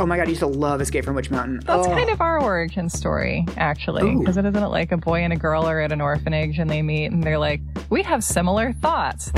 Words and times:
Oh 0.00 0.06
my 0.06 0.16
god, 0.16 0.28
I 0.28 0.30
used 0.30 0.40
to 0.40 0.46
love 0.46 0.80
Escape 0.80 1.04
from 1.04 1.14
Witch 1.14 1.30
Mountain. 1.30 1.60
That's 1.66 1.86
oh. 1.86 1.90
kind 1.90 2.08
of 2.08 2.22
our 2.22 2.40
origin 2.40 2.88
story, 2.88 3.44
actually. 3.58 4.16
Because 4.16 4.38
it 4.38 4.46
isn't 4.46 4.70
like 4.70 4.92
a 4.92 4.96
boy 4.96 5.20
and 5.20 5.30
a 5.30 5.36
girl 5.36 5.64
are 5.64 5.78
at 5.78 5.92
an 5.92 6.00
orphanage 6.00 6.58
and 6.58 6.70
they 6.70 6.80
meet 6.80 7.12
and 7.12 7.22
they're 7.22 7.38
like, 7.38 7.60
we 7.90 8.02
have 8.04 8.24
similar 8.24 8.72
thoughts. 8.72 9.30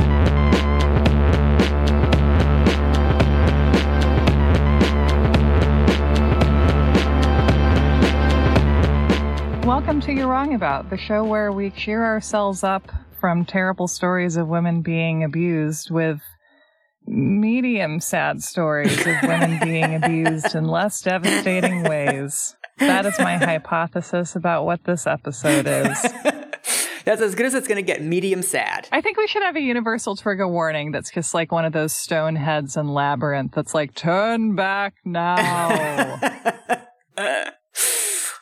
Welcome 9.67 10.01
to 10.03 10.13
You're 10.13 10.29
Wrong 10.29 10.55
About, 10.55 10.91
the 10.91 10.97
show 10.97 11.25
where 11.25 11.51
we 11.51 11.71
cheer 11.71 12.05
ourselves 12.05 12.63
up 12.63 12.89
from 13.21 13.45
terrible 13.45 13.89
stories 13.89 14.37
of 14.37 14.47
women 14.47 14.81
being 14.81 15.25
abused 15.25 15.91
with 15.91 16.21
medium 17.13 18.01
sad 18.01 18.43
stories 18.43 18.99
of 19.07 19.17
women 19.23 19.59
being 19.63 19.95
abused 20.03 20.55
in 20.55 20.65
less 20.65 21.01
devastating 21.01 21.83
ways. 21.85 22.57
That 22.79 23.07
is 23.07 23.19
my 23.19 23.37
hypothesis 23.37 24.35
about 24.35 24.65
what 24.65 24.85
this 24.85 25.07
episode 25.07 25.67
is. 25.67 26.03
That's 27.05 27.21
as 27.21 27.35
good 27.35 27.47
as 27.47 27.55
it's 27.55 27.67
going 27.67 27.77
to 27.77 27.83
get. 27.83 28.03
Medium 28.03 28.43
sad. 28.43 28.89
I 28.93 29.01
think 29.01 29.17
we 29.19 29.27
should 29.27 29.43
have 29.43 29.57
a 29.57 29.61
universal 29.61 30.17
trigger 30.17 30.47
warning 30.47 30.93
that's 30.93 31.11
just 31.11 31.35
like 31.35 31.51
one 31.51 31.65
of 31.65 31.73
those 31.73 31.93
stone 31.97 32.37
heads 32.37 32.77
in 32.77 32.89
Labyrinth 32.89 33.53
that's 33.53 33.75
like, 33.75 33.93
turn 33.95 34.55
back 34.55 34.95
now. 35.05 36.21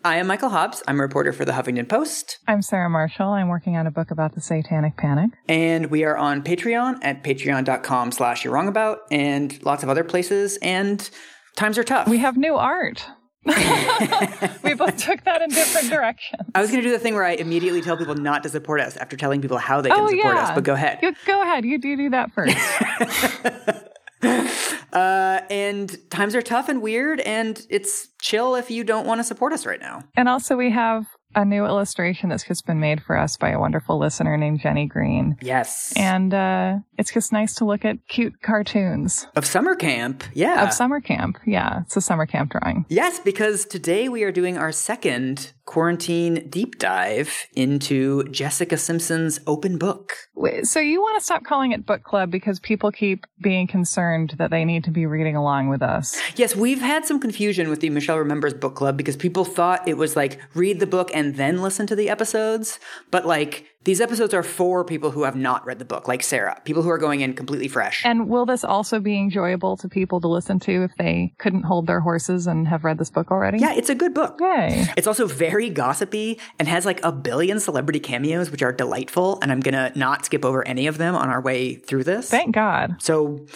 I 0.02 0.16
am 0.16 0.26
Michael 0.28 0.48
Hobbs. 0.48 0.82
I'm 0.88 0.98
a 0.98 1.02
reporter 1.02 1.32
for 1.32 1.44
the 1.44 1.52
Huffington 1.52 1.86
Post, 1.88 2.38
I'm 2.48 2.62
Sarah 2.62 2.88
Marshall. 2.88 3.28
I'm 3.28 3.48
working 3.48 3.76
on 3.76 3.86
a 3.86 3.90
book 3.90 4.10
about 4.10 4.34
the 4.34 4.40
Satanic 4.40 4.96
Panic. 4.96 5.30
and 5.48 5.86
we 5.90 6.04
are 6.04 6.16
on 6.16 6.42
Patreon 6.42 6.98
at 7.02 7.22
patreon.com 7.22 8.12
slash 8.12 8.42
you're 8.44 8.54
wrong 8.54 8.66
about, 8.68 9.00
and 9.10 9.62
lots 9.62 9.82
of 9.82 9.90
other 9.90 10.02
places, 10.04 10.56
and 10.62 11.10
times 11.56 11.76
are 11.76 11.84
tough. 11.84 12.08
We 12.08 12.16
have 12.18 12.38
new 12.38 12.54
art. 12.54 13.04
we 13.46 14.74
both 14.74 14.96
took 14.98 15.24
that 15.24 15.40
in 15.42 15.50
different 15.50 15.90
directions. 15.90 16.42
I 16.54 16.60
was 16.62 16.70
going 16.70 16.82
to 16.82 16.88
do 16.88 16.92
the 16.92 16.98
thing 16.98 17.14
where 17.14 17.24
I 17.24 17.32
immediately 17.32 17.80
tell 17.82 17.96
people 17.96 18.14
not 18.14 18.42
to 18.44 18.48
support 18.48 18.80
us 18.80 18.96
after 18.96 19.16
telling 19.16 19.42
people 19.42 19.58
how 19.58 19.80
they 19.82 19.90
can 19.90 19.98
Oh, 20.00 20.08
support 20.08 20.34
yeah. 20.34 20.42
us, 20.44 20.50
but 20.54 20.64
go 20.64 20.74
ahead. 20.74 20.98
You, 21.02 21.12
go 21.26 21.42
ahead. 21.42 21.64
You 21.66 21.78
do 21.78 21.96
do 21.96 22.10
that 22.10 22.32
first. 22.32 22.56
Uh, 24.92 25.40
and 25.50 25.96
times 26.10 26.34
are 26.34 26.42
tough 26.42 26.68
and 26.68 26.82
weird, 26.82 27.20
and 27.20 27.64
it's 27.70 28.08
chill 28.20 28.56
if 28.56 28.72
you 28.72 28.82
don't 28.82 29.06
want 29.06 29.20
to 29.20 29.24
support 29.24 29.52
us 29.52 29.64
right 29.64 29.80
now. 29.80 30.02
and 30.16 30.28
also, 30.28 30.56
we 30.56 30.68
have 30.72 31.06
a 31.36 31.44
new 31.44 31.64
illustration 31.64 32.28
that's 32.28 32.42
just 32.42 32.66
been 32.66 32.80
made 32.80 33.00
for 33.00 33.16
us 33.16 33.36
by 33.36 33.50
a 33.50 33.60
wonderful 33.60 34.00
listener 34.00 34.36
named 34.36 34.58
Jenny 34.60 34.86
Green. 34.86 35.36
Yes. 35.40 35.92
And 35.96 36.34
uh, 36.34 36.78
it's 36.98 37.12
just 37.12 37.32
nice 37.32 37.54
to 37.56 37.64
look 37.64 37.84
at 37.84 37.98
cute 38.08 38.42
cartoons 38.42 39.28
of 39.36 39.46
summer 39.46 39.76
camp. 39.76 40.24
Yeah. 40.34 40.64
of 40.66 40.72
summer 40.72 41.00
camp. 41.00 41.38
Yeah, 41.46 41.82
it's 41.82 41.96
a 41.96 42.00
summer 42.00 42.26
camp 42.26 42.50
drawing. 42.50 42.84
Yes, 42.88 43.20
because 43.20 43.64
today 43.64 44.08
we 44.08 44.24
are 44.24 44.32
doing 44.32 44.58
our 44.58 44.72
second 44.72 45.52
quarantine 45.70 46.48
deep 46.48 46.80
dive 46.80 47.46
into 47.54 48.24
Jessica 48.24 48.76
Simpson's 48.76 49.38
open 49.46 49.78
book. 49.78 50.14
Wait, 50.34 50.66
So 50.66 50.80
you 50.80 51.00
want 51.00 51.16
to 51.16 51.24
stop 51.24 51.44
calling 51.44 51.70
it 51.70 51.86
book 51.86 52.02
club 52.02 52.28
because 52.28 52.58
people 52.58 52.90
keep 52.90 53.24
being 53.40 53.68
concerned 53.68 54.34
that 54.38 54.50
they 54.50 54.64
need 54.64 54.82
to 54.82 54.90
be 54.90 55.06
reading 55.06 55.36
along 55.36 55.68
with 55.68 55.80
us. 55.80 56.20
Yes, 56.34 56.56
we've 56.56 56.80
had 56.80 57.04
some 57.04 57.20
confusion 57.20 57.70
with 57.70 57.78
the 57.78 57.90
Michelle 57.90 58.18
Remembers 58.18 58.52
book 58.52 58.74
club 58.74 58.96
because 58.96 59.16
people 59.16 59.44
thought 59.44 59.86
it 59.86 59.96
was 59.96 60.16
like 60.16 60.40
read 60.54 60.80
the 60.80 60.88
book 60.88 61.08
and 61.14 61.36
then 61.36 61.62
listen 61.62 61.86
to 61.86 61.94
the 61.94 62.08
episodes. 62.08 62.80
But 63.12 63.24
like 63.24 63.66
these 63.84 64.00
episodes 64.02 64.34
are 64.34 64.42
for 64.42 64.84
people 64.84 65.10
who 65.10 65.22
have 65.22 65.34
not 65.34 65.64
read 65.64 65.78
the 65.78 65.86
book, 65.86 66.06
like 66.06 66.22
Sarah, 66.22 66.60
people 66.64 66.82
who 66.82 66.90
are 66.90 66.98
going 66.98 67.22
in 67.22 67.32
completely 67.32 67.66
fresh. 67.66 68.02
And 68.04 68.28
will 68.28 68.44
this 68.44 68.62
also 68.62 69.00
be 69.00 69.16
enjoyable 69.16 69.78
to 69.78 69.88
people 69.88 70.20
to 70.20 70.28
listen 70.28 70.60
to 70.60 70.84
if 70.84 70.94
they 70.98 71.32
couldn't 71.38 71.62
hold 71.62 71.86
their 71.86 72.00
horses 72.00 72.46
and 72.46 72.68
have 72.68 72.84
read 72.84 72.98
this 72.98 73.08
book 73.08 73.30
already? 73.30 73.58
yeah, 73.58 73.72
it's 73.72 73.88
a 73.88 73.94
good 73.94 74.12
book. 74.12 74.38
Yay. 74.38 74.86
It's 74.98 75.06
also 75.06 75.26
very 75.26 75.70
gossipy 75.70 76.38
and 76.58 76.68
has 76.68 76.84
like 76.84 77.02
a 77.02 77.10
billion 77.10 77.58
celebrity 77.58 78.00
cameos, 78.00 78.50
which 78.50 78.62
are 78.62 78.72
delightful. 78.72 79.38
And 79.40 79.50
I'm 79.50 79.60
going 79.60 79.74
to 79.74 79.98
not 79.98 80.26
skip 80.26 80.44
over 80.44 80.66
any 80.66 80.86
of 80.86 80.98
them 80.98 81.14
on 81.14 81.30
our 81.30 81.40
way 81.40 81.76
through 81.76 82.04
this. 82.04 82.28
Thank 82.28 82.54
God. 82.54 82.96
So 83.00 83.46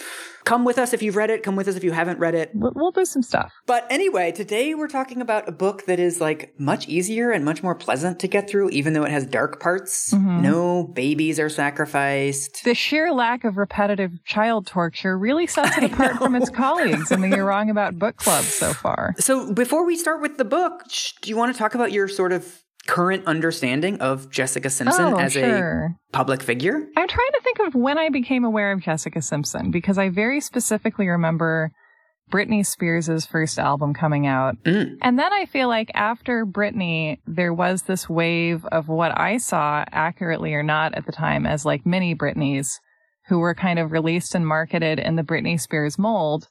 come 0.45 0.63
with 0.63 0.77
us 0.77 0.93
if 0.93 1.01
you've 1.01 1.15
read 1.15 1.29
it. 1.29 1.43
Come 1.43 1.55
with 1.55 1.67
us 1.67 1.75
if 1.75 1.83
you 1.83 1.91
haven't 1.91 2.19
read 2.19 2.35
it. 2.35 2.51
We'll, 2.53 2.71
we'll 2.75 2.91
do 2.91 3.03
some 3.03 3.21
stuff. 3.21 3.51
But 3.65 3.85
anyway, 3.89 4.31
today 4.31 4.73
we're 4.75 4.87
talking 4.87 5.21
about 5.21 5.49
a 5.49 5.51
book 5.51 5.85
that 5.87 5.99
is 5.99 6.21
like 6.21 6.53
much 6.59 6.87
easier 6.87 7.31
and 7.31 7.43
much 7.43 7.63
more 7.63 7.75
pleasant 7.75 8.19
to 8.19 8.27
get 8.27 8.49
through, 8.49 8.69
even 8.69 8.93
though 8.93 9.03
it 9.03 9.11
has 9.11 9.25
dark 9.25 9.59
parts. 9.59 10.13
Mm-hmm. 10.13 10.41
No 10.41 10.83
babies 10.83 11.39
are 11.39 11.49
sacrificed. 11.49 12.63
The 12.63 12.75
sheer 12.75 13.11
lack 13.11 13.43
of 13.43 13.57
repetitive 13.57 14.11
child 14.23 14.67
torture 14.67 15.17
really 15.17 15.47
sets 15.47 15.77
it 15.77 15.83
apart 15.91 16.17
from 16.17 16.35
its 16.35 16.49
colleagues 16.49 17.11
in 17.11 17.21
the 17.21 17.27
You're 17.27 17.45
Wrong 17.45 17.69
About 17.69 17.97
book 17.97 18.17
club 18.17 18.45
so 18.45 18.73
far. 18.73 19.15
So 19.17 19.51
before 19.51 19.85
we 19.85 19.97
start 19.97 20.21
with 20.21 20.37
the 20.37 20.45
book, 20.45 20.83
sh- 20.89 21.13
do 21.21 21.29
you 21.29 21.35
want 21.35 21.53
to 21.53 21.57
talk 21.57 21.75
about 21.75 21.91
your 21.91 22.07
sort 22.07 22.31
of 22.31 22.61
current 22.87 23.25
understanding 23.25 23.99
of 23.99 24.29
Jessica 24.29 24.69
Simpson 24.69 25.05
Oh, 25.05 25.17
as 25.17 25.33
sure. 25.33 25.95
a 26.11 26.15
public 26.15 26.43
figure? 26.43 26.75
I'm 26.95 27.07
trying 27.07 27.31
to 27.33 27.41
think 27.43 27.59
of 27.67 27.75
when 27.75 27.97
I 27.97 28.09
became 28.09 28.43
aware 28.43 28.71
of 28.71 28.81
Jessica 28.81 29.21
Simpson 29.21 29.71
because 29.71 29.97
I 29.97 30.09
very 30.09 30.39
specifically 30.39 31.07
remember 31.07 31.71
Britney 32.31 32.65
Spears' 32.65 33.25
first 33.25 33.59
album 33.59 33.93
coming 33.93 34.25
out. 34.25 34.55
Mm. 34.63 34.97
And 35.01 35.19
then 35.19 35.31
I 35.31 35.45
feel 35.45 35.67
like 35.67 35.91
after 35.93 36.45
Britney, 36.45 37.19
there 37.27 37.53
was 37.53 37.83
this 37.83 38.09
wave 38.09 38.65
of 38.65 38.87
what 38.87 39.17
I 39.19 39.37
saw 39.37 39.85
accurately 39.91 40.53
or 40.53 40.63
not 40.63 40.95
at 40.95 41.05
the 41.05 41.11
time 41.11 41.45
as 41.45 41.65
like 41.65 41.85
mini 41.85 42.15
Britneys 42.15 42.79
who 43.27 43.39
were 43.39 43.55
kind 43.55 43.79
of 43.79 43.91
released 43.91 44.35
and 44.35 44.45
marketed 44.45 44.99
in 44.99 45.15
the 45.15 45.23
Britney 45.23 45.59
Spears 45.59 45.97
mold. 45.97 46.47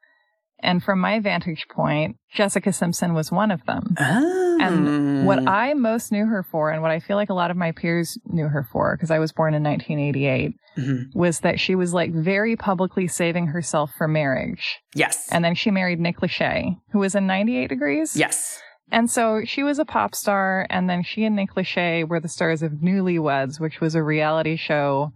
And 0.64 0.82
from 0.82 0.98
my 0.98 1.20
vantage 1.20 1.66
point, 1.70 2.16
Jessica 2.32 2.72
Simpson 2.72 3.12
was 3.14 3.30
one 3.30 3.50
of 3.50 3.64
them. 3.66 3.94
Oh. 4.00 4.58
And 4.60 5.26
what 5.26 5.46
I 5.46 5.74
most 5.74 6.10
knew 6.10 6.24
her 6.26 6.42
for, 6.42 6.70
and 6.70 6.80
what 6.80 6.90
I 6.90 7.00
feel 7.00 7.16
like 7.16 7.28
a 7.28 7.34
lot 7.34 7.50
of 7.50 7.56
my 7.56 7.72
peers 7.72 8.16
knew 8.24 8.48
her 8.48 8.66
for, 8.72 8.96
because 8.96 9.10
I 9.10 9.18
was 9.18 9.30
born 9.32 9.52
in 9.54 9.62
1988, 9.62 10.52
Mhm. 10.78 11.04
was 11.14 11.40
that 11.40 11.60
she 11.60 11.74
was 11.74 11.92
like 11.92 12.12
very 12.14 12.56
publicly 12.56 13.06
saving 13.06 13.48
herself 13.48 13.90
for 13.98 14.08
marriage. 14.08 14.80
Yes. 14.94 15.28
And 15.30 15.44
then 15.44 15.54
she 15.54 15.70
married 15.70 16.00
Nick 16.00 16.20
Lachey, 16.20 16.76
who 16.92 16.98
was 17.00 17.14
in 17.14 17.26
98 17.26 17.68
Degrees. 17.68 18.16
yes. 18.16 18.60
And 18.92 19.10
so 19.10 19.42
she 19.44 19.62
was 19.62 19.78
a 19.78 19.84
pop 19.84 20.14
star, 20.14 20.66
and 20.70 20.88
then 20.88 21.02
she 21.02 21.24
and 21.24 21.34
Nick 21.36 21.54
Lachey 21.54 22.06
were 22.08 22.20
the 22.20 22.28
stars 22.28 22.62
of 22.62 22.72
Newlyweds, 22.82 23.58
which 23.60 23.80
was 23.80 23.94
a 23.94 24.02
reality 24.02 24.56
show 24.56 25.12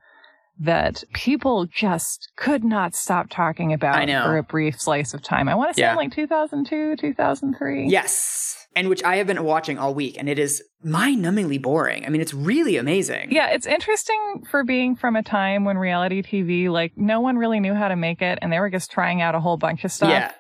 that 0.61 1.05
people 1.13 1.67
just 1.67 2.31
could 2.37 2.65
not 2.65 2.95
stop 2.95 3.29
talking 3.31 3.73
about 3.73 4.09
for 4.09 4.37
a 4.39 4.43
brief 4.43 4.81
slice 4.81 5.15
of 5.15 5.23
time. 5.23 5.49
I 5.49 5.55
want 5.55 5.71
to 5.71 5.75
say 5.75 5.83
Yeah. 5.83 5.95
like 5.95 6.13
2002, 6.13 6.97
2003. 6.97 7.87
Yes. 7.89 8.67
And 8.77 8.89
which 8.89 9.03
I 9.05 9.17
have 9.17 9.27
been 9.27 9.43
watching 9.45 9.79
all 9.79 9.95
week, 9.95 10.17
and 10.19 10.29
it 10.29 10.39
is 10.39 10.63
mind 10.85 11.25
numbingly 11.25 11.61
boring. 11.61 12.05
I 12.05 12.09
mean, 12.11 12.21
it's 12.21 12.35
really 12.35 12.77
amazing. 12.77 13.29
Yeah, 13.33 13.49
it's 13.49 13.67
interesting 13.67 14.45
for 14.51 14.63
being 14.65 14.95
from 14.95 15.17
a 15.17 15.23
time 15.23 15.65
when 15.65 15.79
reality 15.79 16.23
TV, 16.23 16.69
like, 16.69 16.93
no 16.97 17.21
one 17.21 17.37
really 17.39 17.61
knew 17.61 17.75
how 17.75 17.89
to 17.89 17.97
make 17.97 18.21
it 18.23 18.39
and 18.43 18.53
they 18.53 18.59
were 18.61 18.71
just 18.71 18.91
trying 18.91 19.23
out 19.23 19.35
a 19.35 19.41
whole 19.41 19.57
bunch 19.57 19.85
of 19.85 19.93
stuff. 19.93 20.11
Yeah. 20.11 20.33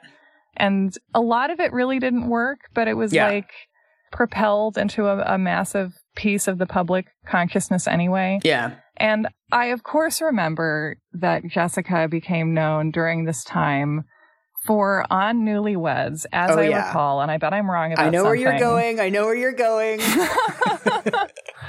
And 0.57 0.93
a 1.15 1.21
lot 1.21 1.51
of 1.51 1.61
it 1.61 1.73
really 1.73 1.99
didn't 2.01 2.29
work, 2.29 2.59
but 2.75 2.87
it 2.89 2.95
was 2.95 3.13
Yeah. 3.13 3.29
like 3.29 3.51
propelled 4.13 4.79
into 4.79 5.07
a, 5.07 5.35
a 5.35 5.39
massive 5.39 5.93
piece 6.17 6.49
of 6.49 6.59
the 6.59 6.67
public 6.67 7.07
consciousness 7.27 7.87
anyway. 7.87 8.41
Yeah. 8.43 8.73
And 8.99 9.29
I, 9.53 9.67
of 9.67 9.83
course, 9.83 10.21
remember 10.21 10.97
that 11.13 11.47
Jessica 11.47 12.09
became 12.09 12.53
known 12.55 12.91
during 12.91 13.25
this 13.25 13.45
time 13.45 14.05
for 14.67 15.05
on 15.11 15.43
Newlyweds, 15.47 16.27
as 16.33 16.51
Oh, 16.51 16.59
I 16.59 16.69
yeah. 16.69 16.87
recall, 16.89 17.21
and 17.21 17.31
I 17.31 17.39
bet 17.39 17.55
I'm 17.55 17.71
wrong 17.71 17.93
about 17.93 18.03
this. 18.03 18.09
I 18.09 18.11
know 18.11 18.25
where 18.25 18.35
you're 18.35 18.59
going. 18.59 19.01
I 19.01 19.09
know 19.09 19.25
where 19.25 19.35
you're 19.37 19.53
going. 19.53 19.99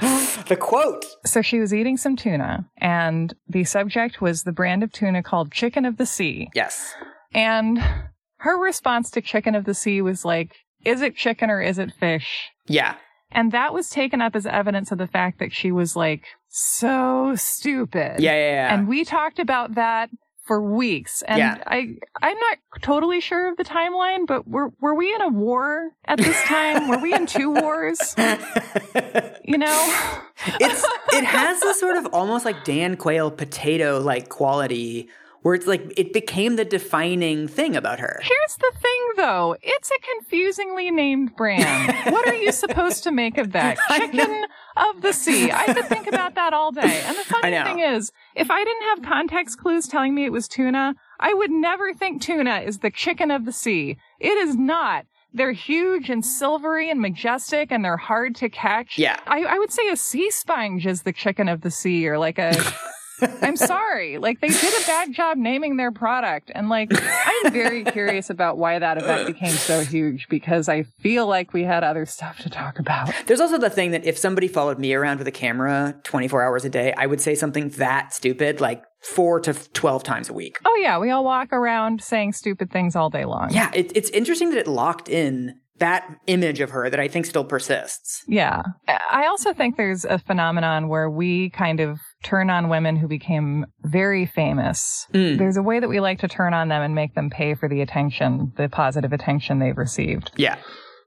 the 0.48 0.56
quote. 0.58 1.06
So 1.24 1.42
she 1.42 1.60
was 1.60 1.72
eating 1.72 1.96
some 1.96 2.16
tuna, 2.16 2.66
and 2.78 3.32
the 3.48 3.64
subject 3.64 4.20
was 4.20 4.42
the 4.42 4.52
brand 4.52 4.82
of 4.82 4.92
tuna 4.92 5.22
called 5.22 5.52
Chicken 5.52 5.84
of 5.84 5.96
the 5.96 6.06
Sea. 6.06 6.48
Yes. 6.54 6.92
And 7.32 7.82
her 8.38 8.58
response 8.58 9.10
to 9.12 9.20
Chicken 9.20 9.54
of 9.54 9.64
the 9.64 9.74
Sea 9.74 10.02
was 10.02 10.24
like, 10.24 10.56
is 10.84 11.02
it 11.02 11.14
chicken 11.16 11.50
or 11.50 11.60
is 11.60 11.78
it 11.78 11.92
fish? 12.00 12.48
Yeah. 12.66 12.96
And 13.32 13.52
that 13.52 13.72
was 13.72 13.88
taken 13.88 14.20
up 14.20 14.34
as 14.34 14.46
evidence 14.46 14.90
of 14.92 14.98
the 14.98 15.06
fact 15.06 15.38
that 15.38 15.52
she 15.52 15.70
was 15.72 15.94
like 15.96 16.24
so 16.48 17.34
stupid. 17.36 18.20
Yeah, 18.20 18.32
yeah, 18.32 18.52
yeah. 18.52 18.74
And 18.74 18.88
we 18.88 19.04
talked 19.04 19.38
about 19.38 19.74
that 19.76 20.10
for 20.44 20.60
weeks. 20.60 21.22
And 21.22 21.38
Yeah. 21.38 21.62
I 21.66 21.94
I'm 22.20 22.36
not 22.36 22.58
totally 22.82 23.20
sure 23.20 23.48
of 23.50 23.56
the 23.56 23.64
timeline, 23.64 24.26
but 24.26 24.48
were 24.48 24.72
were 24.80 24.94
we 24.96 25.14
in 25.14 25.22
a 25.22 25.28
war 25.28 25.90
at 26.06 26.18
this 26.18 26.42
time? 26.42 26.88
were 26.88 26.98
we 26.98 27.14
in 27.14 27.26
two 27.26 27.52
wars? 27.62 28.16
You 29.44 29.58
know? 29.58 29.96
it's 30.60 30.84
it 31.12 31.24
has 31.24 31.60
this 31.60 31.78
sort 31.78 31.96
of 31.96 32.06
almost 32.12 32.44
like 32.44 32.64
Dan 32.64 32.96
Quayle 32.96 33.30
potato 33.30 34.00
like 34.00 34.28
quality 34.28 35.08
where 35.42 35.54
it's 35.54 35.66
like 35.66 35.92
it 35.96 36.12
became 36.12 36.56
the 36.56 36.64
defining 36.64 37.48
thing 37.48 37.76
about 37.76 38.00
her. 38.00 38.20
Here's 38.22 38.56
the 38.56 38.72
thing 38.80 39.08
though. 39.16 39.56
It's 39.62 39.90
a 39.90 40.14
confusingly 40.14 40.90
named 40.90 41.36
brand. 41.36 42.12
what 42.12 42.28
are 42.28 42.34
you 42.34 42.52
supposed 42.52 43.02
to 43.04 43.10
make 43.10 43.38
of 43.38 43.52
that? 43.52 43.78
Chicken 43.88 44.44
of 44.76 45.02
the 45.02 45.12
sea. 45.12 45.50
I 45.50 45.72
could 45.72 45.86
think 45.86 46.06
about 46.06 46.34
that 46.34 46.52
all 46.52 46.72
day. 46.72 47.02
And 47.06 47.16
the 47.16 47.24
funny 47.24 47.62
thing 47.62 47.80
is, 47.80 48.12
if 48.34 48.50
I 48.50 48.64
didn't 48.64 48.82
have 48.82 49.02
context 49.02 49.58
clues 49.58 49.86
telling 49.86 50.14
me 50.14 50.24
it 50.24 50.32
was 50.32 50.48
tuna, 50.48 50.94
I 51.18 51.34
would 51.34 51.50
never 51.50 51.94
think 51.94 52.22
tuna 52.22 52.60
is 52.60 52.78
the 52.78 52.90
chicken 52.90 53.30
of 53.30 53.44
the 53.44 53.52
sea. 53.52 53.96
It 54.18 54.36
is 54.36 54.56
not. 54.56 55.06
They're 55.32 55.52
huge 55.52 56.10
and 56.10 56.26
silvery 56.26 56.90
and 56.90 57.00
majestic 57.00 57.70
and 57.70 57.84
they're 57.84 57.96
hard 57.96 58.34
to 58.36 58.48
catch. 58.48 58.98
Yeah. 58.98 59.18
I, 59.26 59.44
I 59.44 59.58
would 59.58 59.70
say 59.70 59.88
a 59.88 59.96
sea 59.96 60.30
sponge 60.30 60.86
is 60.86 61.02
the 61.02 61.12
chicken 61.12 61.48
of 61.48 61.60
the 61.60 61.70
sea 61.70 62.06
or 62.08 62.18
like 62.18 62.38
a. 62.38 62.52
I'm 63.42 63.56
sorry. 63.56 64.18
Like 64.18 64.40
they 64.40 64.48
did 64.48 64.82
a 64.82 64.86
bad 64.86 65.12
job 65.12 65.36
naming 65.36 65.76
their 65.76 65.92
product. 65.92 66.50
And 66.54 66.68
like 66.68 66.90
I'm 66.92 67.52
very 67.52 67.84
curious 67.84 68.30
about 68.30 68.58
why 68.58 68.78
that 68.78 68.98
event 68.98 69.26
became 69.26 69.52
so 69.52 69.80
huge 69.80 70.28
because 70.28 70.68
I 70.68 70.84
feel 71.00 71.26
like 71.26 71.52
we 71.52 71.64
had 71.64 71.84
other 71.84 72.06
stuff 72.06 72.38
to 72.40 72.50
talk 72.50 72.78
about. 72.78 73.12
There's 73.26 73.40
also 73.40 73.58
the 73.58 73.70
thing 73.70 73.90
that 73.92 74.04
if 74.04 74.18
somebody 74.18 74.48
followed 74.48 74.78
me 74.78 74.94
around 74.94 75.18
with 75.18 75.28
a 75.28 75.32
camera 75.32 75.94
24 76.04 76.42
hours 76.42 76.64
a 76.64 76.70
day, 76.70 76.92
I 76.96 77.06
would 77.06 77.20
say 77.20 77.34
something 77.34 77.70
that 77.70 78.12
stupid 78.12 78.60
like 78.60 78.82
four 79.00 79.40
to 79.40 79.54
12 79.54 80.02
times 80.02 80.28
a 80.28 80.32
week. 80.32 80.58
Oh 80.64 80.76
yeah, 80.76 80.98
we 80.98 81.10
all 81.10 81.24
walk 81.24 81.52
around 81.52 82.02
saying 82.02 82.32
stupid 82.34 82.70
things 82.70 82.94
all 82.94 83.10
day 83.10 83.24
long. 83.24 83.50
Yeah, 83.52 83.70
it, 83.74 83.92
it's 83.94 84.10
interesting 84.10 84.50
that 84.50 84.58
it 84.58 84.66
locked 84.66 85.08
in 85.08 85.59
that 85.80 86.06
image 86.26 86.60
of 86.60 86.70
her 86.70 86.88
that 86.88 87.00
I 87.00 87.08
think 87.08 87.26
still 87.26 87.44
persists. 87.44 88.22
Yeah. 88.28 88.62
I 88.88 89.26
also 89.26 89.52
think 89.52 89.76
there's 89.76 90.04
a 90.04 90.18
phenomenon 90.18 90.88
where 90.88 91.10
we 91.10 91.50
kind 91.50 91.80
of 91.80 91.98
turn 92.22 92.48
on 92.50 92.68
women 92.68 92.96
who 92.96 93.08
became 93.08 93.66
very 93.82 94.26
famous. 94.26 95.06
Mm. 95.14 95.38
There's 95.38 95.56
a 95.56 95.62
way 95.62 95.80
that 95.80 95.88
we 95.88 95.98
like 96.00 96.18
to 96.20 96.28
turn 96.28 96.54
on 96.54 96.68
them 96.68 96.82
and 96.82 96.94
make 96.94 97.14
them 97.14 97.30
pay 97.30 97.54
for 97.54 97.68
the 97.68 97.80
attention, 97.80 98.52
the 98.56 98.68
positive 98.68 99.12
attention 99.12 99.58
they've 99.58 99.76
received. 99.76 100.30
Yeah. 100.36 100.56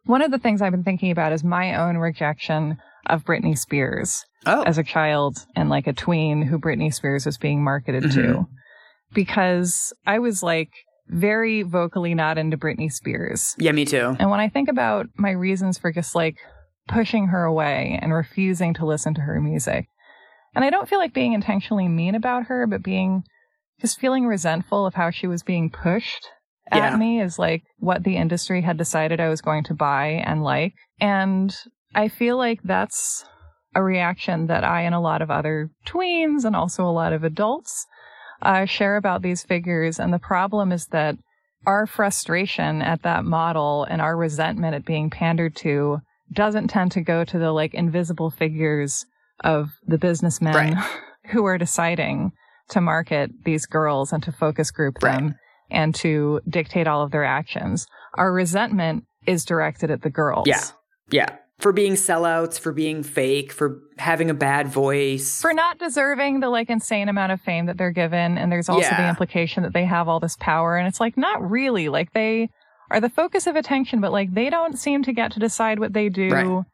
One 0.05 0.21
of 0.21 0.31
the 0.31 0.39
things 0.39 0.61
I've 0.61 0.71
been 0.71 0.83
thinking 0.83 1.11
about 1.11 1.31
is 1.33 1.43
my 1.43 1.75
own 1.75 1.97
rejection 1.97 2.77
of 3.07 3.23
Britney 3.23 3.57
Spears 3.57 4.25
Oh. 4.45 4.63
as 4.63 4.77
a 4.77 4.83
child 4.83 5.37
and 5.55 5.69
like 5.69 5.87
a 5.87 5.93
tween 5.93 6.41
who 6.41 6.59
Britney 6.59 6.93
Spears 6.93 7.25
was 7.25 7.37
being 7.37 7.63
marketed 7.63 8.03
Mm-hmm. 8.03 8.21
to. 8.33 8.45
Because 9.13 9.93
I 10.05 10.19
was 10.19 10.41
like 10.43 10.69
very 11.07 11.63
vocally 11.63 12.13
not 12.15 12.37
into 12.37 12.57
Britney 12.57 12.91
Spears. 12.91 13.55
yeah, 13.57 13.71
me 13.71 13.85
too. 13.85 14.15
And 14.19 14.29
when 14.29 14.39
I 14.39 14.49
think 14.49 14.69
about 14.69 15.07
my 15.17 15.31
reasons 15.31 15.77
for 15.77 15.91
just 15.91 16.15
like 16.15 16.35
pushing 16.87 17.27
her 17.27 17.43
away 17.43 17.99
and 18.01 18.13
refusing 18.13 18.73
to 18.75 18.85
listen 18.85 19.13
to 19.15 19.21
her 19.21 19.39
music, 19.41 19.85
and 20.55 20.63
I 20.63 20.69
don't 20.69 20.87
feel 20.87 20.99
like 20.99 21.13
being 21.13 21.33
intentionally 21.33 21.87
mean 21.87 22.15
about 22.15 22.45
her, 22.45 22.67
but 22.67 22.83
being 22.83 23.23
just 23.81 23.99
feeling 23.99 24.25
resentful 24.25 24.85
of 24.85 24.93
how 24.93 25.09
she 25.09 25.27
was 25.27 25.43
being 25.43 25.69
pushed 25.69 26.27
at 26.71 26.77
Yeah. 26.91 26.95
me 26.97 27.21
is 27.21 27.37
like 27.39 27.63
what 27.79 28.03
the 28.03 28.15
industry 28.17 28.61
had 28.61 28.77
decided 28.77 29.19
I 29.19 29.29
was 29.29 29.41
going 29.41 29.63
to 29.65 29.73
buy 29.73 30.21
and 30.25 30.43
like. 30.43 30.73
And 31.01 31.53
I 31.95 32.07
feel 32.07 32.37
like 32.37 32.59
that's 32.63 33.25
a 33.75 33.83
reaction 33.83 34.47
that 34.47 34.63
I 34.63 34.81
and 34.81 34.93
a 34.95 34.99
lot 34.99 35.21
of 35.21 35.31
other 35.31 35.69
tweens 35.87 36.45
and 36.45 36.55
also 36.55 36.85
a 36.85 36.91
lot 36.93 37.11
of 37.13 37.23
adults 37.23 37.87
uh, 38.43 38.65
share 38.65 38.97
about 38.97 39.21
these 39.21 39.43
figures. 39.43 39.99
And 39.99 40.13
the 40.13 40.19
problem 40.19 40.71
is 40.71 40.87
that 40.87 41.17
our 41.65 41.87
frustration 41.87 42.81
at 42.81 43.03
that 43.03 43.23
model 43.25 43.85
and 43.89 44.01
our 44.01 44.15
resentment 44.17 44.75
at 44.75 44.85
being 44.85 45.09
pandered 45.09 45.55
to 45.57 45.99
doesn't 46.31 46.67
tend 46.67 46.91
to 46.91 47.01
go 47.01 47.23
to 47.23 47.39
the 47.39 47.51
like 47.51 47.73
invisible 47.73 48.29
figures 48.29 49.05
of 49.43 49.69
the 49.87 49.97
businessmen 49.97 50.53
Right. 50.53 50.89
who 51.31 51.45
are 51.45 51.57
deciding 51.57 52.31
to 52.69 52.81
market 52.81 53.31
these 53.45 53.65
girls 53.65 54.11
and 54.13 54.21
to 54.23 54.31
focus 54.31 54.71
group 54.71 54.99
them 54.99 55.25
Right. 55.27 55.33
and 55.71 55.95
to 55.95 56.41
dictate 56.47 56.87
all 56.87 57.01
of 57.03 57.11
their 57.11 57.23
actions. 57.23 57.87
Our 58.15 58.31
resentment 58.33 59.05
is 59.25 59.45
directed 59.45 59.89
at 59.89 60.01
the 60.01 60.09
girls. 60.09 60.47
Yeah. 60.47 60.61
Yeah. 61.09 61.37
For 61.63 61.71
being 61.71 61.93
sellouts, 61.93 62.59
for 62.59 62.73
being 62.73 63.03
fake, 63.03 63.53
for 63.53 63.79
having 63.97 64.29
a 64.29 64.33
bad 64.33 64.67
voice. 64.67 65.39
For 65.39 65.53
not 65.53 65.79
deserving 65.79 66.41
the 66.41 66.49
like 66.49 66.69
insane 66.69 67.07
amount 67.07 67.31
of 67.31 67.39
fame 67.39 67.67
that 67.67 67.77
they're 67.77 67.89
given. 67.89 68.37
And 68.37 68.51
there's 68.51 68.67
also 68.67 68.89
the 68.89 69.07
implication 69.07 69.63
that 69.63 69.71
they 69.71 69.85
have 69.85 70.09
all 70.09 70.19
this 70.19 70.35
power. 70.41 70.75
And 70.75 70.89
it's 70.89 70.99
like, 70.99 71.15
not 71.15 71.41
really. 71.49 71.87
Like 71.87 72.11
they 72.11 72.49
are 72.91 72.99
the 72.99 73.07
focus 73.07 73.47
of 73.47 73.55
attention, 73.55 74.01
but 74.01 74.11
like 74.11 74.33
they 74.33 74.49
don't 74.49 74.77
seem 74.77 75.03
to 75.03 75.13
get 75.13 75.31
to 75.31 75.39
decide 75.39 75.79
what 75.79 75.93
they 75.93 76.09
do. 76.09 76.27
Right. 76.27 76.65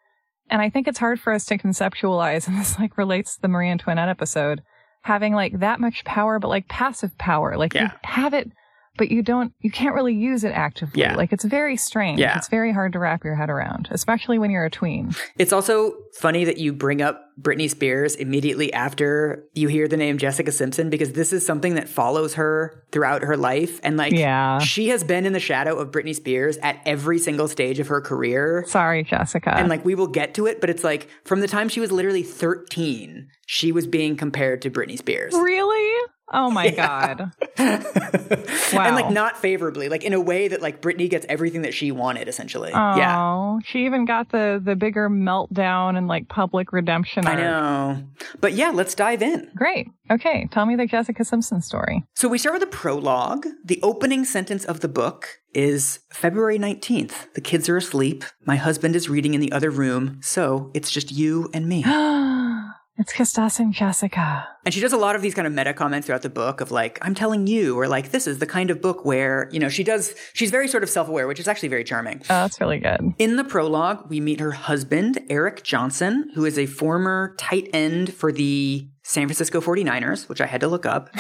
And 0.49 0.59
I 0.59 0.71
think 0.71 0.87
it's 0.87 0.97
hard 0.97 1.19
for 1.19 1.33
us 1.33 1.45
to 1.45 1.59
conceptualize, 1.59 2.47
and 2.47 2.57
this 2.57 2.79
like 2.79 2.97
relates 2.97 3.35
to 3.35 3.41
the 3.43 3.47
Marie 3.47 3.69
Antoinette 3.69 4.09
episode, 4.09 4.63
having 5.03 5.35
like 5.35 5.59
that 5.59 5.79
much 5.79 6.03
power, 6.03 6.39
but 6.39 6.47
like 6.47 6.67
passive 6.67 7.15
power. 7.19 7.57
Like 7.57 7.75
you 7.75 7.87
have 8.03 8.33
it, 8.33 8.51
but 8.99 9.09
you 9.09 9.23
don't, 9.23 9.51
you 9.61 9.71
can't 9.71 9.95
really 9.95 10.13
use 10.13 10.43
it 10.43 10.51
actively. 10.51 11.01
Yeah. 11.01 11.15
Like 11.15 11.33
it's 11.33 11.43
very 11.45 11.75
strange. 11.77 12.19
Yeah. 12.19 12.37
It's 12.37 12.49
very 12.49 12.71
hard 12.71 12.93
to 12.93 12.99
wrap 12.99 13.23
your 13.23 13.33
head 13.33 13.49
around, 13.49 13.87
especially 13.89 14.37
when 14.37 14.51
you're 14.51 14.65
a 14.65 14.69
tween. 14.69 15.15
It's 15.39 15.51
also 15.51 15.93
funny 16.19 16.43
that 16.45 16.57
you 16.59 16.73
bring 16.73 17.01
up 17.01 17.25
Britney 17.41 17.69
Spears 17.69 18.15
immediately 18.15 18.71
after 18.73 19.45
you 19.53 19.69
hear 19.69 19.87
the 19.87 19.95
name 19.97 20.17
Jessica 20.17 20.51
Simpson 20.51 20.89
because 20.89 21.13
this 21.13 21.31
is 21.31 21.45
something 21.45 21.75
that 21.75 21.87
follows 21.87 22.33
her 22.35 22.83
throughout 22.91 23.21
her 23.23 23.37
life. 23.37 23.79
And 23.81 23.95
like, 23.95 24.11
Yeah. 24.13 24.59
she 24.59 24.89
has 24.89 25.03
been 25.05 25.25
in 25.25 25.31
the 25.33 25.39
shadow 25.39 25.77
of 25.79 25.89
Britney 25.91 26.13
Spears 26.13 26.57
at 26.57 26.81
every 26.85 27.17
single 27.17 27.47
stage 27.47 27.79
of 27.79 27.87
her 27.87 28.01
career. 28.01 28.65
Sorry, 28.67 29.03
Jessica. 29.05 29.55
And 29.55 29.69
like, 29.69 29.85
we 29.85 29.95
will 29.95 30.07
get 30.07 30.33
to 30.33 30.45
it, 30.47 30.59
but 30.59 30.69
it's 30.69 30.83
like 30.83 31.07
from 31.23 31.39
the 31.39 31.47
time 31.47 31.69
she 31.69 31.79
was 31.79 31.91
literally 31.93 32.23
13, 32.23 33.29
she 33.47 33.71
was 33.71 33.87
being 33.87 34.17
compared 34.17 34.61
to 34.63 34.69
Britney 34.69 34.97
Spears. 34.97 35.33
really? 35.33 36.05
Oh 36.31 36.49
my 36.51 36.69
God. 36.69 37.31
Wow. 37.57 37.83
And 38.71 38.95
like, 38.95 39.09
not 39.11 39.37
favorably, 39.37 39.89
like 39.89 40.03
in 40.03 40.13
a 40.13 40.21
way 40.21 40.47
that 40.47 40.61
like 40.61 40.81
Britney 40.81 41.09
gets 41.09 41.25
everything 41.27 41.63
that 41.63 41.73
she 41.73 41.91
wanted, 41.91 42.27
essentially. 42.27 42.71
Oh, 42.73 42.95
Yeah. 42.95 43.57
she 43.65 43.85
even 43.85 44.05
got 44.05 44.31
the 44.31 44.61
the 44.63 44.75
bigger 44.75 45.09
meltdown 45.09 45.97
and 45.97 46.07
like 46.07 46.27
public 46.29 46.71
redemption 46.71 47.25
I 47.25 47.35
know. 47.35 48.03
But 48.39 48.53
yeah, 48.53 48.69
let's 48.69 48.93
dive 48.93 49.21
in. 49.23 49.49
Great. 49.55 49.87
Okay, 50.11 50.47
tell 50.51 50.65
me 50.65 50.75
the 50.75 50.85
Jessica 50.85 51.23
Simpson 51.25 51.61
story. 51.61 52.03
So 52.15 52.27
we 52.27 52.37
start 52.37 52.53
with 52.53 52.63
a 52.63 52.67
prologue. 52.67 53.47
The 53.65 53.79
opening 53.83 54.23
sentence 54.25 54.65
of 54.65 54.79
the 54.79 54.87
book 54.87 55.39
is 55.53 55.99
February 56.11 56.59
19th. 56.59 57.33
The 57.33 57.41
kids 57.41 57.67
are 57.69 57.77
asleep. 57.77 58.23
My 58.45 58.55
husband 58.55 58.95
is 58.95 59.09
reading 59.09 59.33
in 59.33 59.41
the 59.41 59.51
other 59.51 59.71
room. 59.71 60.19
So 60.21 60.69
it's 60.73 60.91
just 60.91 61.11
you 61.11 61.49
and 61.53 61.67
me. 61.67 61.83
it's 62.99 63.13
just 63.13 63.39
us 63.39 63.59
and 63.59 63.73
Jessica. 63.73 64.47
And 64.65 64.73
she 64.73 64.81
does 64.81 64.91
a 64.91 64.97
lot 64.97 65.15
of 65.15 65.21
these 65.21 65.33
kind 65.33 65.47
of 65.47 65.53
meta 65.53 65.73
comments 65.73 66.05
throughout 66.05 66.21
the 66.21 66.29
book 66.29 66.59
of 66.59 66.69
like, 66.69 66.99
I'm 67.01 67.15
telling 67.15 67.47
you, 67.47 67.79
or 67.79 67.87
like, 67.87 68.11
this 68.11 68.27
is 68.27 68.39
the 68.39 68.45
kind 68.45 68.69
of 68.69 68.81
book 68.81 69.05
where, 69.05 69.49
you 69.51 69.59
know, 69.59 69.69
she 69.69 69.85
does, 69.85 70.13
she's 70.33 70.51
very 70.51 70.67
sort 70.67 70.83
of 70.83 70.89
self 70.89 71.07
aware, 71.07 71.25
which 71.25 71.39
is 71.39 71.47
actually 71.47 71.69
very 71.69 71.85
charming. 71.85 72.19
Oh, 72.23 72.43
that's 72.43 72.59
really 72.59 72.79
good. 72.79 72.99
In 73.17 73.37
the 73.37 73.45
prologue, 73.45 74.09
we 74.09 74.19
meet 74.19 74.41
her 74.41 74.51
husband, 74.51 75.19
Eric 75.29 75.63
Johnson, 75.63 76.29
who 76.35 76.45
is 76.45 76.59
a 76.59 76.65
former 76.65 77.35
tight 77.39 77.69
end 77.73 78.13
for 78.13 78.31
the 78.31 78.87
San 79.03 79.27
Francisco 79.27 79.61
49ers, 79.61 80.27
which 80.27 80.41
I 80.41 80.45
had 80.45 80.61
to 80.61 80.67
look 80.67 80.85
up. 80.85 81.09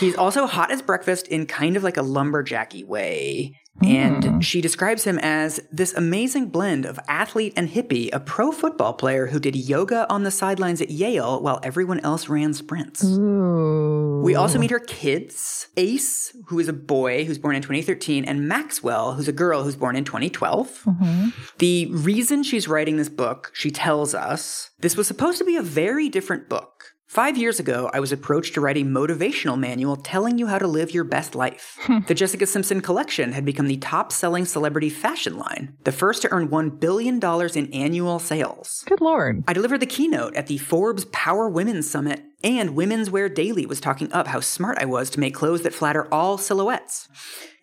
He's 0.00 0.16
also 0.16 0.46
hot 0.46 0.70
as 0.70 0.82
breakfast 0.82 1.28
in 1.28 1.46
kind 1.46 1.76
of 1.76 1.82
like 1.82 1.96
a 1.96 2.02
lumberjacky 2.02 2.84
way. 2.84 3.56
And 3.82 4.24
hmm. 4.24 4.40
she 4.40 4.60
describes 4.60 5.04
him 5.04 5.18
as 5.20 5.60
this 5.70 5.94
amazing 5.94 6.48
blend 6.48 6.84
of 6.84 6.98
athlete 7.08 7.52
and 7.56 7.68
hippie, 7.68 8.10
a 8.12 8.20
pro 8.20 8.50
football 8.50 8.92
player 8.92 9.28
who 9.28 9.38
did 9.38 9.54
yoga 9.54 10.06
on 10.10 10.24
the 10.24 10.30
sidelines 10.30 10.80
at 10.80 10.90
Yale 10.90 11.40
while 11.40 11.60
everyone 11.62 12.00
else 12.00 12.28
ran 12.28 12.54
sprints. 12.54 13.04
Ooh. 13.04 14.20
We 14.24 14.34
also 14.34 14.58
meet 14.58 14.70
her 14.70 14.80
kids 14.80 15.68
Ace, 15.76 16.36
who 16.46 16.58
is 16.58 16.68
a 16.68 16.72
boy 16.72 17.24
who's 17.24 17.38
born 17.38 17.54
in 17.54 17.62
2013, 17.62 18.24
and 18.24 18.48
Maxwell, 18.48 19.14
who's 19.14 19.28
a 19.28 19.32
girl 19.32 19.62
who's 19.62 19.76
born 19.76 19.94
in 19.96 20.04
2012. 20.04 20.82
Mm-hmm. 20.84 21.28
The 21.58 21.86
reason 21.86 22.42
she's 22.42 22.66
writing 22.66 22.96
this 22.96 23.08
book, 23.08 23.52
she 23.54 23.70
tells 23.70 24.14
us, 24.14 24.70
this 24.80 24.96
was 24.96 25.06
supposed 25.06 25.38
to 25.38 25.44
be 25.44 25.56
a 25.56 25.62
very 25.62 26.08
different 26.08 26.48
book. 26.48 26.94
Five 27.08 27.38
years 27.38 27.58
ago, 27.58 27.90
I 27.94 28.00
was 28.00 28.12
approached 28.12 28.52
to 28.52 28.60
write 28.60 28.76
a 28.76 28.84
motivational 28.84 29.58
manual 29.58 29.96
telling 29.96 30.36
you 30.36 30.46
how 30.46 30.58
to 30.58 30.66
live 30.66 30.92
your 30.92 31.04
best 31.04 31.34
life. 31.34 31.78
Hmm. 31.80 32.00
the 32.06 32.14
Jessica 32.14 32.46
Simpson 32.46 32.82
collection 32.82 33.32
had 33.32 33.46
become 33.46 33.66
the 33.66 33.78
top 33.78 34.12
selling 34.12 34.44
celebrity 34.44 34.90
fashion 34.90 35.38
line, 35.38 35.74
the 35.84 35.90
first 35.90 36.20
to 36.20 36.30
earn 36.30 36.48
$1 36.48 36.78
billion 36.78 37.18
in 37.56 37.72
annual 37.72 38.18
sales. 38.18 38.84
Good 38.86 39.00
lord. 39.00 39.42
I 39.48 39.54
delivered 39.54 39.80
the 39.80 39.86
keynote 39.86 40.36
at 40.36 40.48
the 40.48 40.58
Forbes 40.58 41.06
Power 41.06 41.48
Women's 41.48 41.88
Summit, 41.88 42.22
and 42.44 42.76
Women's 42.76 43.10
Wear 43.10 43.30
Daily 43.30 43.64
was 43.64 43.80
talking 43.80 44.12
up 44.12 44.26
how 44.26 44.40
smart 44.40 44.76
I 44.78 44.84
was 44.84 45.08
to 45.10 45.20
make 45.20 45.34
clothes 45.34 45.62
that 45.62 45.72
flatter 45.72 46.12
all 46.12 46.36
silhouettes. 46.36 47.08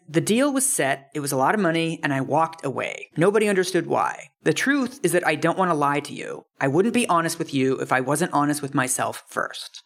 The 0.07 0.21
deal 0.21 0.53
was 0.53 0.67
set, 0.67 1.09
it 1.13 1.19
was 1.19 1.31
a 1.31 1.38
lot 1.38 1.55
of 1.55 1.62
money, 1.62 2.00
and 2.03 2.13
I 2.13 2.21
walked 2.21 2.63
away. 2.63 3.09
Nobody 3.17 3.47
understood 3.47 3.88
why. 3.88 4.29
The 4.43 4.53
truth 4.53 5.00
is 5.01 5.13
that 5.13 5.25
I 5.25 5.35
don't 5.35 5.57
want 5.57 5.71
to 5.71 5.75
lie 5.75 6.00
to 6.01 6.13
you. 6.13 6.45
I 6.62 6.67
wouldn't 6.67 6.93
be 6.93 7.07
honest 7.07 7.39
with 7.39 7.53
you 7.53 7.77
if 7.79 7.91
I 7.91 8.01
wasn't 8.01 8.33
honest 8.33 8.62
with 8.62 8.75
myself 8.75 9.24
first. 9.27 9.81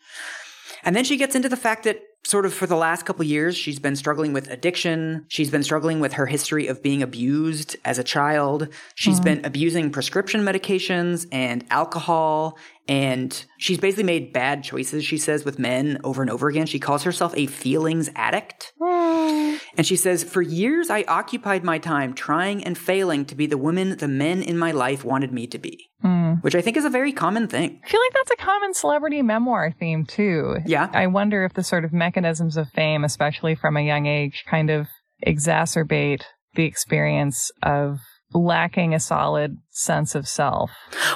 And 0.84 0.96
then 0.96 1.04
she 1.04 1.18
gets 1.18 1.36
into 1.36 1.50
the 1.50 1.58
fact 1.58 1.84
that 1.84 2.02
sort 2.24 2.46
of 2.46 2.54
for 2.54 2.68
the 2.68 2.76
last 2.76 3.06
couple 3.06 3.24
years, 3.26 3.56
she's 3.56 3.80
been 3.80 3.96
struggling 3.96 4.34
with 4.34 4.50
addiction. 4.50 5.26
She's 5.30 5.50
been 5.50 5.64
struggling 5.64 6.00
with 6.00 6.14
her 6.14 6.26
history 6.26 6.68
of 6.68 6.84
being 6.84 7.02
abused 7.02 7.78
as 7.86 7.98
a 7.98 8.04
child. 8.04 8.68
She's 8.96 9.16
mm-hmm. 9.16 9.24
been 9.24 9.46
abusing 9.46 9.92
prescription 9.92 10.42
medications 10.42 11.28
and 11.32 11.66
alcohol. 11.70 12.58
And 12.90 13.46
she's 13.60 13.78
basically 13.78 14.06
made 14.06 14.34
bad 14.34 14.64
choices, 14.64 15.06
she 15.06 15.20
says, 15.20 15.46
with 15.46 15.60
men 15.60 16.00
over 16.04 16.24
and 16.24 16.32
over 16.32 16.50
again. 16.50 16.66
She 16.66 16.80
calls 16.80 17.04
herself 17.04 17.36
a 17.38 17.46
feelings 17.46 18.10
addict. 18.16 18.74
Hmm. 18.82 19.58
And 19.78 19.86
she 19.86 19.96
says, 19.96 20.24
For 20.24 20.42
years, 20.42 20.90
I 20.90 21.04
occupied 21.04 21.64
my 21.64 21.78
time 21.78 22.16
trying 22.16 22.64
and 22.64 22.76
failing 22.76 23.26
to 23.26 23.36
be 23.36 23.46
the 23.46 23.60
woman 23.60 23.96
the 23.98 24.08
men 24.08 24.42
in 24.42 24.58
my 24.58 24.72
life 24.72 25.06
wanted 25.06 25.32
me 25.32 25.46
to 25.48 25.60
be, 25.60 25.92
hmm. 26.02 26.34
which 26.42 26.56
I 26.56 26.62
think 26.62 26.78
is 26.78 26.86
a 26.86 26.90
very 26.90 27.14
common 27.14 27.48
thing. 27.48 27.80
I 27.86 27.88
feel 27.88 28.02
like 28.02 28.14
that's 28.14 28.32
a 28.32 28.44
common 28.44 28.74
celebrity 28.74 29.22
memoir 29.22 29.72
theme, 29.80 30.08
too. 30.08 30.58
Yeah. 30.66 30.90
I 30.92 31.06
wonder 31.06 31.46
if 31.46 31.54
the 31.54 31.64
sort 31.64 31.86
of 31.86 31.94
mechanisms 31.94 32.58
of 32.58 32.70
fame, 32.72 33.04
especially 33.04 33.54
from 33.54 33.78
a 33.78 33.86
young 33.86 34.08
age, 34.08 34.46
kind 34.50 34.72
of 34.72 34.88
exacerbate 35.24 36.24
the 36.56 36.66
experience 36.66 37.52
of 37.62 38.00
lacking 38.34 38.96
a 38.96 39.00
solid 39.00 39.58
sense 39.70 40.16
of 40.16 40.28
self. 40.28 40.72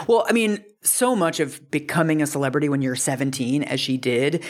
Well, 0.07 0.25
I 0.27 0.33
mean, 0.33 0.63
so 0.83 1.15
much 1.15 1.39
of 1.39 1.69
becoming 1.71 2.21
a 2.21 2.27
celebrity 2.27 2.69
when 2.69 2.81
you're 2.81 2.95
17, 2.95 3.63
as 3.63 3.79
she 3.79 3.97
did, 3.97 4.43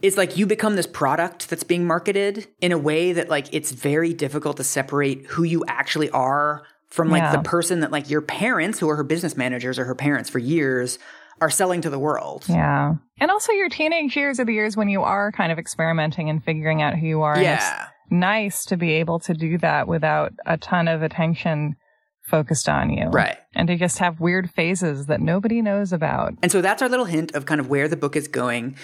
is 0.00 0.16
like 0.16 0.36
you 0.36 0.46
become 0.46 0.76
this 0.76 0.86
product 0.86 1.48
that's 1.50 1.62
being 1.64 1.86
marketed 1.86 2.46
in 2.60 2.72
a 2.72 2.78
way 2.78 3.12
that 3.12 3.28
like 3.28 3.48
it's 3.52 3.70
very 3.72 4.12
difficult 4.12 4.56
to 4.56 4.64
separate 4.64 5.26
who 5.26 5.42
you 5.44 5.64
actually 5.68 6.10
are 6.10 6.62
from 6.88 7.08
like 7.08 7.22
Yeah. 7.22 7.32
the 7.36 7.42
person 7.42 7.80
that 7.80 7.90
like 7.92 8.10
your 8.10 8.20
parents, 8.20 8.78
who 8.78 8.88
are 8.90 8.96
her 8.96 9.04
business 9.04 9.36
managers 9.36 9.78
or 9.78 9.84
her 9.84 9.94
parents 9.94 10.28
for 10.28 10.38
years, 10.40 10.98
are 11.40 11.50
selling 11.50 11.80
to 11.80 11.90
the 11.90 11.98
world. 11.98 12.44
Yeah. 12.48 12.94
And 13.18 13.30
also 13.30 13.52
your 13.52 13.68
teenage 13.68 14.16
years 14.16 14.38
are 14.38 14.44
the 14.44 14.52
years 14.52 14.76
when 14.76 14.88
you 14.88 15.02
are 15.02 15.32
kind 15.32 15.50
of 15.50 15.58
experimenting 15.58 16.28
and 16.30 16.42
figuring 16.44 16.82
out 16.82 16.94
who 16.96 17.06
you 17.06 17.22
are. 17.22 17.34
And 17.34 17.42
it's 17.46 17.64
Yeah. 17.64 17.86
nice 18.10 18.64
to 18.66 18.76
be 18.76 18.92
able 18.92 19.18
to 19.20 19.34
do 19.34 19.56
that 19.58 19.88
without 19.88 20.32
a 20.46 20.56
ton 20.58 20.86
of 20.88 21.02
attention 21.02 21.74
focused 22.32 22.66
on 22.68 22.90
you. 22.90 23.04
Right. 23.08 23.36
And 23.54 23.68
to 23.68 23.76
just 23.76 23.98
have 23.98 24.18
weird 24.18 24.50
phases 24.50 25.06
that 25.06 25.20
nobody 25.20 25.60
knows 25.60 25.92
about. 25.92 26.32
And 26.42 26.50
so 26.50 26.62
that's 26.62 26.80
our 26.80 26.88
little 26.88 27.04
hint 27.04 27.34
of 27.34 27.44
kind 27.44 27.60
of 27.60 27.68
where 27.68 27.88
the 27.88 27.96
book 27.96 28.16
is 28.16 28.26
going. 28.26 28.74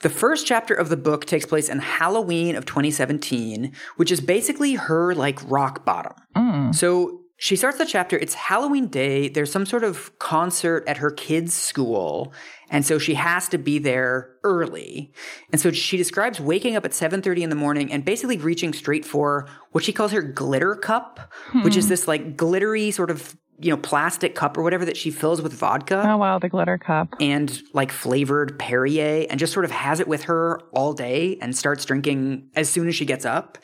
The 0.00 0.08
first 0.08 0.46
chapter 0.46 0.74
of 0.74 0.88
the 0.88 0.96
book 0.96 1.26
takes 1.26 1.44
place 1.44 1.68
in 1.68 1.78
Halloween 1.78 2.56
of 2.56 2.64
2017, 2.64 3.72
which 3.96 4.10
is 4.10 4.22
basically 4.22 4.74
her 4.74 5.14
like 5.14 5.38
rock 5.48 5.84
bottom. 5.84 6.14
Mm. 6.34 6.74
So 6.74 7.20
she 7.38 7.54
starts 7.56 7.78
the 7.78 7.84
chapter. 7.84 8.16
It's 8.16 8.34
Halloween 8.34 8.86
day. 8.88 9.28
There's 9.28 9.52
some 9.52 9.66
sort 9.66 9.84
of 9.84 10.18
concert 10.18 10.84
at 10.86 10.96
her 10.98 11.10
kids' 11.10 11.52
school, 11.52 12.32
and 12.70 12.84
so 12.84 12.98
she 12.98 13.14
has 13.14 13.48
to 13.50 13.58
be 13.58 13.78
there 13.78 14.30
early. 14.42 15.12
And 15.52 15.60
so 15.60 15.70
she 15.70 15.96
describes 15.96 16.40
waking 16.40 16.76
up 16.76 16.84
at 16.84 16.92
7:30 16.92 17.42
in 17.42 17.50
the 17.50 17.56
morning 17.56 17.92
and 17.92 18.04
basically 18.04 18.38
reaching 18.38 18.72
straight 18.72 19.04
for 19.04 19.46
what 19.72 19.84
she 19.84 19.92
calls 19.92 20.12
her 20.12 20.22
glitter 20.22 20.74
cup, 20.74 21.32
which 21.62 21.76
is 21.76 21.84
hmm. 21.84 21.90
this 21.90 22.08
like 22.08 22.36
glittery 22.36 22.90
sort 22.90 23.10
of 23.10 23.36
you 23.58 23.70
know 23.70 23.76
plastic 23.76 24.34
cup 24.34 24.58
or 24.58 24.62
whatever 24.62 24.84
that 24.84 24.96
she 24.96 25.10
fills 25.10 25.40
with 25.40 25.52
vodka 25.52 26.02
Oh, 26.06 26.16
wow. 26.18 26.38
The 26.38 26.48
glitter 26.48 26.78
cup. 26.78 27.14
and 27.20 27.62
like 27.72 27.90
flavored 27.90 28.58
Perrier 28.58 29.26
and 29.30 29.38
just 29.40 29.52
sort 29.52 29.64
of 29.64 29.70
has 29.70 30.00
it 30.00 30.08
with 30.08 30.24
her 30.24 30.60
all 30.72 30.92
day 30.92 31.38
and 31.40 31.56
starts 31.56 31.84
drinking 31.84 32.50
as 32.54 32.68
soon 32.68 32.88
as 32.88 32.94
she 32.94 33.04
gets 33.04 33.24
up. 33.24 33.58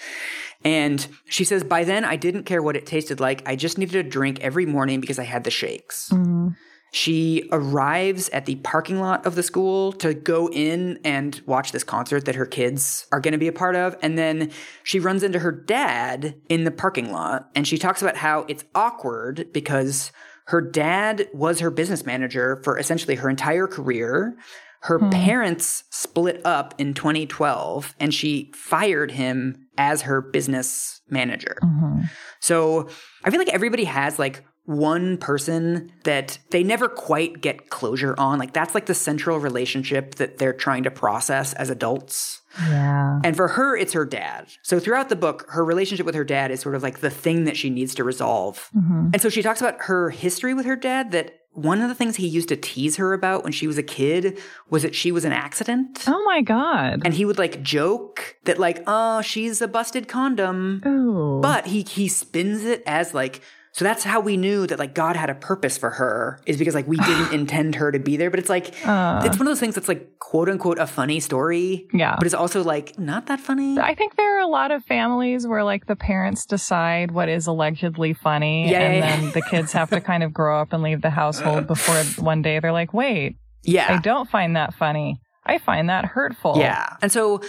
And 0.64 1.06
she 1.26 1.44
says, 1.44 1.64
by 1.64 1.84
then 1.84 2.04
I 2.04 2.16
didn't 2.16 2.44
care 2.44 2.62
what 2.62 2.76
it 2.76 2.86
tasted 2.86 3.20
like. 3.20 3.42
I 3.46 3.56
just 3.56 3.78
needed 3.78 4.06
a 4.06 4.08
drink 4.08 4.40
every 4.40 4.66
morning 4.66 5.00
because 5.00 5.18
I 5.18 5.24
had 5.24 5.44
the 5.44 5.50
shakes. 5.50 6.10
Mm-hmm. 6.10 6.50
She 6.94 7.48
arrives 7.50 8.28
at 8.28 8.44
the 8.44 8.56
parking 8.56 9.00
lot 9.00 9.24
of 9.24 9.34
the 9.34 9.42
school 9.42 9.92
to 9.94 10.12
go 10.12 10.50
in 10.50 11.00
and 11.04 11.40
watch 11.46 11.72
this 11.72 11.84
concert 11.84 12.26
that 12.26 12.34
her 12.34 12.44
kids 12.44 13.06
are 13.10 13.18
going 13.18 13.32
to 13.32 13.38
be 13.38 13.48
a 13.48 13.52
part 13.52 13.76
of. 13.76 13.96
And 14.02 14.18
then 14.18 14.50
she 14.84 15.00
runs 15.00 15.22
into 15.22 15.38
her 15.38 15.50
dad 15.50 16.34
in 16.50 16.64
the 16.64 16.70
parking 16.70 17.10
lot 17.10 17.50
and 17.54 17.66
she 17.66 17.78
talks 17.78 18.02
about 18.02 18.16
how 18.16 18.44
it's 18.46 18.64
awkward 18.74 19.48
because 19.54 20.12
her 20.46 20.60
dad 20.60 21.28
was 21.32 21.60
her 21.60 21.70
business 21.70 22.04
manager 22.04 22.60
for 22.62 22.78
essentially 22.78 23.14
her 23.14 23.30
entire 23.30 23.66
career. 23.66 24.36
Her 24.80 24.98
hmm. 24.98 25.08
parents 25.08 25.84
split 25.88 26.42
up 26.44 26.74
in 26.76 26.92
2012 26.92 27.94
and 28.00 28.12
she 28.12 28.52
fired 28.54 29.12
him 29.12 29.61
as 29.78 30.02
her 30.02 30.20
business 30.20 31.00
manager. 31.08 31.58
Mm-hmm. 31.62 32.02
So 32.40 32.88
I 33.24 33.30
feel 33.30 33.38
like 33.38 33.48
everybody 33.48 33.84
has 33.84 34.18
like 34.18 34.44
one 34.64 35.16
person 35.18 35.92
that 36.04 36.38
they 36.50 36.62
never 36.62 36.88
quite 36.88 37.40
get 37.40 37.68
closure 37.68 38.14
on. 38.16 38.38
Like 38.38 38.52
that's 38.52 38.74
like 38.74 38.86
the 38.86 38.94
central 38.94 39.38
relationship 39.38 40.16
that 40.16 40.38
they're 40.38 40.52
trying 40.52 40.84
to 40.84 40.90
process 40.90 41.52
as 41.54 41.68
adults. 41.68 42.42
Yeah. 42.58 43.20
And 43.24 43.34
for 43.34 43.48
her, 43.48 43.76
it's 43.76 43.92
her 43.94 44.04
dad. 44.04 44.48
So 44.62 44.78
throughout 44.78 45.08
the 45.08 45.16
book, 45.16 45.46
her 45.48 45.64
relationship 45.64 46.06
with 46.06 46.14
her 46.14 46.24
dad 46.24 46.50
is 46.50 46.60
sort 46.60 46.74
of 46.74 46.82
like 46.82 47.00
the 47.00 47.10
thing 47.10 47.44
that 47.44 47.56
she 47.56 47.70
needs 47.70 47.94
to 47.96 48.04
resolve. 48.04 48.70
Mm-hmm. 48.76 49.10
And 49.12 49.22
so 49.22 49.28
she 49.28 49.42
talks 49.42 49.60
about 49.60 49.82
her 49.82 50.10
history 50.10 50.54
with 50.54 50.66
her 50.66 50.76
dad 50.76 51.12
that 51.12 51.38
one 51.54 51.82
of 51.82 51.88
the 51.88 51.94
things 51.94 52.16
he 52.16 52.26
used 52.26 52.48
to 52.48 52.56
tease 52.56 52.96
her 52.96 53.12
about 53.12 53.42
when 53.42 53.52
she 53.52 53.66
was 53.66 53.78
a 53.78 53.82
kid 53.82 54.38
was 54.70 54.82
that 54.82 54.94
she 54.94 55.12
was 55.12 55.24
an 55.24 55.32
accident. 55.32 56.04
Oh 56.06 56.22
my 56.24 56.40
God. 56.40 57.02
And 57.04 57.12
he 57.12 57.24
would 57.24 57.38
like 57.38 57.62
joke 57.62 58.36
that 58.44 58.58
like, 58.58 58.82
oh, 58.86 59.20
she's 59.22 59.60
a 59.60 59.68
busted 59.68 60.08
condom. 60.08 60.82
Ooh. 60.86 61.40
But 61.40 61.66
he 61.66 61.82
he 61.82 62.08
spins 62.08 62.64
it 62.64 62.82
as 62.86 63.12
like 63.12 63.42
so 63.72 63.84
that's 63.84 64.04
how 64.04 64.20
we 64.20 64.36
knew 64.36 64.66
that 64.66 64.78
like 64.78 64.94
God 64.94 65.16
had 65.16 65.30
a 65.30 65.34
purpose 65.34 65.78
for 65.78 65.90
her 65.90 66.40
is 66.46 66.58
because 66.58 66.74
like 66.74 66.86
we 66.86 66.96
didn't 67.08 67.32
intend 67.32 67.74
her 67.76 67.90
to 67.90 67.98
be 67.98 68.16
there. 68.18 68.30
But 68.30 68.38
it's 68.38 68.50
like 68.50 68.74
Uh. 68.86 69.22
it's 69.24 69.38
one 69.38 69.46
of 69.46 69.50
those 69.50 69.60
things 69.60 69.74
that's 69.74 69.88
like 69.88 70.18
quote 70.18 70.48
unquote 70.50 70.78
a 70.78 70.86
funny 70.86 71.20
story. 71.20 71.86
Yeah. 71.92 72.16
But 72.18 72.26
it's 72.26 72.34
also 72.34 72.62
like 72.62 72.98
not 72.98 73.26
that 73.26 73.40
funny. 73.40 73.78
I 73.78 73.94
think 73.94 74.16
there 74.16 74.36
are 74.36 74.40
a 74.42 74.46
lot 74.46 74.70
of 74.70 74.84
families 74.84 75.46
where 75.46 75.64
like 75.64 75.86
the 75.86 75.96
parents 75.96 76.44
decide 76.44 77.10
what 77.12 77.28
is 77.30 77.46
allegedly 77.46 78.12
funny 78.12 78.70
Yeah, 78.70 78.80
and 78.80 79.02
then 79.02 79.32
the 79.32 79.42
kids 79.42 79.72
have 79.72 79.88
to 79.90 80.00
kind 80.02 80.22
of 80.22 80.34
grow 80.34 80.60
up 80.60 80.72
and 80.74 80.82
leave 80.82 81.00
the 81.00 81.10
household 81.10 81.66
before 81.66 81.96
one 82.22 82.42
day 82.42 82.60
they're 82.60 82.72
like, 82.72 82.92
wait, 82.92 83.36
yeah. 83.64 83.94
I 83.94 84.00
don't 84.00 84.28
find 84.28 84.56
that 84.56 84.74
funny. 84.74 85.21
I 85.44 85.58
find 85.58 85.88
that 85.88 86.04
hurtful. 86.04 86.56
Yeah. 86.56 86.96
And 87.02 87.10
so 87.10 87.42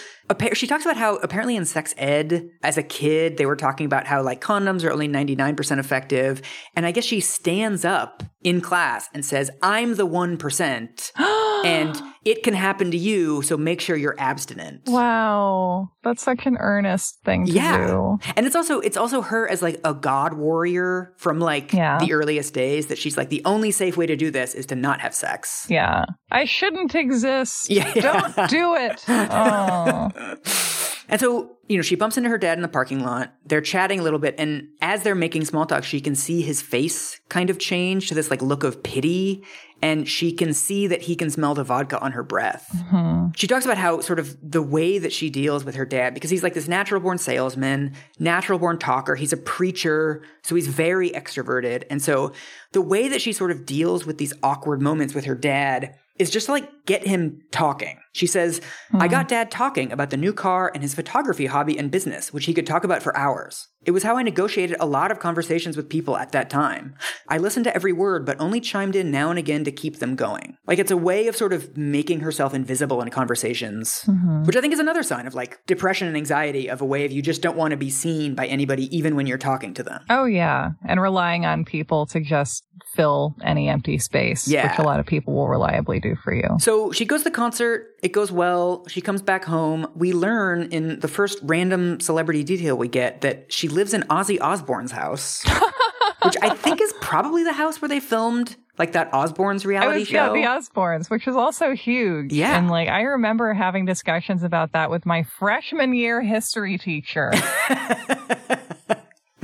she 0.54 0.66
talks 0.66 0.84
about 0.84 0.98
how 0.98 1.18
apparently 1.18 1.56
in 1.56 1.66
sex 1.66 1.94
ed, 1.98 2.50
as 2.64 2.78
a 2.78 2.84
kid, 2.84 3.38
they 3.38 3.46
were 3.46 3.56
talking 3.56 3.86
about 3.86 4.08
how 4.08 4.24
like 4.24 4.42
condoms 4.42 4.84
are 4.84 4.92
only 4.92 5.08
99% 5.08 5.80
effective. 5.80 6.42
And 6.76 6.86
I 6.86 6.92
guess 6.92 7.04
she 7.04 7.20
stands 7.20 7.86
up 7.86 8.24
in 8.44 8.62
class 8.62 9.10
and 9.14 9.24
says, 9.24 9.52
I'm 9.62 9.96
the 9.96 10.08
1%. 10.08 11.12
and 11.64 12.02
it 12.26 12.44
can 12.44 12.54
happen 12.54 12.92
to 12.92 12.98
you. 12.98 13.42
So 13.42 13.58
make 13.58 13.82
sure 13.82 13.96
you're 13.96 14.16
abstinent. 14.20 14.82
Wow. 14.88 15.90
That's 16.04 16.22
such 16.24 16.46
an 16.46 16.58
earnest 16.60 17.20
thing 17.24 17.46
to 17.46 17.52
Yeah. 17.52 17.88
do. 17.88 18.20
And 18.36 18.46
it's 18.46 18.56
also 18.56 18.80
it's 18.80 18.98
also 18.98 19.22
her 19.22 19.50
as 19.50 19.62
like 19.62 19.80
a 19.84 19.94
god 19.94 20.34
warrior 20.34 21.14
from 21.18 21.40
like 21.40 21.74
Yeah. 21.74 21.98
the 22.00 22.14
earliest 22.14 22.54
days 22.54 22.88
that 22.88 22.98
she's 22.98 23.18
like 23.18 23.30
the 23.30 23.42
only 23.46 23.72
safe 23.72 23.98
way 23.98 24.06
to 24.06 24.16
do 24.16 24.32
this 24.32 24.54
is 24.54 24.66
to 24.68 24.76
not 24.76 25.02
have 25.02 25.14
sex. 25.14 25.66
Yeah. 25.70 26.06
I 26.32 26.46
shouldn't 26.46 26.96
exist. 26.96 27.70
Yeah. 27.74 27.94
Don't 27.94 28.50
do 28.50 28.76
it. 28.76 29.04
Oh. 29.10 30.10
And 31.10 31.20
so, 31.20 31.58
you 31.68 31.78
know, 31.78 31.84
she 31.84 31.96
bumps 31.96 32.18
into 32.18 32.30
her 32.30 32.38
dad 32.38 32.58
in 32.58 32.62
the 32.62 32.68
parking 32.68 33.04
lot. 33.04 33.34
They're 33.46 33.62
chatting 33.62 34.00
a 34.00 34.04
little 34.04 34.20
bit, 34.20 34.36
and 34.38 34.70
as 34.82 35.04
they're 35.04 35.16
making 35.16 35.46
small 35.46 35.66
talk, 35.66 35.84
she 35.84 36.02
can 36.02 36.16
see 36.16 36.42
his 36.42 36.62
face 36.62 37.20
kind 37.30 37.50
of 37.50 37.60
change 37.60 38.08
to 38.10 38.16
this 38.16 38.30
like 38.30 38.42
look 38.42 38.64
of 38.64 38.84
pity, 38.84 39.44
and 39.82 40.08
she 40.08 40.32
can 40.32 40.54
see 40.54 40.88
that 40.88 41.02
he 41.02 41.16
can 41.16 41.30
smell 41.30 41.54
the 41.54 41.64
vodka 41.64 42.00
on 42.00 42.14
her 42.14 42.24
breath. 42.24 42.70
Mm-hmm. 42.74 43.32
She 43.36 43.48
talks 43.48 43.66
about 43.66 43.78
how 43.78 44.00
sort 44.00 44.20
of 44.20 44.38
the 44.42 44.62
way 44.62 44.98
that 44.98 45.12
she 45.12 45.30
deals 45.30 45.66
with 45.66 45.76
her 45.76 45.86
dad, 45.86 46.14
because 46.14 46.30
he's 46.30 46.44
like 46.44 46.54
this 46.54 46.70
natural 46.70 47.02
born 47.02 47.18
salesman, 47.18 47.94
natural 48.18 48.60
born 48.60 48.80
talker. 48.80 49.16
He's 49.16 49.34
a 49.34 49.38
preacher, 49.38 50.24
so 50.44 50.56
he's 50.56 50.68
very 50.68 51.10
extroverted. 51.10 51.84
And 51.90 52.02
so 52.02 52.32
the 52.72 52.82
way 52.82 53.10
that 53.10 53.22
she 53.22 53.34
sort 53.34 53.52
of 53.52 53.66
deals 53.66 54.06
with 54.06 54.18
these 54.18 54.34
awkward 54.42 54.82
moments 54.82 55.14
with 55.14 55.26
her 55.26 55.36
dad 55.36 55.96
is 56.18 56.30
just 56.30 56.48
like 56.48 56.83
get 56.86 57.08
him 57.08 57.42
talking. 57.52 58.00
She 58.14 58.28
says, 58.28 58.62
I 58.94 59.08
got 59.08 59.26
hmm. 59.26 59.30
dad 59.30 59.50
talking 59.50 59.92
about 59.92 60.12
the 60.12 60.18
new 60.18 60.34
car 60.34 60.72
and 60.74 60.84
his 60.84 60.94
photography 60.94 61.48
hobby 61.48 61.78
and 61.80 61.90
business, 61.90 62.32
which 62.32 62.46
he 62.46 62.54
could 62.54 62.68
talk 62.68 62.84
about 62.84 63.02
for 63.02 63.16
hours. 63.18 63.70
It 63.86 63.92
was 63.92 64.04
how 64.04 64.18
I 64.18 64.24
negotiated 64.24 64.78
a 64.80 64.86
lot 64.86 65.12
of 65.12 65.20
conversations 65.20 65.76
with 65.76 65.90
people 65.90 66.16
at 66.16 66.32
that 66.32 66.50
time. 66.50 66.96
I 67.28 67.38
listened 67.38 67.66
to 67.66 67.76
every 67.76 67.92
word, 67.92 68.26
but 68.26 68.40
only 68.40 68.62
chimed 68.62 68.96
in 68.96 69.12
now 69.12 69.30
and 69.30 69.40
again 69.40 69.64
to 69.66 69.72
keep 69.72 69.98
them 69.98 70.16
going. 70.16 70.58
Like 70.68 70.80
it's 70.80 70.92
a 70.92 70.98
way 70.98 71.28
of 71.28 71.36
sort 71.36 71.54
of 71.54 71.76
making 71.76 72.22
herself 72.22 72.54
invisible 72.54 73.02
in 73.02 73.10
conversations, 73.10 74.06
mm-hmm. 74.08 74.44
which 74.44 74.56
I 74.56 74.62
think 74.62 74.74
is 74.74 74.80
another 74.80 75.04
sign 75.04 75.28
of 75.28 75.34
like 75.34 75.60
depression 75.66 76.08
and 76.08 76.16
anxiety 76.16 76.70
of 76.70 76.82
a 76.82 76.86
way 76.86 77.06
of 77.06 77.12
you 77.12 77.22
just 77.22 77.42
don't 77.42 77.58
want 77.58 77.72
to 77.72 77.78
be 77.78 77.90
seen 77.90 78.36
by 78.36 78.46
anybody, 78.46 78.96
even 78.96 79.16
when 79.16 79.26
you're 79.26 79.38
talking 79.38 79.74
to 79.74 79.84
them. 79.84 80.06
Oh 80.10 80.26
yeah, 80.26 80.72
and 80.88 81.02
relying 81.02 81.46
on 81.46 81.66
people 81.66 82.06
to 82.08 82.22
just 82.22 82.66
fill 82.96 83.36
any 83.44 83.68
empty 83.70 83.98
space, 83.98 84.48
Yeah. 84.48 84.70
which 84.70 84.80
a 84.80 84.84
lot 84.84 85.00
of 85.00 85.06
people 85.06 85.34
will 85.34 85.48
reliably 85.48 86.00
do 86.00 86.16
for 86.24 86.34
you. 86.34 86.48
So 86.60 86.73
she 86.92 87.06
goes 87.06 87.22
to 87.22 87.26
the 87.26 87.36
concert. 87.36 87.96
It 88.02 88.12
goes 88.12 88.32
well. 88.32 88.86
She 88.88 89.02
comes 89.02 89.22
back 89.22 89.44
home. 89.44 89.88
We 89.96 90.14
learn 90.14 90.72
in 90.72 91.00
the 91.00 91.08
first 91.08 91.40
random 91.44 92.00
celebrity 92.00 92.44
detail 92.44 92.78
we 92.78 92.88
get 92.88 93.22
that 93.22 93.52
she 93.52 93.68
lives 93.68 93.94
in 93.94 94.02
Ozzy 94.04 94.40
Osbourne's 94.40 94.92
house, 94.92 95.44
which 96.24 96.36
I 96.42 96.56
think 96.56 96.82
is 96.82 96.94
probably 97.02 97.44
the 97.44 97.54
house 97.54 97.82
where 97.82 97.90
they 97.90 98.00
filmed 98.00 98.56
like 98.78 98.94
that 98.94 99.14
Osbourne's 99.14 99.66
reality 99.66 100.00
was 100.00 100.12
yeah, 100.12 100.28
show. 100.28 100.34
the 100.34 100.44
Osbournes, 100.44 101.10
which 101.10 101.26
was 101.26 101.36
also 101.36 101.74
huge. 101.74 102.34
Yeah. 102.34 102.58
and 102.58 102.70
like 102.70 102.90
I 102.90 103.02
remember 103.02 103.54
having 103.54 103.86
discussions 103.86 104.44
about 104.44 104.72
that 104.72 104.90
with 104.90 105.06
my 105.06 105.24
freshman 105.24 105.94
year 105.94 106.22
history 106.22 106.78
teacher. 106.78 107.32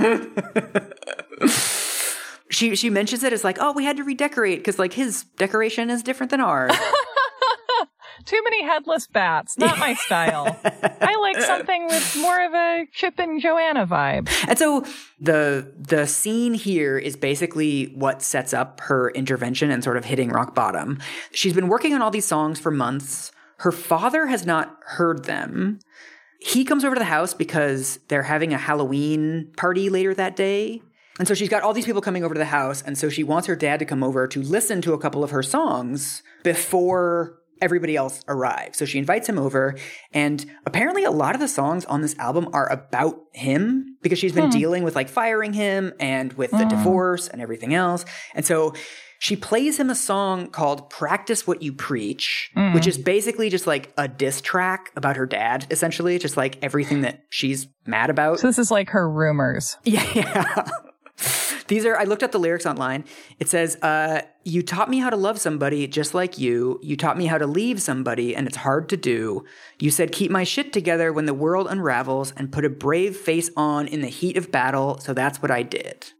she 2.50 2.76
she 2.76 2.90
mentions 2.90 3.22
it 3.22 3.32
as 3.32 3.44
like, 3.44 3.58
oh, 3.60 3.72
we 3.72 3.84
had 3.84 3.96
to 3.98 4.04
redecorate 4.04 4.58
because 4.58 4.78
like 4.78 4.92
his 4.92 5.24
decoration 5.36 5.90
is 5.90 6.02
different 6.02 6.30
than 6.30 6.40
ours. 6.40 6.72
Too 8.24 8.40
many 8.44 8.62
headless 8.62 9.06
bats. 9.06 9.58
Not 9.58 9.78
my 9.78 9.94
style. 10.06 10.56
I 10.64 11.16
like 11.20 11.40
something 11.40 11.86
with 11.86 12.16
more 12.20 12.44
of 12.44 12.54
a 12.54 12.86
Chip 12.92 13.18
and 13.18 13.40
Joanna 13.40 13.86
vibe. 13.86 14.28
And 14.48 14.58
so 14.58 14.84
the 15.20 15.72
the 15.78 16.06
scene 16.06 16.54
here 16.54 16.98
is 16.98 17.16
basically 17.16 17.86
what 17.94 18.22
sets 18.22 18.52
up 18.52 18.80
her 18.80 19.10
intervention 19.10 19.70
and 19.70 19.82
sort 19.82 19.96
of 19.96 20.04
hitting 20.04 20.30
rock 20.30 20.54
bottom. 20.54 20.98
She's 21.32 21.54
been 21.54 21.68
working 21.68 21.94
on 21.94 22.02
all 22.02 22.10
these 22.10 22.26
songs 22.26 22.58
for 22.58 22.70
months. 22.70 23.32
Her 23.58 23.72
father 23.72 24.26
has 24.26 24.46
not 24.46 24.76
heard 24.86 25.24
them. 25.24 25.80
He 26.40 26.64
comes 26.64 26.84
over 26.84 26.94
to 26.94 26.98
the 26.98 27.04
house 27.04 27.34
because 27.34 27.98
they're 28.08 28.22
having 28.22 28.54
a 28.54 28.58
Halloween 28.58 29.52
party 29.56 29.90
later 29.90 30.14
that 30.14 30.36
day. 30.36 30.80
And 31.18 31.28
so 31.28 31.34
she's 31.34 31.50
got 31.50 31.62
all 31.62 31.74
these 31.74 31.84
people 31.84 32.00
coming 32.00 32.24
over 32.24 32.32
to 32.34 32.38
the 32.38 32.46
house. 32.46 32.80
And 32.80 32.96
so 32.96 33.10
she 33.10 33.22
wants 33.22 33.46
her 33.46 33.54
dad 33.54 33.78
to 33.80 33.84
come 33.84 34.02
over 34.02 34.26
to 34.26 34.42
listen 34.42 34.80
to 34.80 34.94
a 34.94 34.98
couple 34.98 35.22
of 35.22 35.30
her 35.32 35.42
songs 35.42 36.22
before 36.42 37.39
everybody 37.60 37.96
else 37.96 38.22
arrives. 38.28 38.78
So 38.78 38.84
she 38.84 38.98
invites 38.98 39.28
him 39.28 39.38
over. 39.38 39.76
And 40.12 40.44
apparently, 40.66 41.04
a 41.04 41.10
lot 41.10 41.34
of 41.34 41.40
the 41.40 41.48
songs 41.48 41.84
on 41.84 42.02
this 42.02 42.16
album 42.18 42.48
are 42.52 42.70
about 42.70 43.18
him 43.32 43.96
because 44.02 44.18
she's 44.18 44.32
been 44.32 44.44
hmm. 44.44 44.58
dealing 44.58 44.82
with 44.84 44.94
like 44.94 45.08
firing 45.08 45.52
him 45.52 45.92
and 46.00 46.32
with 46.34 46.50
the 46.50 46.64
hmm. 46.64 46.68
divorce 46.68 47.28
and 47.28 47.40
everything 47.40 47.74
else. 47.74 48.04
And 48.34 48.44
so 48.44 48.74
she 49.20 49.36
plays 49.36 49.78
him 49.78 49.90
a 49.90 49.94
song 49.94 50.48
called 50.48 50.88
Practice 50.88 51.46
What 51.46 51.62
You 51.62 51.74
Preach, 51.74 52.50
hmm. 52.54 52.72
which 52.72 52.86
is 52.86 52.96
basically 52.96 53.50
just 53.50 53.66
like 53.66 53.92
a 53.98 54.08
diss 54.08 54.40
track 54.40 54.90
about 54.96 55.16
her 55.16 55.26
dad, 55.26 55.66
essentially, 55.70 56.18
just 56.18 56.38
like 56.38 56.58
everything 56.62 57.02
that 57.02 57.24
she's 57.28 57.68
mad 57.86 58.08
about. 58.08 58.40
So 58.40 58.46
this 58.46 58.58
is 58.58 58.70
like 58.70 58.90
her 58.90 59.08
rumors. 59.08 59.76
Yeah, 59.84 60.06
yeah. 60.14 60.68
These 61.70 61.86
are, 61.86 61.96
I 61.96 62.02
looked 62.02 62.24
up 62.24 62.32
the 62.32 62.38
lyrics 62.40 62.66
online. 62.66 63.04
It 63.38 63.48
says, 63.48 63.76
uh, 63.80 64.22
You 64.42 64.60
taught 64.60 64.90
me 64.90 64.98
how 64.98 65.08
to 65.08 65.16
love 65.16 65.38
somebody 65.38 65.86
just 65.86 66.14
like 66.14 66.36
you. 66.36 66.80
You 66.82 66.96
taught 66.96 67.16
me 67.16 67.26
how 67.26 67.38
to 67.38 67.46
leave 67.46 67.80
somebody, 67.80 68.34
and 68.34 68.48
it's 68.48 68.56
hard 68.56 68.88
to 68.88 68.96
do. 68.96 69.44
You 69.78 69.92
said, 69.92 70.10
Keep 70.10 70.32
my 70.32 70.42
shit 70.42 70.72
together 70.72 71.12
when 71.12 71.26
the 71.26 71.32
world 71.34 71.68
unravels 71.70 72.32
and 72.36 72.50
put 72.50 72.64
a 72.64 72.68
brave 72.68 73.16
face 73.16 73.50
on 73.56 73.86
in 73.86 74.00
the 74.00 74.08
heat 74.08 74.36
of 74.36 74.50
battle. 74.50 74.98
So 74.98 75.14
that's 75.14 75.40
what 75.40 75.52
I 75.52 75.62
did. 75.62 76.12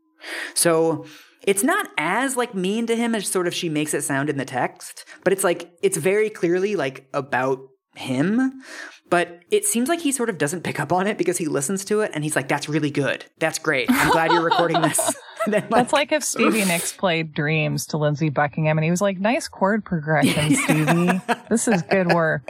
So 0.54 1.04
it's 1.42 1.64
not 1.64 1.88
as 1.98 2.36
like 2.36 2.54
mean 2.54 2.86
to 2.86 2.94
him 2.94 3.16
as 3.16 3.26
sort 3.26 3.48
of 3.48 3.54
she 3.54 3.68
makes 3.68 3.92
it 3.92 4.02
sound 4.02 4.30
in 4.30 4.36
the 4.36 4.44
text, 4.44 5.04
but 5.24 5.32
it's 5.32 5.42
like, 5.42 5.72
it's 5.82 5.96
very 5.96 6.30
clearly 6.30 6.76
like 6.76 7.08
about 7.12 7.58
him. 7.96 8.62
But 9.08 9.40
it 9.50 9.64
seems 9.64 9.88
like 9.88 9.98
he 9.98 10.12
sort 10.12 10.28
of 10.28 10.38
doesn't 10.38 10.62
pick 10.62 10.78
up 10.78 10.92
on 10.92 11.08
it 11.08 11.18
because 11.18 11.38
he 11.38 11.46
listens 11.46 11.84
to 11.86 12.02
it 12.02 12.12
and 12.14 12.22
he's 12.22 12.36
like, 12.36 12.46
that's 12.46 12.68
really 12.68 12.92
good. 12.92 13.24
That's 13.40 13.58
great. 13.58 13.90
I'm 13.90 14.12
glad 14.12 14.30
you're 14.30 14.44
recording 14.44 14.80
this. 14.80 15.16
Then, 15.46 15.66
That's 15.70 15.92
like 15.92 16.12
if 16.12 16.22
Stevie 16.22 16.64
Nicks 16.66 16.92
played 16.92 17.32
Dreams 17.32 17.86
to 17.86 17.96
Lindsey 17.96 18.28
Buckingham 18.28 18.76
and 18.76 18.84
he 18.84 18.90
was 18.90 19.00
like, 19.00 19.18
nice 19.18 19.48
chord 19.48 19.84
progression, 19.84 20.54
Stevie. 20.64 21.20
This 21.48 21.66
is 21.66 21.82
good 21.82 22.12
work. 22.12 22.42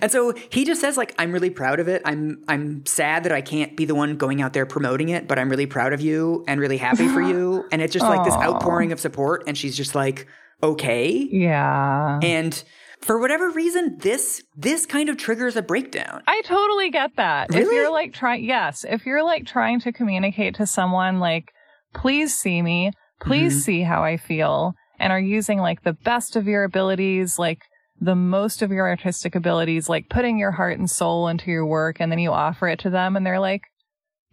And 0.00 0.10
so 0.10 0.32
he 0.50 0.64
just 0.64 0.80
says 0.80 0.96
like 0.96 1.14
I'm 1.18 1.32
really 1.32 1.50
proud 1.50 1.80
of 1.80 1.88
it. 1.88 2.02
I'm 2.04 2.42
I'm 2.48 2.86
sad 2.86 3.24
that 3.24 3.32
I 3.32 3.42
can't 3.42 3.76
be 3.76 3.84
the 3.84 3.94
one 3.94 4.16
going 4.16 4.40
out 4.40 4.54
there 4.54 4.64
promoting 4.66 5.10
it, 5.10 5.28
but 5.28 5.38
I'm 5.38 5.50
really 5.50 5.66
proud 5.66 5.92
of 5.92 6.00
you 6.00 6.44
and 6.48 6.58
really 6.60 6.78
happy 6.78 7.08
for 7.08 7.20
you. 7.20 7.66
And 7.70 7.82
it's 7.82 7.92
just 7.92 8.06
like 8.06 8.24
this 8.24 8.34
outpouring 8.34 8.92
of 8.92 9.00
support 9.00 9.44
and 9.46 9.58
she's 9.58 9.76
just 9.76 9.94
like 9.94 10.26
okay. 10.62 11.10
Yeah. 11.10 12.20
And 12.22 12.64
for 13.04 13.18
whatever 13.20 13.50
reason 13.50 13.98
this 13.98 14.42
this 14.56 14.86
kind 14.86 15.08
of 15.08 15.16
triggers 15.16 15.56
a 15.56 15.62
breakdown. 15.62 16.22
I 16.26 16.42
totally 16.44 16.90
get 16.90 17.16
that. 17.16 17.50
really? 17.50 17.62
If 17.62 17.72
you're 17.72 17.92
like 17.92 18.12
trying, 18.12 18.44
yes, 18.44 18.84
if 18.88 19.04
you're 19.06 19.22
like 19.24 19.46
trying 19.46 19.80
to 19.80 19.92
communicate 19.92 20.54
to 20.56 20.66
someone, 20.66 21.20
like, 21.20 21.52
please 21.94 22.36
see 22.36 22.62
me, 22.62 22.90
please 23.20 23.54
Mhm. 23.56 23.60
see 23.62 23.82
how 23.82 24.02
I 24.02 24.16
feel, 24.16 24.74
and 24.98 25.12
are 25.12 25.20
using 25.20 25.58
like 25.58 25.82
the 25.82 25.92
best 26.04 26.36
of 26.36 26.46
your 26.46 26.64
abilities, 26.64 27.38
like 27.38 27.58
the 28.00 28.16
most 28.16 28.62
of 28.62 28.70
your 28.72 28.88
artistic 28.88 29.34
abilities, 29.34 29.88
like 29.88 30.08
putting 30.10 30.36
your 30.38 30.50
heart 30.50 30.78
and 30.78 30.90
soul 30.90 31.28
into 31.28 31.50
your 31.50 31.64
work, 31.66 32.00
and 32.00 32.10
then 32.10 32.18
you 32.18 32.32
offer 32.32 32.68
it 32.68 32.78
to 32.80 32.90
them, 32.90 33.16
and 33.16 33.24
they're 33.26 33.38
like, 33.40 33.62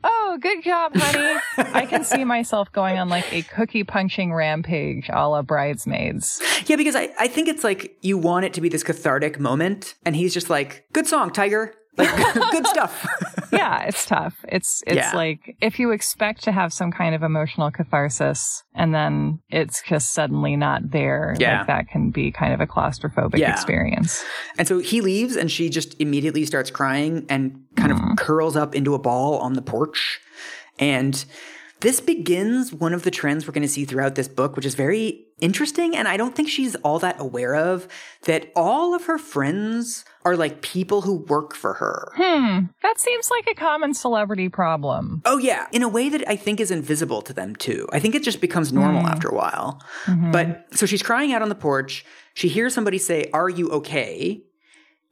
oh, 0.03 0.37
good 0.41 0.63
job, 0.63 0.95
honey. 0.95 1.39
I 1.57 1.85
can 1.85 2.03
see 2.03 2.23
myself 2.35 2.71
going 2.71 2.97
on 2.97 3.09
like 3.09 3.31
a 3.33 3.41
cookie 3.43 3.83
punching 3.83 4.33
rampage 4.33 5.09
a 5.11 5.27
la 5.27 5.41
bridesmaids. 5.41 6.41
Yeah, 6.65 6.75
because 6.75 6.95
I, 6.95 7.09
I 7.19 7.27
think 7.27 7.47
it's 7.47 7.63
like 7.63 7.97
you 8.01 8.17
want 8.17 8.45
it 8.45 8.53
to 8.53 8.61
be 8.61 8.69
this 8.69 8.83
cathartic 8.83 9.39
moment 9.39 9.95
and 10.05 10.15
he's 10.15 10.33
just 10.33 10.49
like, 10.49 10.85
Good 10.93 11.07
song, 11.07 11.31
Tiger. 11.31 11.73
Like 11.97 12.33
good 12.51 12.67
stuff. 12.67 13.05
yeah, 13.51 13.83
it's 13.83 14.05
tough. 14.05 14.35
It's 14.47 14.81
it's 14.87 14.95
Yeah. 14.95 15.11
like 15.13 15.57
if 15.61 15.79
you 15.79 15.91
expect 15.91 16.43
to 16.43 16.51
have 16.51 16.71
some 16.71 16.91
kind 16.91 17.13
of 17.13 17.23
emotional 17.23 17.69
catharsis 17.71 18.63
and 18.73 18.93
then 18.95 19.39
it's 19.49 19.81
just 19.81 20.13
suddenly 20.13 20.55
not 20.55 20.91
there, 20.91 21.35
Yeah. 21.37 21.59
like 21.59 21.67
that 21.67 21.89
can 21.89 22.11
be 22.11 22.31
kind 22.31 22.53
of 22.53 22.61
a 22.61 22.67
claustrophobic 22.67 23.37
Yeah. 23.37 23.51
experience. 23.51 24.23
And 24.57 24.67
so 24.67 24.79
he 24.79 25.01
leaves 25.01 25.35
and 25.35 25.51
she 25.51 25.69
just 25.69 25.99
immediately 25.99 26.45
starts 26.45 26.71
crying 26.71 27.25
and 27.29 27.61
kind 27.75 27.91
of 27.91 27.97
mm-hmm. 27.97 28.15
curls 28.15 28.55
up 28.55 28.73
into 28.73 28.93
a 28.93 28.99
ball 28.99 29.37
on 29.39 29.53
the 29.53 29.61
porch. 29.61 30.19
And 30.79 31.23
this 31.81 31.99
begins 31.99 32.71
one 32.71 32.93
of 32.93 33.03
the 33.03 33.11
trends 33.11 33.45
we're 33.47 33.53
going 33.53 33.61
to 33.63 33.67
see 33.67 33.85
throughout 33.85 34.15
this 34.15 34.27
book, 34.27 34.55
which 34.55 34.65
is 34.65 34.75
very 34.75 35.25
interesting. 35.39 35.95
And 35.95 36.07
I 36.07 36.15
don't 36.15 36.35
think 36.35 36.47
she's 36.47 36.75
all 36.75 36.99
that 36.99 37.19
aware 37.19 37.55
of 37.55 37.87
that 38.23 38.51
all 38.55 38.93
of 38.93 39.05
her 39.05 39.17
friends 39.17 40.05
are 40.23 40.37
like 40.37 40.61
people 40.61 41.01
who 41.01 41.15
work 41.15 41.55
for 41.55 41.73
her. 41.73 42.11
Hmm, 42.15 42.65
that 42.83 42.99
seems 42.99 43.31
like 43.31 43.47
a 43.49 43.55
common 43.55 43.95
celebrity 43.95 44.47
problem. 44.47 45.23
Oh, 45.25 45.39
yeah. 45.39 45.67
In 45.71 45.81
a 45.81 45.89
way 45.89 46.09
that 46.09 46.27
I 46.27 46.35
think 46.35 46.59
is 46.59 46.69
invisible 46.69 47.23
to 47.23 47.33
them, 47.33 47.55
too. 47.55 47.87
I 47.91 47.99
think 47.99 48.13
it 48.13 48.23
just 48.23 48.39
becomes 48.41 48.71
normal 48.71 49.07
after 49.07 49.27
a 49.27 49.35
while. 49.35 49.81
But 50.31 50.67
so 50.71 50.85
she's 50.85 51.03
crying 51.03 51.33
out 51.33 51.41
on 51.41 51.49
the 51.49 51.55
porch. 51.55 52.05
She 52.35 52.47
hears 52.47 52.73
somebody 52.73 52.99
say, 52.99 53.29
Are 53.33 53.49
you 53.49 53.69
okay? 53.71 54.43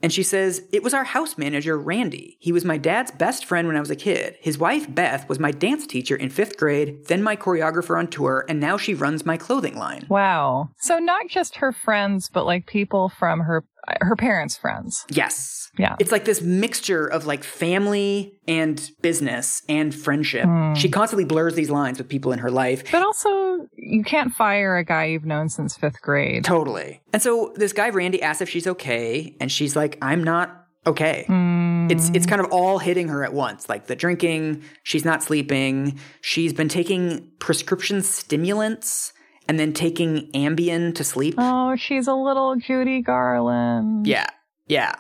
And 0.02 0.14
she 0.14 0.24
says, 0.24 0.64
It 0.72 0.84
was 0.84 0.94
our 0.94 1.04
house 1.04 1.38
manager, 1.38 1.78
Randy. 1.78 2.38
He 2.40 2.52
was 2.52 2.66
my 2.66 2.78
dad's 2.78 3.12
best 3.12 3.46
friend 3.46 3.68
when 3.68 3.78
I 3.78 3.82
was 3.82 3.90
a 3.90 3.96
kid. 3.96 4.38
His 4.40 4.58
wife, 4.58 4.94
Beth, 4.94 5.28
was 5.28 5.40
my 5.40 5.52
dance 5.52 5.86
teacher 5.86 6.16
in 6.16 6.30
fifth 6.30 6.58
grade, 6.58 7.06
then 7.08 7.22
my 7.22 7.36
choreographer 7.36 7.98
on 7.98 8.08
tour, 8.08 8.46
and 8.48 8.60
now 8.60 8.78
she 8.78 8.94
runs 8.94 9.26
my 9.26 9.38
clothing 9.38 9.78
line. 9.78 10.06
Wow. 10.10 10.70
So 10.78 10.98
not 11.00 11.28
just 11.28 11.56
her 11.58 11.72
friends, 11.72 12.30
but 12.30 12.46
like 12.46 12.66
people 12.66 13.10
from 13.10 13.42
her 13.42 13.66
her 14.02 14.16
parents' 14.16 14.58
friends. 14.58 15.06
Yes. 15.10 15.70
Yeah. 15.78 15.96
It's 16.00 16.12
like 16.12 16.26
this 16.26 16.42
mixture 16.42 17.06
of 17.06 17.26
like 17.26 17.44
family 17.44 18.34
and 18.48 18.92
business 19.02 19.62
and 19.70 19.94
friendship. 19.94 20.48
She 20.76 20.90
constantly 20.90 21.26
blurs 21.26 21.56
these 21.56 21.70
lines 21.70 21.98
with 21.98 22.10
people 22.10 22.32
in 22.32 22.40
her 22.40 22.52
life. 22.52 22.92
But 22.92 23.04
also, 23.04 23.68
you 23.76 24.04
can't 24.04 24.34
fire 24.34 24.78
a 24.78 24.84
guy 24.84 25.06
you've 25.06 25.26
known 25.26 25.50
since 25.50 25.78
fifth 25.78 26.02
grade. 26.02 26.44
Totally. 26.44 27.02
And 27.14 27.22
so 27.22 27.54
this 27.56 27.74
guy 27.74 27.90
Randy 27.90 28.22
asks 28.22 28.42
if 28.42 28.50
she's 28.50 28.68
okay, 28.68 29.36
and 29.40 29.52
she's 29.52 29.76
like, 29.76 29.98
"I'm 30.02 30.24
not 30.24 30.66
okay." 30.86 31.26
Hmm. 31.28 31.88
It's 31.90 32.10
it's 32.10 32.26
kind 32.26 32.42
of 32.42 32.52
all 32.52 32.80
hitting 32.80 33.08
her 33.08 33.24
at 33.24 33.34
once, 33.34 33.70
like 33.70 33.88
the 33.88 33.96
drinking. 33.96 34.64
She's 34.84 35.06
not 35.06 35.24
sleeping. 35.24 36.00
She's 36.22 36.54
been 36.54 36.70
taking 36.70 37.32
prescription 37.40 38.02
stimulants 38.02 39.14
and 39.50 39.60
then 39.60 39.74
taking 39.74 40.32
Ambien 40.34 40.94
to 40.94 41.04
sleep. 41.04 41.34
Oh, 41.40 41.76
she's 41.76 42.08
a 42.08 42.14
little 42.14 42.56
Judy 42.56 43.02
Garland. 43.02 44.06
Yeah, 44.06 44.28
yeah. 44.68 44.94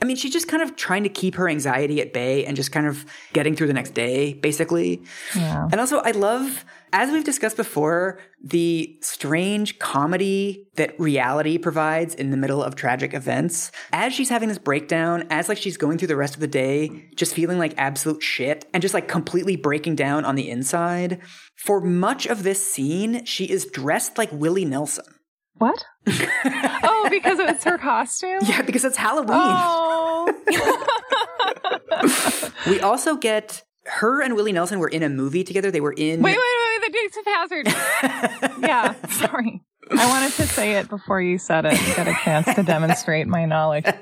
I 0.00 0.04
mean, 0.04 0.16
she's 0.16 0.32
just 0.32 0.48
kind 0.48 0.62
of 0.62 0.76
trying 0.76 1.02
to 1.02 1.08
keep 1.08 1.34
her 1.34 1.48
anxiety 1.48 2.00
at 2.00 2.12
bay 2.12 2.44
and 2.44 2.56
just 2.56 2.70
kind 2.70 2.86
of 2.86 3.04
getting 3.32 3.54
through 3.56 3.66
the 3.66 3.72
next 3.72 3.90
day, 3.90 4.34
basically. 4.34 5.02
Yeah. 5.34 5.68
And 5.70 5.80
also, 5.80 5.98
I 5.98 6.12
love, 6.12 6.64
as 6.92 7.10
we've 7.10 7.24
discussed 7.24 7.56
before, 7.56 8.18
the 8.42 8.98
strange 9.02 9.78
comedy 9.78 10.68
that 10.76 10.98
reality 10.98 11.58
provides 11.58 12.14
in 12.14 12.30
the 12.30 12.36
middle 12.36 12.62
of 12.62 12.74
tragic 12.74 13.14
events. 13.14 13.70
As 13.92 14.12
she's 14.12 14.28
having 14.28 14.48
this 14.48 14.58
breakdown, 14.58 15.26
as 15.30 15.48
like 15.48 15.58
she's 15.58 15.76
going 15.76 15.98
through 15.98 16.08
the 16.08 16.16
rest 16.16 16.34
of 16.34 16.40
the 16.40 16.46
day, 16.46 17.08
just 17.14 17.34
feeling 17.34 17.58
like 17.58 17.74
absolute 17.76 18.22
shit 18.22 18.66
and 18.72 18.82
just 18.82 18.94
like 18.94 19.08
completely 19.08 19.56
breaking 19.56 19.96
down 19.96 20.24
on 20.24 20.34
the 20.34 20.48
inside. 20.48 21.20
For 21.56 21.80
much 21.80 22.26
of 22.26 22.42
this 22.42 22.72
scene, 22.72 23.24
she 23.24 23.44
is 23.44 23.66
dressed 23.66 24.18
like 24.18 24.30
Willie 24.32 24.64
Nelson. 24.64 25.04
What? 25.54 25.84
oh, 26.06 27.08
because 27.10 27.38
it's 27.38 27.64
her 27.64 27.76
costume? 27.76 28.38
Yeah, 28.42 28.62
because 28.62 28.84
it's 28.84 28.96
Halloween. 28.96 29.30
Oh. 29.32 30.34
We 32.66 32.80
also 32.80 33.16
get 33.16 33.62
her 33.86 34.22
and 34.22 34.36
Willie 34.36 34.52
Nelson 34.52 34.78
were 34.78 34.88
in 34.88 35.02
a 35.02 35.08
movie 35.08 35.44
together. 35.44 35.70
They 35.70 35.80
were 35.80 35.92
in. 35.92 36.22
wait, 36.22 36.22
wait, 36.22 36.36
wait, 36.36 36.69
the 36.80 36.90
Dukes 36.92 37.16
of 37.16 37.24
Hazzard. 37.26 37.66
yeah, 38.62 38.94
sorry. 39.08 39.62
I 39.92 40.06
wanted 40.06 40.32
to 40.34 40.46
say 40.46 40.76
it 40.76 40.88
before 40.88 41.20
you 41.20 41.36
said 41.38 41.64
it 41.64 41.72
and 41.72 41.96
get 41.96 42.06
a 42.06 42.14
chance 42.22 42.54
to 42.54 42.62
demonstrate 42.62 43.26
my 43.26 43.44
knowledge. 43.44 43.86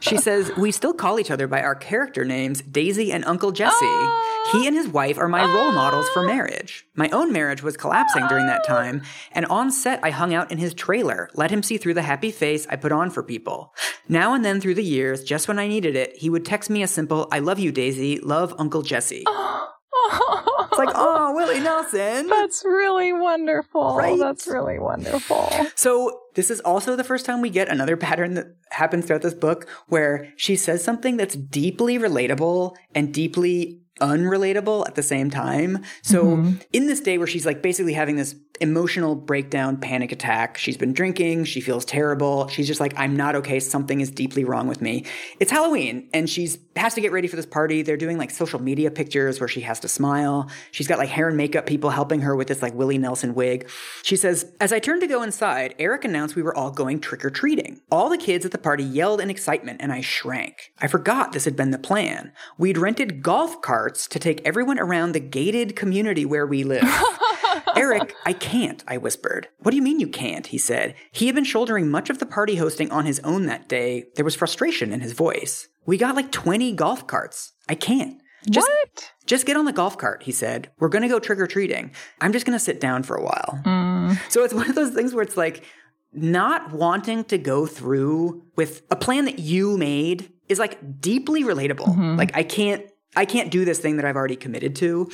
She 0.00 0.16
says, 0.16 0.50
We 0.56 0.72
still 0.72 0.94
call 0.94 1.20
each 1.20 1.30
other 1.30 1.46
by 1.46 1.60
our 1.62 1.74
character 1.74 2.24
names, 2.24 2.62
Daisy 2.62 3.12
and 3.12 3.24
Uncle 3.24 3.52
Jesse. 3.52 3.76
Oh. 3.82 4.48
He 4.52 4.66
and 4.66 4.74
his 4.74 4.88
wife 4.88 5.18
are 5.18 5.28
my 5.28 5.44
role 5.44 5.70
models 5.70 6.08
for 6.08 6.24
oh. 6.24 6.26
marriage. 6.26 6.86
My 6.96 7.08
own 7.10 7.30
marriage 7.32 7.62
was 7.62 7.76
collapsing 7.76 8.26
during 8.26 8.46
that 8.46 8.66
time, 8.66 9.02
and 9.32 9.46
on 9.46 9.70
set, 9.70 10.00
I 10.02 10.10
hung 10.10 10.34
out 10.34 10.50
in 10.50 10.58
his 10.58 10.74
trailer, 10.74 11.28
let 11.34 11.50
him 11.50 11.62
see 11.62 11.76
through 11.76 11.94
the 11.94 12.02
happy 12.02 12.30
face 12.30 12.66
I 12.68 12.76
put 12.76 12.90
on 12.90 13.10
for 13.10 13.22
people. 13.22 13.74
Now 14.08 14.34
and 14.34 14.44
then 14.44 14.60
through 14.60 14.74
the 14.74 14.82
years, 14.82 15.22
just 15.22 15.46
when 15.46 15.58
I 15.58 15.68
needed 15.68 15.94
it, 15.94 16.16
he 16.16 16.30
would 16.30 16.44
text 16.44 16.70
me 16.70 16.82
a 16.82 16.88
simple, 16.88 17.28
I 17.30 17.38
love 17.38 17.58
you, 17.58 17.70
Daisy, 17.70 18.18
love 18.18 18.54
Uncle 18.58 18.82
Jesse. 18.82 19.24
Oh, 19.34 19.68
It's 20.10 20.78
like, 20.78 20.94
oh, 20.94 21.32
Willie 21.36 21.60
Nelson. 21.60 22.26
That's 22.26 22.64
really 22.64 23.12
wonderful. 23.12 23.96
Right? 23.96 24.18
That's 24.18 24.46
really 24.46 24.78
wonderful. 24.78 25.52
So 25.74 26.20
this 26.34 26.50
is 26.50 26.60
also 26.60 26.96
the 26.96 27.04
first 27.04 27.26
time 27.26 27.40
we 27.40 27.50
get 27.50 27.68
another 27.68 27.96
pattern 27.96 28.34
that 28.34 28.56
happens 28.70 29.06
throughout 29.06 29.22
this 29.22 29.34
book 29.34 29.68
where 29.88 30.32
she 30.36 30.56
says 30.56 30.82
something 30.82 31.16
that's 31.16 31.34
deeply 31.34 31.98
relatable 31.98 32.74
and 32.94 33.12
deeply 33.12 33.81
unrelatable 34.00 34.86
at 34.86 34.94
the 34.94 35.02
same 35.02 35.30
time. 35.30 35.84
So 36.02 36.22
Mm-hmm. 36.22 36.56
in 36.72 36.86
this 36.86 37.00
day 37.00 37.18
where 37.18 37.26
she's 37.26 37.44
like 37.46 37.62
basically 37.62 37.92
having 37.94 38.16
this 38.16 38.34
emotional 38.60 39.16
breakdown, 39.16 39.76
panic 39.76 40.12
attack, 40.12 40.56
she's 40.56 40.76
been 40.76 40.92
drinking, 40.92 41.44
she 41.44 41.60
feels 41.60 41.84
terrible. 41.84 42.46
She's 42.48 42.66
just 42.68 42.80
like, 42.80 42.94
I'm 42.96 43.16
not 43.16 43.34
okay. 43.36 43.58
Something 43.58 44.00
is 44.00 44.10
deeply 44.10 44.44
wrong 44.44 44.68
with 44.68 44.80
me. 44.80 45.04
It's 45.40 45.50
Halloween 45.50 46.08
and 46.14 46.30
she's 46.30 46.58
has 46.76 46.94
to 46.94 47.00
get 47.02 47.12
ready 47.12 47.28
for 47.28 47.36
this 47.36 47.44
party. 47.46 47.82
They're 47.82 47.96
doing 47.98 48.16
like 48.18 48.30
social 48.30 48.62
media 48.62 48.90
pictures 48.90 49.40
where 49.40 49.48
she 49.48 49.60
has 49.62 49.80
to 49.80 49.88
smile. 49.88 50.48
She's 50.70 50.86
got 50.86 50.98
like 50.98 51.08
hair 51.10 51.28
and 51.28 51.36
makeup 51.36 51.66
people 51.66 51.90
helping 51.90 52.20
her 52.20 52.34
with 52.36 52.48
this 52.48 52.62
like 52.62 52.72
Willie 52.74 52.98
Nelson 52.98 53.34
wig. 53.34 53.68
She 54.02 54.16
says, 54.16 54.50
As 54.60 54.72
I 54.72 54.78
turned 54.78 55.00
to 55.02 55.06
go 55.06 55.22
inside, 55.22 55.74
Eric 55.78 56.04
announced 56.04 56.36
we 56.36 56.42
were 56.42 56.56
all 56.56 56.70
going 56.70 57.00
trick 57.00 57.24
or 57.24 57.30
treating. 57.30 57.80
All 57.90 58.08
the 58.08 58.16
kids 58.16 58.46
at 58.46 58.52
the 58.52 58.58
party 58.58 58.84
yelled 58.84 59.20
in 59.20 59.28
excitement 59.28 59.82
and 59.82 59.92
I 59.92 60.00
shrank. 60.02 60.72
I 60.80 60.86
forgot 60.86 61.32
this 61.32 61.44
had 61.44 61.56
been 61.56 61.72
the 61.72 61.78
plan. 61.78 62.32
We'd 62.56 62.78
rented 62.78 63.22
golf 63.22 63.60
carts 63.60 63.81
to 63.90 64.18
take 64.18 64.40
everyone 64.44 64.78
around 64.78 65.12
the 65.12 65.20
gated 65.20 65.76
community 65.76 66.24
where 66.24 66.46
we 66.46 66.64
live. 66.64 66.84
Eric, 67.76 68.14
I 68.24 68.32
can't, 68.32 68.82
I 68.86 68.96
whispered. 68.98 69.48
What 69.60 69.70
do 69.70 69.76
you 69.76 69.82
mean 69.82 70.00
you 70.00 70.08
can't? 70.08 70.46
He 70.46 70.58
said. 70.58 70.94
He 71.10 71.26
had 71.26 71.34
been 71.34 71.44
shouldering 71.44 71.90
much 71.90 72.10
of 72.10 72.18
the 72.18 72.26
party 72.26 72.56
hosting 72.56 72.90
on 72.90 73.06
his 73.06 73.20
own 73.20 73.46
that 73.46 73.68
day. 73.68 74.04
There 74.16 74.24
was 74.24 74.34
frustration 74.34 74.92
in 74.92 75.00
his 75.00 75.12
voice. 75.12 75.68
We 75.86 75.96
got 75.96 76.16
like 76.16 76.32
20 76.32 76.72
golf 76.72 77.06
carts. 77.06 77.52
I 77.68 77.74
can't. 77.74 78.20
Just, 78.50 78.68
what? 78.68 79.12
just 79.26 79.46
get 79.46 79.56
on 79.56 79.64
the 79.66 79.72
golf 79.72 79.96
cart, 79.98 80.24
he 80.24 80.32
said. 80.32 80.70
We're 80.78 80.88
going 80.88 81.02
to 81.02 81.08
go 81.08 81.18
trick 81.18 81.38
or 81.38 81.46
treating. 81.46 81.92
I'm 82.20 82.32
just 82.32 82.44
going 82.44 82.58
to 82.58 82.64
sit 82.64 82.80
down 82.80 83.04
for 83.04 83.16
a 83.16 83.22
while. 83.22 83.60
Mm. 83.64 84.18
So 84.30 84.42
it's 84.44 84.54
one 84.54 84.68
of 84.68 84.74
those 84.74 84.92
things 84.94 85.14
where 85.14 85.22
it's 85.22 85.36
like 85.36 85.64
not 86.12 86.72
wanting 86.72 87.24
to 87.24 87.38
go 87.38 87.66
through 87.66 88.44
with 88.56 88.82
a 88.90 88.96
plan 88.96 89.24
that 89.26 89.38
you 89.38 89.78
made 89.78 90.32
is 90.48 90.58
like 90.58 91.00
deeply 91.00 91.44
relatable. 91.44 91.86
Mm-hmm. 91.86 92.16
Like 92.16 92.36
I 92.36 92.42
can't 92.42 92.84
I 93.16 93.24
can't 93.24 93.50
do 93.50 93.64
this 93.64 93.78
thing 93.78 93.96
that 93.96 94.04
I've 94.04 94.16
already 94.16 94.36
committed 94.36 94.76
to. 94.76 95.10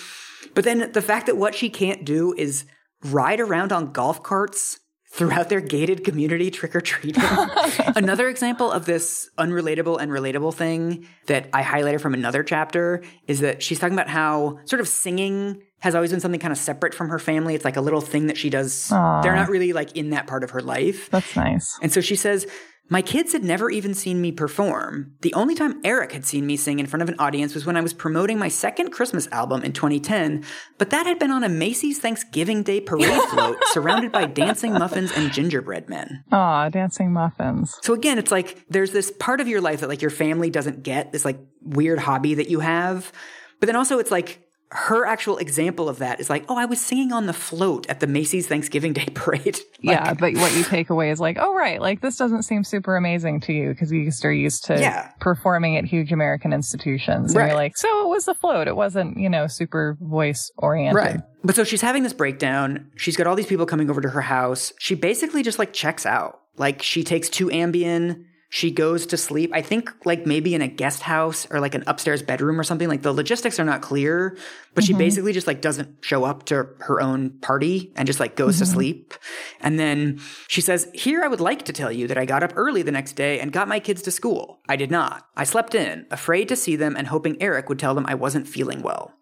But 0.54 0.64
then 0.64 0.92
the 0.92 1.02
fact 1.02 1.26
that 1.26 1.36
what 1.36 1.54
she 1.54 1.68
can't 1.68 2.04
do 2.04 2.34
is 2.36 2.64
ride 3.04 3.40
around 3.40 3.72
on 3.72 3.92
golf 3.92 4.22
carts 4.22 4.80
throughout 5.10 5.48
their 5.48 5.60
gated 5.60 6.04
community 6.04 6.50
trick 6.50 6.76
or 6.76 6.80
treating. 6.80 7.22
another 7.96 8.28
example 8.28 8.70
of 8.70 8.84
this 8.84 9.30
unrelatable 9.38 9.98
and 10.00 10.12
relatable 10.12 10.52
thing 10.54 11.06
that 11.26 11.48
I 11.52 11.62
highlighted 11.62 12.00
from 12.00 12.14
another 12.14 12.42
chapter 12.42 13.02
is 13.26 13.40
that 13.40 13.62
she's 13.62 13.78
talking 13.78 13.94
about 13.94 14.08
how 14.08 14.58
sort 14.66 14.80
of 14.80 14.88
singing 14.88 15.62
has 15.80 15.94
always 15.94 16.10
been 16.10 16.20
something 16.20 16.40
kind 16.40 16.52
of 16.52 16.58
separate 16.58 16.92
from 16.92 17.08
her 17.08 17.18
family. 17.18 17.54
It's 17.54 17.64
like 17.64 17.76
a 17.76 17.80
little 17.80 18.00
thing 18.00 18.26
that 18.26 18.36
she 18.36 18.50
does. 18.50 18.92
Aw. 18.92 19.22
They're 19.22 19.34
not 19.34 19.48
really 19.48 19.72
like 19.72 19.96
in 19.96 20.10
that 20.10 20.26
part 20.26 20.44
of 20.44 20.50
her 20.50 20.60
life. 20.60 21.08
That's 21.10 21.36
nice. 21.36 21.78
And 21.80 21.92
so 21.92 22.00
she 22.00 22.16
says, 22.16 22.46
My 22.90 23.02
kids 23.02 23.32
had 23.32 23.44
never 23.44 23.70
even 23.70 23.92
seen 23.92 24.20
me 24.20 24.32
perform. 24.32 25.12
The 25.20 25.34
only 25.34 25.54
time 25.54 25.80
Eric 25.84 26.12
had 26.12 26.24
seen 26.24 26.46
me 26.46 26.56
sing 26.56 26.78
in 26.78 26.86
front 26.86 27.02
of 27.02 27.08
an 27.10 27.16
audience 27.18 27.54
was 27.54 27.66
when 27.66 27.76
I 27.76 27.82
was 27.82 27.92
promoting 27.92 28.38
my 28.38 28.48
second 28.48 28.90
Christmas 28.90 29.28
album 29.30 29.62
in 29.62 29.72
2010, 29.72 30.42
but 30.78 30.88
that 30.88 31.04
had 31.04 31.18
been 31.18 31.30
on 31.30 31.44
a 31.44 31.50
Macy's 31.50 31.98
Thanksgiving 31.98 32.62
Day 32.62 32.80
parade 32.80 33.22
float 33.30 33.58
surrounded 33.66 34.10
by 34.10 34.24
dancing 34.24 34.72
muffins 34.72 35.12
and 35.12 35.30
gingerbread 35.32 35.90
men. 35.90 36.24
Aw, 36.32 36.70
dancing 36.70 37.12
muffins. 37.12 37.76
So 37.82 37.92
again, 37.92 38.18
it's 38.18 38.30
like 38.30 38.64
there's 38.70 38.92
this 38.92 39.10
part 39.10 39.40
of 39.40 39.48
your 39.48 39.60
life 39.60 39.80
that 39.80 39.88
like 39.88 40.00
your 40.00 40.10
family 40.10 40.48
doesn't 40.48 40.82
get, 40.82 41.12
this 41.12 41.26
like 41.26 41.38
weird 41.60 41.98
hobby 41.98 42.34
that 42.34 42.48
you 42.48 42.60
have. 42.60 43.12
But 43.60 43.66
then 43.66 43.76
also 43.76 43.98
it's 43.98 44.10
like 44.10 44.47
her 44.70 45.06
actual 45.06 45.38
example 45.38 45.88
of 45.88 45.98
that 45.98 46.20
is 46.20 46.28
like, 46.28 46.44
oh, 46.48 46.56
I 46.56 46.66
was 46.66 46.80
singing 46.80 47.10
on 47.12 47.24
the 47.26 47.32
float 47.32 47.86
at 47.88 48.00
the 48.00 48.06
Macy's 48.06 48.46
Thanksgiving 48.46 48.92
Day 48.92 49.06
parade. 49.14 49.44
Like, 49.82 49.96
yeah, 49.96 50.14
but 50.14 50.34
what 50.34 50.54
you 50.54 50.62
take 50.64 50.90
away 50.90 51.10
is 51.10 51.20
like, 51.20 51.38
oh, 51.40 51.54
right, 51.54 51.80
like 51.80 52.00
this 52.02 52.16
doesn't 52.16 52.42
seem 52.42 52.64
super 52.64 52.96
amazing 52.96 53.40
to 53.40 53.52
you 53.52 53.70
because 53.70 53.90
you 53.90 54.00
used 54.00 54.24
are 54.24 54.32
used 54.32 54.64
to 54.66 54.78
Yeah. 54.78 55.10
performing 55.20 55.76
at 55.78 55.84
huge 55.86 56.12
American 56.12 56.52
institutions. 56.52 57.30
And 57.32 57.36
Right. 57.40 57.46
you're 57.48 57.56
like, 57.56 57.76
so 57.78 57.88
it 58.04 58.08
was 58.08 58.26
the 58.26 58.34
float. 58.34 58.68
It 58.68 58.76
wasn't, 58.76 59.18
you 59.18 59.30
know, 59.30 59.46
super 59.46 59.96
voice 60.00 60.50
oriented. 60.58 60.96
Right. 60.96 61.20
But 61.42 61.54
so 61.54 61.64
she's 61.64 61.80
having 61.80 62.02
this 62.02 62.12
breakdown. 62.12 62.90
She's 62.96 63.16
got 63.16 63.26
all 63.26 63.36
these 63.36 63.46
people 63.46 63.64
coming 63.64 63.88
over 63.88 64.00
to 64.02 64.10
her 64.10 64.20
house. 64.20 64.72
She 64.78 64.94
basically 64.94 65.42
just 65.42 65.58
like 65.58 65.72
checks 65.72 66.04
out. 66.04 66.40
Like 66.56 66.82
she 66.82 67.04
takes 67.04 67.28
two 67.30 67.46
Ambien. 67.48 68.24
She 68.50 68.70
goes 68.70 69.04
to 69.06 69.16
sleep. 69.16 69.50
I 69.52 69.60
think 69.60 69.92
like 70.06 70.24
maybe 70.24 70.54
in 70.54 70.62
a 70.62 70.68
guest 70.68 71.02
house 71.02 71.46
or 71.50 71.60
like 71.60 71.74
an 71.74 71.84
upstairs 71.86 72.22
bedroom 72.22 72.58
or 72.58 72.64
something. 72.64 72.88
Like 72.88 73.02
the 73.02 73.12
logistics 73.12 73.60
are 73.60 73.64
not 73.64 73.82
clear, 73.82 74.38
but 74.74 74.84
she 74.84 74.92
mm-hmm. 74.92 74.98
basically 74.98 75.32
just 75.32 75.46
like 75.46 75.60
doesn't 75.60 76.02
show 76.02 76.24
up 76.24 76.44
to 76.46 76.68
her 76.80 77.00
own 77.00 77.30
party 77.40 77.92
and 77.96 78.06
just 78.06 78.20
like 78.20 78.36
goes 78.36 78.58
to 78.58 78.64
mm-hmm. 78.64 78.74
sleep. 78.74 79.14
And 79.60 79.78
then 79.78 80.20
she 80.48 80.60
says, 80.60 80.88
Here 80.94 81.22
I 81.22 81.28
would 81.28 81.40
like 81.40 81.64
to 81.66 81.72
tell 81.72 81.92
you 81.92 82.06
that 82.08 82.16
I 82.16 82.24
got 82.24 82.42
up 82.42 82.52
early 82.56 82.82
the 82.82 82.92
next 82.92 83.12
day 83.12 83.38
and 83.38 83.52
got 83.52 83.68
my 83.68 83.80
kids 83.80 84.02
to 84.02 84.10
school. 84.10 84.60
I 84.68 84.76
did 84.76 84.90
not. 84.90 85.26
I 85.36 85.44
slept 85.44 85.74
in, 85.74 86.06
afraid 86.10 86.48
to 86.48 86.56
see 86.56 86.76
them 86.76 86.96
and 86.96 87.06
hoping 87.08 87.40
Eric 87.42 87.68
would 87.68 87.78
tell 87.78 87.94
them 87.94 88.06
I 88.06 88.14
wasn't 88.14 88.48
feeling 88.48 88.80
well 88.82 89.12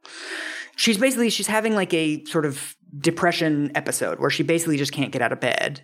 she's 0.76 0.98
basically 0.98 1.30
she's 1.30 1.46
having 1.46 1.74
like 1.74 1.92
a 1.92 2.22
sort 2.26 2.44
of 2.44 2.76
depression 2.98 3.70
episode 3.74 4.20
where 4.20 4.30
she 4.30 4.42
basically 4.42 4.76
just 4.76 4.92
can't 4.92 5.12
get 5.12 5.22
out 5.22 5.32
of 5.32 5.40
bed. 5.40 5.82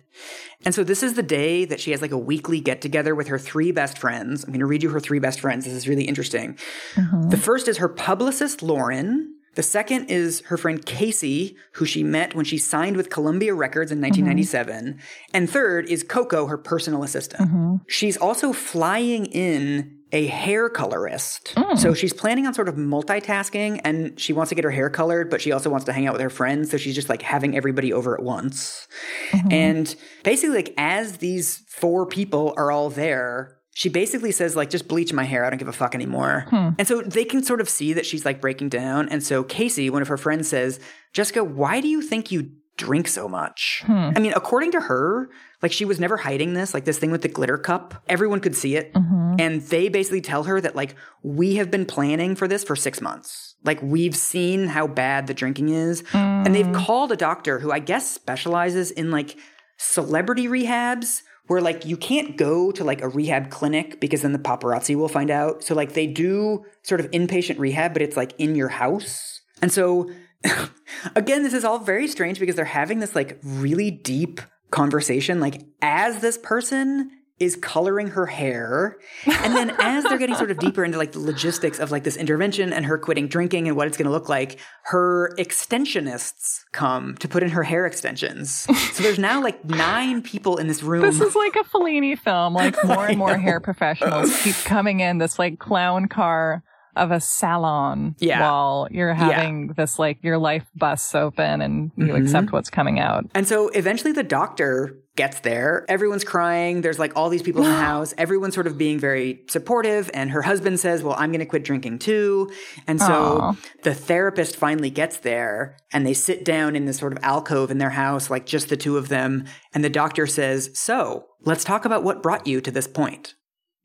And 0.65 0.73
so 0.73 0.83
this 0.83 1.03
is 1.03 1.13
the 1.13 1.23
day 1.23 1.65
that 1.65 1.79
she 1.79 1.91
has 1.91 2.01
like 2.01 2.11
a 2.11 2.17
weekly 2.17 2.59
get 2.59 2.81
together 2.81 3.13
with 3.15 3.27
her 3.27 3.37
three 3.37 3.71
best 3.71 3.97
friends. 3.97 4.43
I'm 4.43 4.51
going 4.51 4.59
to 4.59 4.65
read 4.65 4.83
you 4.83 4.89
her 4.89 4.99
three 4.99 5.19
best 5.19 5.39
friends. 5.39 5.65
This 5.65 5.73
is 5.73 5.87
really 5.87 6.05
interesting. 6.05 6.57
Uh-huh. 6.97 7.29
The 7.29 7.37
first 7.37 7.67
is 7.67 7.77
her 7.77 7.89
publicist 7.89 8.61
Lauren. 8.61 9.35
The 9.55 9.63
second 9.63 10.05
is 10.05 10.41
her 10.47 10.57
friend 10.57 10.83
Casey, 10.83 11.55
who 11.73 11.85
she 11.85 12.03
met 12.03 12.33
when 12.33 12.45
she 12.45 12.57
signed 12.57 12.97
with 12.97 13.09
Columbia 13.09 13.53
Records 13.53 13.91
in 13.91 13.99
uh-huh. 13.99 14.09
1997. 14.09 14.99
And 15.33 15.49
third 15.49 15.87
is 15.89 16.03
Coco, 16.03 16.47
her 16.47 16.57
personal 16.57 17.03
assistant. 17.03 17.43
Uh-huh. 17.43 17.77
She's 17.87 18.17
also 18.17 18.53
flying 18.53 19.25
in 19.27 19.99
a 20.13 20.27
hair 20.27 20.69
colorist. 20.69 21.53
Mm. 21.55 21.77
So 21.77 21.93
she's 21.93 22.13
planning 22.13 22.45
on 22.47 22.53
sort 22.53 22.69
of 22.69 22.75
multitasking 22.75 23.81
and 23.83 24.17
she 24.19 24.31
wants 24.31 24.49
to 24.49 24.55
get 24.55 24.63
her 24.63 24.71
hair 24.71 24.89
colored, 24.89 25.29
but 25.29 25.41
she 25.41 25.51
also 25.51 25.69
wants 25.69 25.85
to 25.85 25.93
hang 25.93 26.07
out 26.07 26.13
with 26.13 26.21
her 26.21 26.29
friends. 26.29 26.71
So 26.71 26.77
she's 26.77 26.95
just 26.95 27.09
like 27.09 27.23
having 27.23 27.57
everybody 27.57 27.91
over 27.91 28.15
at 28.15 28.23
once. 28.23 28.87
Mm-hmm. 29.31 29.51
And 29.51 29.95
basically, 30.23 30.55
like, 30.55 30.73
as 30.77 31.17
these 31.17 31.63
four 31.67 32.05
people 32.05 32.53
are 32.55 32.71
all 32.71 32.89
there, 32.91 33.57
she 33.75 33.89
basically 33.89 34.31
says, 34.31 34.55
like, 34.55 34.69
just 34.69 34.87
bleach 34.87 35.11
my 35.11 35.23
hair. 35.23 35.43
I 35.43 35.49
don't 35.49 35.57
give 35.57 35.67
a 35.67 35.73
fuck 35.73 35.95
anymore. 35.95 36.45
Hmm. 36.49 36.69
And 36.77 36.87
so 36.87 37.01
they 37.01 37.25
can 37.25 37.43
sort 37.43 37.59
of 37.59 37.67
see 37.67 37.93
that 37.93 38.05
she's 38.05 38.23
like 38.23 38.39
breaking 38.39 38.69
down. 38.69 39.09
And 39.09 39.23
so 39.23 39.43
Casey, 39.43 39.89
one 39.89 40.03
of 40.03 40.09
her 40.09 40.17
friends, 40.17 40.47
says, 40.47 40.79
Jessica, 41.11 41.43
why 41.43 41.81
do 41.81 41.87
you 41.87 42.03
think 42.03 42.31
you 42.31 42.51
drink 42.77 43.07
so 43.07 43.27
much? 43.27 43.83
Hmm. 43.85 44.11
I 44.15 44.19
mean, 44.19 44.33
according 44.35 44.71
to 44.71 44.81
her, 44.81 45.29
like 45.61 45.71
she 45.71 45.85
was 45.85 45.99
never 45.99 46.17
hiding 46.17 46.53
this, 46.53 46.73
like 46.73 46.85
this 46.85 46.99
thing 46.99 47.11
with 47.11 47.21
the 47.21 47.27
glitter 47.29 47.57
cup. 47.57 48.03
Everyone 48.07 48.39
could 48.39 48.55
see 48.55 48.75
it. 48.75 48.93
Mm-hmm. 48.93 49.35
And 49.39 49.61
they 49.61 49.89
basically 49.89 50.21
tell 50.21 50.43
her 50.43 50.59
that, 50.61 50.75
like, 50.75 50.95
we 51.23 51.55
have 51.55 51.71
been 51.71 51.85
planning 51.85 52.35
for 52.35 52.47
this 52.47 52.63
for 52.63 52.75
six 52.75 53.01
months. 53.01 53.55
Like, 53.63 53.81
we've 53.81 54.15
seen 54.15 54.67
how 54.67 54.87
bad 54.87 55.27
the 55.27 55.33
drinking 55.33 55.69
is. 55.69 56.03
And 56.13 56.53
they've 56.53 56.65
mm. 56.65 56.75
called 56.75 57.11
a 57.11 57.15
doctor 57.15 57.59
who 57.59 57.71
I 57.71 57.79
guess 57.79 58.11
specializes 58.11 58.91
in 58.91 59.09
like 59.09 59.37
celebrity 59.77 60.47
rehabs 60.47 61.21
where 61.47 61.61
like 61.61 61.85
you 61.85 61.97
can't 61.97 62.37
go 62.37 62.71
to 62.71 62.83
like 62.83 63.01
a 63.01 63.09
rehab 63.09 63.49
clinic 63.49 63.99
because 63.99 64.21
then 64.21 64.31
the 64.31 64.39
paparazzi 64.39 64.95
will 64.95 65.09
find 65.09 65.29
out. 65.29 65.63
So 65.63 65.75
like 65.75 65.93
they 65.93 66.07
do 66.07 66.65
sort 66.83 66.99
of 67.01 67.11
inpatient 67.11 67.59
rehab, 67.59 67.93
but 67.93 68.01
it's 68.01 68.17
like 68.17 68.33
in 68.37 68.55
your 68.55 68.69
house. 68.69 69.41
And 69.61 69.71
so 69.71 70.09
again, 71.15 71.43
this 71.43 71.53
is 71.53 71.63
all 71.63 71.79
very 71.79 72.07
strange 72.07 72.39
because 72.39 72.55
they're 72.55 72.65
having 72.65 72.99
this 72.99 73.15
like 73.15 73.39
really 73.43 73.91
deep 73.91 74.41
conversation, 74.71 75.39
like 75.39 75.61
as 75.81 76.19
this 76.19 76.37
person 76.37 77.11
is 77.39 77.55
coloring 77.55 78.07
her 78.07 78.25
hair. 78.25 78.97
And 79.25 79.55
then 79.55 79.75
as 79.79 80.03
they're 80.03 80.17
getting 80.17 80.35
sort 80.35 80.51
of 80.51 80.59
deeper 80.59 80.83
into 80.83 80.97
like 80.97 81.11
the 81.11 81.19
logistics 81.19 81.79
of 81.79 81.91
like 81.91 82.03
this 82.03 82.15
intervention 82.15 82.71
and 82.71 82.85
her 82.85 82.97
quitting 82.97 83.27
drinking 83.27 83.67
and 83.67 83.75
what 83.75 83.87
it's 83.87 83.97
going 83.97 84.05
to 84.05 84.11
look 84.11 84.29
like, 84.29 84.59
her 84.83 85.33
extensionists 85.37 86.63
come 86.71 87.15
to 87.17 87.27
put 87.27 87.43
in 87.43 87.49
her 87.49 87.63
hair 87.63 87.85
extensions. 87.85 88.67
So 88.93 89.03
there's 89.03 89.19
now 89.19 89.41
like 89.41 89.63
nine 89.65 90.21
people 90.21 90.57
in 90.57 90.67
this 90.67 90.83
room. 90.83 91.01
This 91.01 91.19
is 91.19 91.35
like 91.35 91.55
a 91.55 91.63
Fellini 91.63 92.17
film. 92.17 92.53
Like 92.53 92.75
more 92.85 93.07
and 93.07 93.17
more 93.17 93.37
hair 93.37 93.59
professionals 93.59 94.41
keep 94.43 94.55
coming 94.63 94.99
in 94.99 95.17
this 95.17 95.39
like 95.39 95.59
clown 95.59 96.07
car 96.07 96.63
of 96.95 97.11
a 97.11 97.19
salon 97.19 98.15
Yeah. 98.19 98.41
while 98.41 98.87
you're 98.91 99.13
having 99.13 99.67
this 99.77 99.97
like 99.99 100.23
your 100.23 100.37
life 100.37 100.65
busts 100.75 101.13
open 101.15 101.61
and 101.61 101.91
you 101.97 102.05
Mm-hmm. 102.07 102.23
accept 102.23 102.51
what's 102.51 102.69
coming 102.69 102.99
out. 102.99 103.25
And 103.33 103.47
so 103.47 103.69
eventually 103.69 104.11
the 104.11 104.23
doctor 104.23 104.99
gets 105.15 105.41
there. 105.41 105.85
Everyone's 105.89 106.23
crying. 106.23 106.81
There's 106.81 106.97
like 106.97 107.15
all 107.15 107.29
these 107.29 107.43
people 107.43 107.63
in 107.63 107.69
the 107.69 107.77
house. 107.93 108.13
Everyone's 108.17 108.53
sort 108.55 108.65
of 108.67 108.77
being 108.77 108.99
very 108.99 109.41
supportive. 109.47 110.09
And 110.13 110.31
her 110.31 110.41
husband 110.41 110.79
says, 110.79 111.03
Well, 111.03 111.15
I'm 111.17 111.29
going 111.31 111.39
to 111.39 111.45
quit 111.45 111.63
drinking 111.63 111.99
too. 111.99 112.51
And 112.87 112.99
so 112.99 113.39
Aw. 113.41 113.55
the 113.83 113.93
therapist 113.93 114.55
finally 114.55 114.89
gets 114.89 115.17
there 115.17 115.77
and 115.91 116.05
they 116.05 116.13
sit 116.15 116.43
down 116.45 116.75
in 116.75 116.85
this 116.85 116.97
sort 116.97 117.13
of 117.13 117.19
alcove 117.23 117.69
in 117.71 117.77
their 117.77 117.91
house, 117.91 118.29
like 118.29 118.45
just 118.47 118.69
the 118.69 118.77
two 118.77 118.97
of 118.97 119.09
them. 119.09 119.45
And 119.73 119.83
the 119.83 119.89
doctor 119.89 120.25
says, 120.25 120.71
So 120.73 121.25
let's 121.43 121.63
talk 121.63 121.85
about 121.85 122.03
what 122.03 122.23
brought 122.23 122.47
you 122.47 122.59
to 122.61 122.71
this 122.71 122.87
point. 122.87 123.35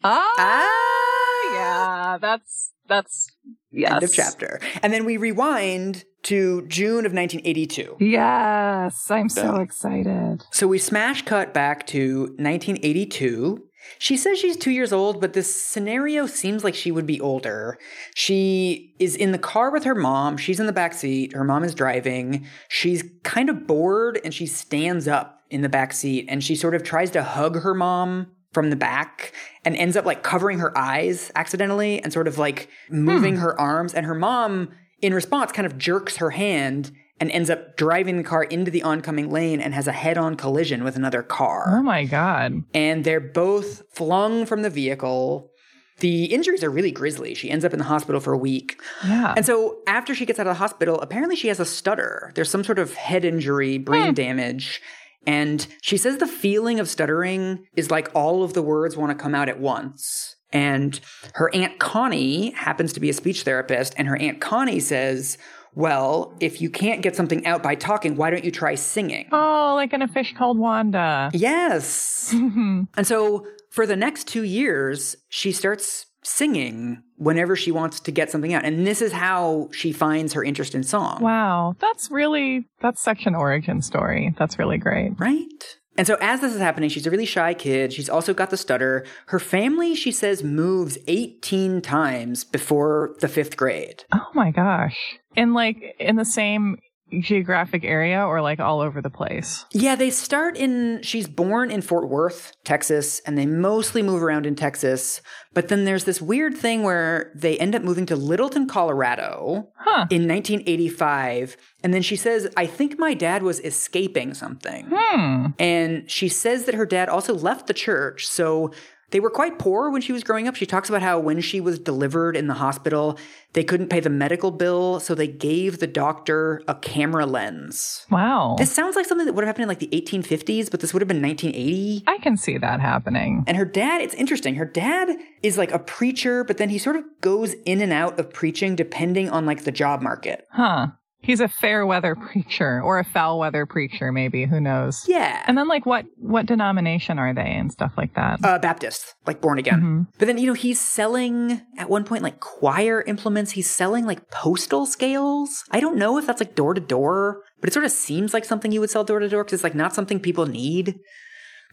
Ah, 0.03 1.53
yeah, 1.55 2.19
that's 2.21 2.73
that's 2.89 3.29
yes. 3.71 3.93
End 3.93 4.03
of 4.03 4.13
chapter. 4.13 4.61
And 4.83 4.93
then 4.93 5.05
we 5.05 5.17
rewind 5.17 6.05
to 6.25 6.67
June 6.67 7.07
of 7.07 7.13
1982. 7.13 7.97
Yes, 8.01 9.11
I'm 9.11 9.29
so 9.29 9.57
excited. 9.57 10.45
So 10.53 10.67
we 10.67 10.79
smash 10.79 11.23
cut 11.23 11.55
back 11.55 11.87
to 11.89 12.23
1982. 12.39 13.65
She 13.99 14.17
says 14.17 14.39
she's 14.39 14.57
two 14.57 14.71
years 14.71 14.93
old, 14.93 15.21
but 15.21 15.33
this 15.33 15.55
scenario 15.55 16.27
seems 16.27 16.65
like 16.65 16.75
she 16.75 16.91
would 16.91 17.07
be 17.07 17.21
older. 17.21 17.79
She 18.15 18.95
is 18.99 19.17
in 19.17 19.33
the 19.33 19.39
car 19.39 19.71
with 19.71 19.85
her 19.85 19.95
mom. 19.95 20.37
She's 20.37 20.61
in 20.61 20.67
the 20.67 20.73
back 20.73 20.93
seat. 20.93 21.33
Her 21.33 21.45
mom 21.45 21.65
is 21.65 21.75
driving. 21.75 22.47
She's 22.69 23.05
kind 23.23 23.49
of 23.49 23.67
bored 23.67 24.21
and 24.25 24.35
she 24.35 24.47
stands 24.47 25.09
up 25.09 25.41
in 25.51 25.63
the 25.63 25.69
back 25.69 25.93
seat 25.93 26.27
and 26.29 26.45
she 26.45 26.55
sort 26.55 26.75
of 26.75 26.83
tries 26.83 27.11
to 27.13 27.23
hug 27.23 27.61
her 27.63 27.75
mom 27.75 28.33
from 28.59 28.71
the 28.71 28.77
back 28.77 29.33
and 29.65 29.77
ends 29.77 29.97
up 29.97 30.05
like 30.05 30.25
covering 30.25 30.59
her 30.59 30.77
eyes 30.77 31.31
accidentally 31.37 32.03
and 32.03 32.13
sort 32.13 32.27
of 32.27 32.39
like 32.39 32.69
moving 32.91 33.37
hmm. 33.37 33.41
her 33.41 33.61
arms. 33.61 33.95
And 33.95 34.05
her 34.05 34.17
mom, 34.17 34.71
in 35.01 35.15
response, 35.15 35.53
kind 35.53 35.65
of 35.65 35.79
jerks 35.79 36.17
her 36.17 36.31
hand 36.31 36.91
and 37.21 37.31
ends 37.31 37.51
up 37.51 37.77
driving 37.77 38.17
the 38.17 38.25
car 38.25 38.43
into 38.43 38.73
the 38.73 38.83
oncoming 38.83 39.31
lane 39.31 39.61
and 39.61 39.75
has 39.75 39.87
a 39.87 39.93
head 39.93 40.19
on 40.19 40.35
collision 40.35 40.83
with 40.83 40.97
another 40.97 41.23
car 41.23 41.67
Oh 41.69 41.83
my 41.85 42.05
god. 42.05 42.65
and 42.75 43.05
they're 43.05 43.21
both 43.21 43.85
flung 43.93 44.45
from 44.45 44.63
the 44.63 44.71
vehicle. 44.71 45.53
The 46.01 46.25
injuries 46.25 46.65
are 46.65 46.71
really 46.71 46.91
grisly. 46.91 47.35
She 47.35 47.49
ends 47.49 47.65
up 47.65 47.73
in 47.73 47.79
the 47.79 47.85
hospital 47.85 48.21
for 48.21 48.33
a 48.33 48.39
week. 48.39 48.81
Yeah. 49.07 49.35
And 49.37 49.47
so 49.47 49.79
after 49.87 50.17
she 50.17 50.27
gets 50.27 50.41
out 50.41 50.49
of 50.49 50.55
the 50.55 50.59
hospital, 50.59 51.01
apparently 51.01 51.37
she 51.37 51.47
has 51.47 51.61
a 51.61 51.65
stutter. 51.65 52.33
There's 52.35 52.51
some 52.51 52.65
sort 52.65 52.81
of 52.81 52.95
head 52.95 53.25
injury, 53.25 53.79
brain 53.79 54.09
hmm. 54.09 54.15
damage. 54.15 54.83
And 55.29 55.67
she 55.83 55.99
says 55.99 56.17
the 56.17 56.27
feeling 56.27 56.81
of 56.81 56.89
stuttering 56.89 57.67
is 57.77 57.91
like 57.91 58.09
all 58.15 58.43
of 58.43 58.55
the 58.55 58.63
words 58.63 58.97
want 58.97 59.11
to 59.11 59.23
come 59.23 59.35
out 59.35 59.51
at 59.51 59.61
once. 59.61 60.37
And 60.53 60.99
her 61.35 61.55
Aunt 61.55 61.79
Connie 61.79 62.53
happens 62.53 62.95
to 62.95 63.01
be 63.01 63.11
a 63.11 63.13
speech 63.13 63.43
therapist. 63.43 63.93
And 63.99 64.09
her 64.09 64.17
Aunt 64.17 64.41
Connie 64.41 64.81
says, 64.81 65.37
Well, 65.75 66.35
if 66.41 66.63
you 66.63 66.71
can't 66.71 67.03
get 67.03 67.15
something 67.15 67.45
out 67.45 67.63
by 67.63 67.75
talking, 67.75 68.17
why 68.17 68.31
don't 68.31 68.43
you 68.43 68.51
try 68.51 68.75
singing? 68.75 69.29
oh, 69.31 69.75
like 69.75 69.93
in 69.93 70.01
a 70.01 70.09
fish 70.09 70.35
called 70.35 70.57
Wanda. 70.57 71.31
Yes. 71.35 72.33
and 72.33 72.89
so 73.05 73.47
for 73.69 73.87
the 73.87 73.97
next 73.97 74.29
two 74.29 74.45
years, 74.45 75.15
she 75.29 75.53
starts 75.53 76.07
singing 76.29 77.03
whenever 77.17 77.57
she 77.57 77.73
wants 77.73 78.01
to 78.01 78.13
get 78.13 78.31
something 78.31 78.55
out. 78.55 78.65
And 78.65 78.87
this 78.87 79.03
is 79.03 79.13
how 79.13 79.69
she 79.73 79.93
finds 79.93 80.33
her 80.35 80.45
interest 80.45 80.75
in 80.75 80.83
song. 80.83 81.23
Wow, 81.23 81.75
that's 81.81 82.11
really 82.11 82.69
that's 82.81 83.03
such 83.03 83.27
an 83.27 83.35
origin 83.35 83.83
story. 83.83 84.35
That's 84.39 84.59
really 84.59 84.79
great. 84.79 85.13
Right? 85.19 85.79
And 85.97 86.07
so 86.07 86.17
as 86.21 86.41
this 86.41 86.55
is 86.55 86.61
happening, 86.61 86.89
she's 86.91 87.09
a 87.09 87.11
really 87.11 87.27
shy 87.27 87.55
kid. 87.55 87.93
She's 87.93 88.09
also 88.09 88.33
got 88.33 88.51
the 88.51 88.57
stutter. 88.57 89.05
Her 89.27 89.41
family, 89.41 89.97
she 89.97 90.13
says, 90.13 90.45
moves 90.45 90.97
18 91.09 91.83
times 91.83 92.45
before 92.45 93.17
the 93.21 93.27
fifth 93.27 93.57
grade. 93.57 94.05
Oh 94.15 94.29
my 94.33 94.53
gosh. 94.53 94.97
In 95.35 95.55
like 95.55 95.97
in 95.99 96.15
the 96.15 96.25
same 96.25 96.79
geographic 97.21 97.85
area 97.85 98.25
or 98.25 98.41
like 98.41 98.61
all 98.61 98.81
over 98.81 99.01
the 99.01 99.11
place. 99.11 99.65
Yeah, 99.73 99.95
they 99.97 100.11
start 100.11 100.57
in, 100.57 101.01
she's 101.03 101.29
born 101.29 101.71
in 101.71 101.83
Fort 101.83 102.09
Worth, 102.09 102.53
Texas, 102.65 103.21
and 103.27 103.37
they 103.37 103.47
mostly 103.47 104.03
move 104.03 104.23
around 104.23 104.47
in 104.47 104.55
Texas. 104.55 105.21
But 105.55 105.69
then 105.69 105.85
there's 105.85 106.05
this 106.05 106.21
weird 106.21 106.57
thing 106.57 106.83
where 106.83 107.33
they 107.35 107.59
end 107.59 107.75
up 107.75 107.83
moving 107.83 108.07
to 108.07 108.17
Littleton, 108.17 108.67
Colorado 108.69 109.69
Huh. 109.77 110.07
in 110.11 110.29
1985. 110.29 111.57
And 111.83 111.95
then 111.95 112.03
she 112.03 112.17
says, 112.17 112.49
I 112.57 112.67
think 112.67 112.99
my 112.99 113.15
dad 113.15 113.43
was 113.43 113.61
escaping 113.61 114.35
something. 114.35 114.89
Hmm. 114.93 115.47
And 115.59 116.11
she 116.11 116.29
says 116.29 116.65
that 116.65 116.75
her 116.75 116.87
dad 116.87 117.09
also 117.09 117.35
left 117.35 117.67
the 117.67 117.75
church. 117.75 118.27
So 118.27 118.73
they 119.11 119.21
were 119.21 119.31
quite 119.31 119.59
poor 119.59 119.91
when 119.91 120.03
she 120.03 120.13
was 120.13 120.23
growing 120.23 120.47
up. 120.47 120.55
She 120.55 120.67
talks 120.67 120.89
about 120.89 121.03
how 121.03 121.19
when 121.19 121.41
she 121.41 121.61
was 121.61 121.79
delivered 121.79 122.37
in 122.37 122.47
the 122.47 122.55
hospital, 122.55 123.19
they 123.55 123.65
couldn't 123.65 123.89
pay 123.89 124.01
the 124.01 124.11
medical 124.11 124.51
bill. 124.51 125.01
So 125.01 125.15
they 125.15 125.27
gave 125.27 125.79
the 125.79 125.87
doctor 125.87 126.63
a 126.69 126.75
camera 126.75 127.25
lens. 127.25 128.07
Wow. 128.11 128.57
This 128.59 128.71
sounds 128.71 128.97
like 128.97 129.07
something 129.07 129.27
that 129.27 129.33
would 129.33 129.45
have 129.45 129.49
happened 129.49 129.63
in 129.63 129.69
like 129.69 129.79
the 129.79 129.89
1850s, 129.89 130.71
but 130.71 130.81
this 130.81 130.93
would 130.93 131.01
have 131.01 131.09
been 131.09 131.23
1980. 131.23 132.05
I 132.07 132.19
can 132.19 132.37
see 132.37 132.59
that 132.59 132.81
happening. 132.81 133.45
And 133.47 133.57
her 133.57 133.65
dad, 133.65 134.03
it's 134.03 134.15
interesting. 134.15 134.57
Her 134.57 134.67
dad 134.67 135.17
is 135.43 135.57
like 135.57 135.73
a 135.73 135.79
preacher, 135.79 136.45
but 136.45 136.59
then 136.59 136.69
he 136.69 136.79
sort 136.79 136.97
of 136.97 137.05
goes 137.21 137.55
in 137.65 137.81
and 137.81 137.93
out 137.93 138.21
of 138.21 138.31
preaching 138.31 138.77
depending 138.77 139.31
on 139.31 139.47
like 139.47 139.65
the 139.65 139.73
job 139.73 140.03
market. 140.03 140.47
Huh. 140.51 140.89
He's 141.29 141.41
a 141.41 141.47
fair 141.49 141.85
weather 141.85 142.15
preacher 142.31 142.81
or 142.83 142.99
a 142.99 143.05
foul 143.05 143.39
weather 143.39 143.67
preacher, 143.67 144.11
maybe. 144.13 144.47
Who 144.47 144.61
knows? 144.61 145.05
Yeah. 145.07 145.45
And 145.47 145.59
then, 145.59 145.69
like, 145.69 145.85
what 145.85 146.07
what 146.17 146.47
denomination 146.47 147.19
are 147.19 147.35
they 147.35 147.43
and 147.61 147.71
stuff 147.71 147.93
like 147.99 148.15
that? 148.15 148.41
uh, 148.43 148.59
Baptist, 148.59 149.15
like 149.27 149.43
born 149.43 149.59
again. 149.59 149.81
Mhm. 149.83 150.07
But 150.19 150.25
then, 150.27 150.39
you 150.39 150.47
know, 150.47 150.55
he's 150.55 150.81
selling 150.81 151.61
at 151.77 151.91
one 151.91 152.05
point 152.05 152.23
like 152.23 152.41
choir 152.41 153.03
implements. 153.03 153.53
He's 153.53 153.71
selling 153.71 154.07
like 154.07 154.31
postal 154.31 154.87
scales. 154.87 155.65
I 155.71 155.81
don't 155.81 155.97
know 155.99 156.17
if 156.19 156.27
that's 156.27 156.41
like 156.41 156.55
door 156.55 156.73
to 156.73 156.81
door, 156.81 157.43
but 157.61 157.69
it 157.69 157.75
sort 157.75 157.85
of 157.85 157.93
seems 157.93 158.33
like 158.33 158.47
something 158.47 158.73
you 158.73 158.81
would 158.81 158.91
sell 158.91 159.05
door 159.05 159.19
to 159.21 159.29
door 159.29 159.45
because 159.45 159.53
it's 159.59 159.65
like 159.65 159.75
not 159.75 159.95
something 159.95 160.21
people 160.21 160.47
need. 160.47 160.95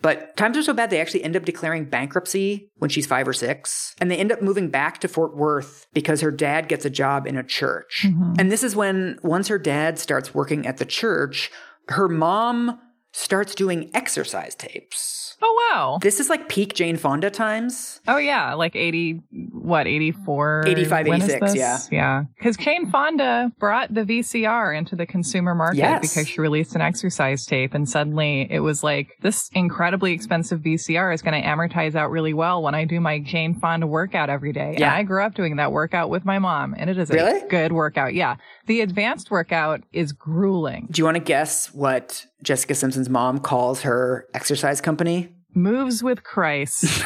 But 0.02 0.36
times 0.38 0.58
are 0.58 0.64
so 0.64 0.74
bad, 0.74 0.90
they 0.90 1.02
actually 1.02 1.24
end 1.24 1.36
up 1.36 1.46
declaring 1.46 1.86
bankruptcy 1.86 2.70
when 2.76 2.90
she's 2.90 3.08
five 3.08 3.28
or 3.28 3.34
six. 3.34 3.96
And 4.00 4.12
they 4.12 4.18
end 4.18 4.32
up 4.32 4.42
moving 4.42 4.70
back 4.70 5.00
to 5.02 5.08
Fort 5.08 5.36
Worth 5.36 5.88
because 5.94 6.22
her 6.22 6.32
dad 6.32 6.68
gets 6.68 6.86
a 6.86 6.90
job 6.90 7.26
in 7.26 7.38
a 7.38 7.44
church. 7.44 8.04
Mm-hmm. 8.06 8.34
And 8.38 8.52
this 8.52 8.64
is 8.64 8.76
when, 8.76 9.20
once 9.24 9.48
her 9.48 9.58
dad 9.58 9.98
starts 9.98 10.34
working 10.34 10.68
at 10.68 10.78
the 10.78 10.86
church, 10.86 11.50
her 11.88 12.08
mom 12.08 12.80
starts 13.14 13.56
doing 13.56 13.90
exercise 13.94 14.54
tapes. 14.56 15.25
Oh 15.48 15.70
wow. 15.72 16.00
This 16.02 16.20
is 16.20 16.28
like 16.30 16.50
peak 16.50 16.74
Jane 16.74 16.98
Fonda 16.98 17.30
times. 17.30 18.02
Oh 18.08 18.18
yeah, 18.18 18.56
like 18.56 18.76
eighty, 18.76 19.22
what 19.52 19.86
eighty 19.86 20.12
four, 20.12 20.64
85, 20.66 21.08
When 21.08 21.22
is 21.22 21.30
86, 21.30 21.52
this? 21.54 21.60
yeah. 21.60 21.80
yeah. 21.92 22.24
Because 22.36 22.58
Jane 22.58 22.90
Fonda 22.90 23.52
brought 23.60 23.94
the 23.94 24.02
VCR 24.02 24.76
into 24.76 24.96
the 24.96 25.06
consumer 25.06 25.54
market 25.54 25.78
Yes. 25.78 26.02
because 26.02 26.28
she 26.28 26.42
released 26.42 26.74
an 26.74 26.82
exercise 26.82 27.46
tape, 27.46 27.76
and 27.76 27.88
suddenly 27.88 28.48
it 28.50 28.62
was 28.62 28.84
like 28.84 29.10
this 29.22 29.50
incredibly 29.54 30.14
expensive 30.14 30.62
VCR 30.62 31.14
is 31.14 31.22
going 31.22 31.40
to 31.40 31.48
amortize 31.48 31.94
out 31.94 32.10
really 32.10 32.34
well 32.34 32.64
when 32.64 32.74
I 32.74 32.86
do 32.86 33.00
my 33.00 33.20
Jane 33.20 33.54
Fonda 33.60 33.86
workout 33.86 34.32
every 34.32 34.52
day. 34.52 34.76
Yeah. 34.80 34.88
and 34.88 34.96
I 34.96 35.04
grew 35.04 35.24
up 35.24 35.36
doing 35.36 35.58
that 35.58 35.72
workout 35.72 36.10
with 36.10 36.26
my 36.26 36.40
mom, 36.40 36.74
and 36.76 36.90
it 36.90 36.98
is 36.98 37.12
Really? 37.12 37.42
a 37.42 37.48
good 37.48 37.72
workout. 37.72 38.16
Yeah, 38.16 38.38
the 38.66 38.82
advanced 38.82 39.30
workout 39.30 39.84
is 39.94 40.12
grueling. 40.12 40.88
Do 40.90 41.00
you 41.02 41.06
want 41.06 41.16
to 41.18 41.24
guess 41.24 41.72
what 41.74 42.26
Jessica 42.42 42.74
Simpson's 42.74 43.10
mom 43.10 43.40
calls 43.40 43.82
her 43.82 44.26
exercise 44.34 44.82
company? 44.82 45.30
Moves 45.56 46.04
with 46.04 46.24
Christ. 46.24 47.04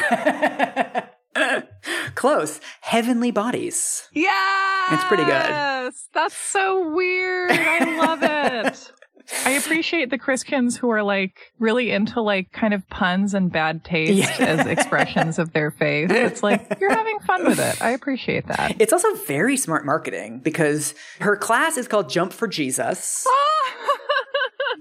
Close. 2.14 2.60
Heavenly 2.80 3.30
Bodies. 3.30 4.08
Yeah. 4.12 4.94
It's 4.94 5.04
pretty 5.04 5.24
good. 5.24 5.30
Yes. 5.30 6.08
That's 6.12 6.36
so 6.36 6.90
weird. 6.92 7.52
I 7.52 7.96
love 7.98 8.18
it. 8.22 8.92
I 9.46 9.50
appreciate 9.52 10.10
the 10.10 10.18
Christians 10.18 10.76
who 10.76 10.90
are 10.90 11.04
like 11.04 11.52
really 11.60 11.92
into 11.92 12.20
like 12.20 12.50
kind 12.50 12.74
of 12.74 12.88
puns 12.90 13.32
and 13.32 13.52
bad 13.52 13.84
taste 13.84 14.28
Yeah. 14.40 14.44
as 14.46 14.66
expressions 14.66 15.38
of 15.38 15.52
their 15.52 15.70
faith. 15.70 16.10
It's 16.10 16.42
like 16.42 16.78
you're 16.80 16.90
having 16.92 17.20
fun 17.20 17.44
with 17.46 17.60
it. 17.60 17.80
I 17.80 17.90
appreciate 17.90 18.48
that. 18.48 18.74
It's 18.80 18.92
also 18.92 19.14
very 19.14 19.56
smart 19.56 19.86
marketing 19.86 20.40
because 20.40 20.96
her 21.20 21.36
class 21.36 21.76
is 21.76 21.86
called 21.86 22.10
Jump 22.10 22.32
for 22.32 22.48
Jesus, 22.48 23.24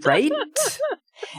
right? 0.04 0.32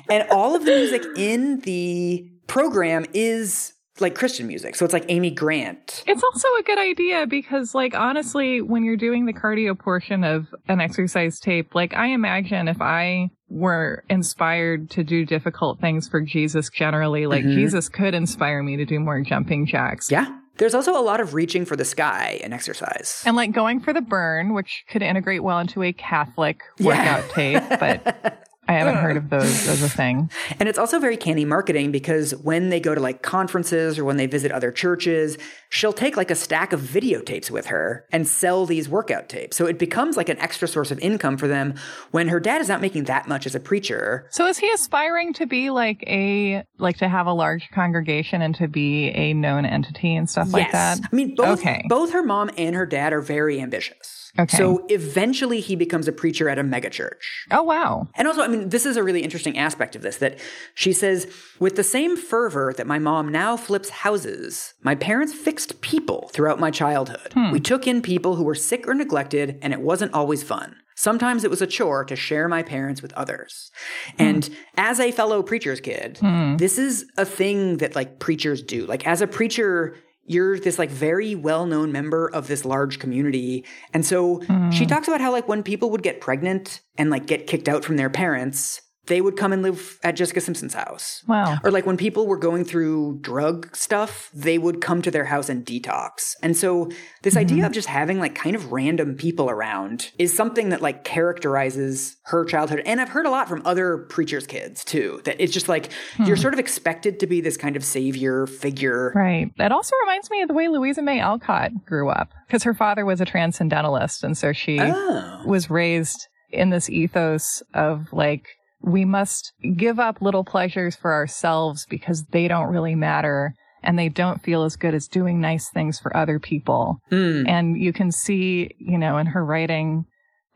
And 0.08 0.26
all 0.30 0.54
of 0.54 0.64
the 0.64 0.72
music 0.72 1.02
in 1.16 1.60
the 1.60 2.28
program 2.46 3.04
is 3.14 3.72
like 4.00 4.14
Christian 4.14 4.46
music. 4.46 4.76
So 4.76 4.84
it's 4.86 4.94
like 4.94 5.04
Amy 5.08 5.30
Grant. 5.30 6.04
It's 6.06 6.22
also 6.22 6.48
a 6.58 6.62
good 6.62 6.78
idea 6.78 7.26
because, 7.26 7.74
like, 7.74 7.94
honestly, 7.94 8.62
when 8.62 8.82
you're 8.82 8.96
doing 8.96 9.26
the 9.26 9.32
cardio 9.34 9.78
portion 9.78 10.24
of 10.24 10.46
an 10.68 10.80
exercise 10.80 11.38
tape, 11.38 11.74
like, 11.74 11.92
I 11.94 12.06
imagine 12.06 12.66
if 12.66 12.80
I 12.80 13.28
were 13.50 14.04
inspired 14.08 14.88
to 14.92 15.04
do 15.04 15.26
difficult 15.26 15.80
things 15.80 16.08
for 16.08 16.22
Jesus 16.22 16.70
generally, 16.70 17.26
like, 17.26 17.44
Mhm. 17.44 17.54
Jesus 17.54 17.90
could 17.90 18.14
inspire 18.14 18.62
me 18.62 18.76
to 18.78 18.86
do 18.86 18.98
more 19.00 19.20
jumping 19.20 19.66
jacks. 19.66 20.10
Yeah. 20.10 20.34
There's 20.56 20.74
also 20.74 20.98
a 20.98 21.02
lot 21.02 21.20
of 21.20 21.34
reaching 21.34 21.64
for 21.66 21.76
the 21.76 21.84
sky 21.84 22.38
in 22.42 22.52
exercise. 22.54 23.22
And 23.26 23.34
like 23.36 23.52
going 23.52 23.80
for 23.80 23.92
the 23.92 24.02
burn, 24.02 24.52
which 24.54 24.84
could 24.90 25.02
integrate 25.02 25.42
well 25.42 25.58
into 25.58 25.82
a 25.82 25.92
Catholic 25.92 26.62
Yeah. 26.78 26.86
workout 26.86 27.30
tape, 27.30 27.62
but 27.80 28.46
I 28.70 28.72
haven't 28.74 28.96
heard 28.96 29.16
of 29.16 29.30
those 29.30 29.68
as 29.68 29.82
a 29.82 29.88
thing. 29.88 30.30
And 30.58 30.68
it's 30.68 30.78
also 30.78 30.98
very 30.98 31.16
canny 31.16 31.44
marketing 31.44 31.90
because 31.90 32.34
when 32.36 32.68
they 32.68 32.80
go 32.80 32.94
to 32.94 33.00
like 33.00 33.22
conferences 33.22 33.98
or 33.98 34.04
when 34.04 34.16
they 34.16 34.26
visit 34.26 34.52
other 34.52 34.70
churches, 34.70 35.36
she'll 35.70 35.92
take 35.92 36.16
like 36.16 36.30
a 36.30 36.34
stack 36.34 36.72
of 36.72 36.80
videotapes 36.80 37.50
with 37.50 37.66
her 37.66 38.06
and 38.12 38.26
sell 38.28 38.66
these 38.66 38.88
workout 38.88 39.28
tapes. 39.28 39.56
So 39.56 39.66
it 39.66 39.78
becomes 39.78 40.16
like 40.16 40.28
an 40.28 40.38
extra 40.38 40.68
source 40.68 40.90
of 40.90 40.98
income 41.00 41.36
for 41.36 41.48
them 41.48 41.74
when 42.12 42.28
her 42.28 42.38
dad 42.40 42.60
is 42.60 42.68
not 42.68 42.80
making 42.80 43.04
that 43.04 43.26
much 43.28 43.46
as 43.46 43.54
a 43.54 43.60
preacher. 43.60 44.28
So 44.30 44.46
is 44.46 44.58
he 44.58 44.70
aspiring 44.72 45.32
to 45.34 45.46
be 45.46 45.70
like 45.70 46.04
a 46.06 46.64
like 46.78 46.98
to 46.98 47.08
have 47.08 47.26
a 47.26 47.32
large 47.32 47.68
congregation 47.72 48.42
and 48.42 48.54
to 48.56 48.68
be 48.68 49.08
a 49.08 49.34
known 49.34 49.64
entity 49.66 50.14
and 50.14 50.30
stuff 50.30 50.52
like 50.52 50.70
that? 50.72 51.00
I 51.12 51.14
mean, 51.16 51.34
both, 51.34 51.60
Okay. 51.60 51.84
both 51.88 52.12
her 52.12 52.22
mom 52.22 52.50
and 52.56 52.74
her 52.76 52.86
dad 52.86 53.12
are 53.12 53.20
very 53.20 53.60
ambitious. 53.60 54.19
Okay. 54.38 54.56
So 54.56 54.84
eventually 54.88 55.60
he 55.60 55.76
becomes 55.76 56.06
a 56.08 56.12
preacher 56.12 56.48
at 56.48 56.58
a 56.58 56.62
megachurch. 56.62 57.24
Oh 57.50 57.62
wow. 57.62 58.08
And 58.14 58.28
also, 58.28 58.42
I 58.42 58.48
mean, 58.48 58.68
this 58.68 58.86
is 58.86 58.96
a 58.96 59.02
really 59.02 59.22
interesting 59.22 59.58
aspect 59.58 59.96
of 59.96 60.02
this 60.02 60.18
that 60.18 60.38
she 60.74 60.92
says, 60.92 61.32
with 61.58 61.76
the 61.76 61.84
same 61.84 62.16
fervor 62.16 62.72
that 62.76 62.86
my 62.86 62.98
mom 62.98 63.30
now 63.30 63.56
flips 63.56 63.90
houses, 63.90 64.74
my 64.82 64.94
parents 64.94 65.34
fixed 65.34 65.80
people 65.80 66.30
throughout 66.32 66.60
my 66.60 66.70
childhood. 66.70 67.32
Hmm. 67.32 67.50
We 67.50 67.60
took 67.60 67.86
in 67.86 68.02
people 68.02 68.36
who 68.36 68.44
were 68.44 68.54
sick 68.54 68.86
or 68.86 68.94
neglected, 68.94 69.58
and 69.62 69.72
it 69.72 69.80
wasn't 69.80 70.14
always 70.14 70.42
fun. 70.42 70.76
Sometimes 70.94 71.44
it 71.44 71.50
was 71.50 71.62
a 71.62 71.66
chore 71.66 72.04
to 72.04 72.14
share 72.14 72.46
my 72.46 72.62
parents 72.62 73.00
with 73.00 73.12
others. 73.14 73.70
Hmm. 74.16 74.22
And 74.22 74.50
as 74.76 75.00
a 75.00 75.10
fellow 75.10 75.42
preacher's 75.42 75.80
kid, 75.80 76.18
hmm. 76.18 76.56
this 76.56 76.78
is 76.78 77.10
a 77.16 77.24
thing 77.24 77.78
that 77.78 77.96
like 77.96 78.18
preachers 78.18 78.62
do. 78.62 78.86
Like 78.86 79.06
as 79.06 79.22
a 79.22 79.26
preacher, 79.26 79.96
you're 80.30 80.60
this 80.60 80.78
like 80.78 80.90
very 80.90 81.34
well-known 81.34 81.90
member 81.90 82.30
of 82.30 82.46
this 82.46 82.64
large 82.64 83.00
community. 83.00 83.64
And 83.92 84.06
so 84.06 84.40
she 84.40 84.46
mm-hmm. 84.46 84.86
talks 84.86 85.08
about 85.08 85.20
how 85.20 85.32
like 85.32 85.48
when 85.48 85.64
people 85.64 85.90
would 85.90 86.04
get 86.04 86.20
pregnant 86.20 86.82
and 86.96 87.10
like 87.10 87.26
get 87.26 87.48
kicked 87.48 87.68
out 87.68 87.84
from 87.84 87.96
their 87.96 88.08
parents, 88.08 88.80
they 89.10 89.20
would 89.20 89.36
come 89.36 89.52
and 89.52 89.60
live 89.60 89.98
at 90.04 90.12
Jessica 90.12 90.40
Simpson's 90.40 90.72
house. 90.72 91.24
Wow. 91.26 91.58
Or 91.64 91.72
like 91.72 91.84
when 91.84 91.96
people 91.96 92.28
were 92.28 92.38
going 92.38 92.64
through 92.64 93.18
drug 93.20 93.74
stuff, 93.74 94.30
they 94.32 94.56
would 94.56 94.80
come 94.80 95.02
to 95.02 95.10
their 95.10 95.24
house 95.24 95.48
and 95.48 95.66
detox. 95.66 96.36
And 96.44 96.56
so 96.56 96.88
this 97.22 97.34
mm-hmm. 97.34 97.40
idea 97.40 97.66
of 97.66 97.72
just 97.72 97.88
having 97.88 98.20
like 98.20 98.36
kind 98.36 98.54
of 98.54 98.70
random 98.70 99.16
people 99.16 99.50
around 99.50 100.12
is 100.16 100.32
something 100.32 100.68
that 100.68 100.80
like 100.80 101.02
characterizes 101.02 102.18
her 102.26 102.44
childhood. 102.44 102.82
And 102.86 103.00
I've 103.00 103.08
heard 103.08 103.26
a 103.26 103.30
lot 103.30 103.48
from 103.48 103.62
other 103.64 103.98
preachers' 104.08 104.46
kids 104.46 104.84
too, 104.84 105.20
that 105.24 105.40
it's 105.40 105.52
just 105.52 105.68
like 105.68 105.92
hmm. 106.16 106.24
you're 106.24 106.36
sort 106.36 106.54
of 106.54 106.60
expected 106.60 107.18
to 107.18 107.26
be 107.26 107.40
this 107.40 107.56
kind 107.56 107.74
of 107.74 107.84
savior 107.84 108.46
figure. 108.46 109.12
Right. 109.14 109.50
That 109.58 109.72
also 109.72 109.96
reminds 110.02 110.30
me 110.30 110.40
of 110.42 110.48
the 110.48 110.54
way 110.54 110.68
Louisa 110.68 111.02
May 111.02 111.18
Alcott 111.18 111.72
grew 111.84 112.10
up 112.10 112.30
because 112.46 112.62
her 112.62 112.74
father 112.74 113.04
was 113.04 113.20
a 113.20 113.24
transcendentalist. 113.24 114.22
And 114.22 114.38
so 114.38 114.52
she 114.52 114.78
Oh. 114.80 115.42
was 115.44 115.68
raised 115.68 116.28
in 116.52 116.70
this 116.70 116.88
ethos 116.88 117.60
of 117.74 118.12
like, 118.12 118.46
we 118.82 119.04
must 119.04 119.52
give 119.76 119.98
up 119.98 120.20
little 120.22 120.44
pleasures 120.44 120.96
for 120.96 121.12
ourselves 121.12 121.86
because 121.88 122.24
they 122.32 122.48
don't 122.48 122.70
really 122.70 122.94
matter 122.94 123.54
and 123.82 123.98
they 123.98 124.08
don't 124.08 124.42
feel 124.42 124.64
as 124.64 124.76
good 124.76 124.94
as 124.94 125.08
doing 125.08 125.40
nice 125.40 125.70
things 125.70 125.98
for 125.98 126.14
other 126.16 126.38
people. 126.38 126.98
Mm. 127.10 127.48
And 127.48 127.80
you 127.80 127.92
can 127.92 128.10
see, 128.12 128.70
you 128.78 128.98
know, 128.98 129.16
in 129.18 129.26
her 129.26 129.44
writing, 129.44 130.04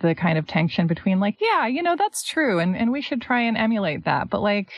the 0.00 0.14
kind 0.14 0.36
of 0.38 0.46
tension 0.46 0.86
between 0.86 1.20
like, 1.20 1.36
yeah, 1.40 1.66
you 1.66 1.82
know, 1.82 1.96
that's 1.96 2.22
true. 2.22 2.58
And, 2.58 2.76
and 2.76 2.92
we 2.92 3.00
should 3.00 3.22
try 3.22 3.40
and 3.40 3.56
emulate 3.56 4.04
that. 4.04 4.28
But 4.28 4.42
like, 4.42 4.70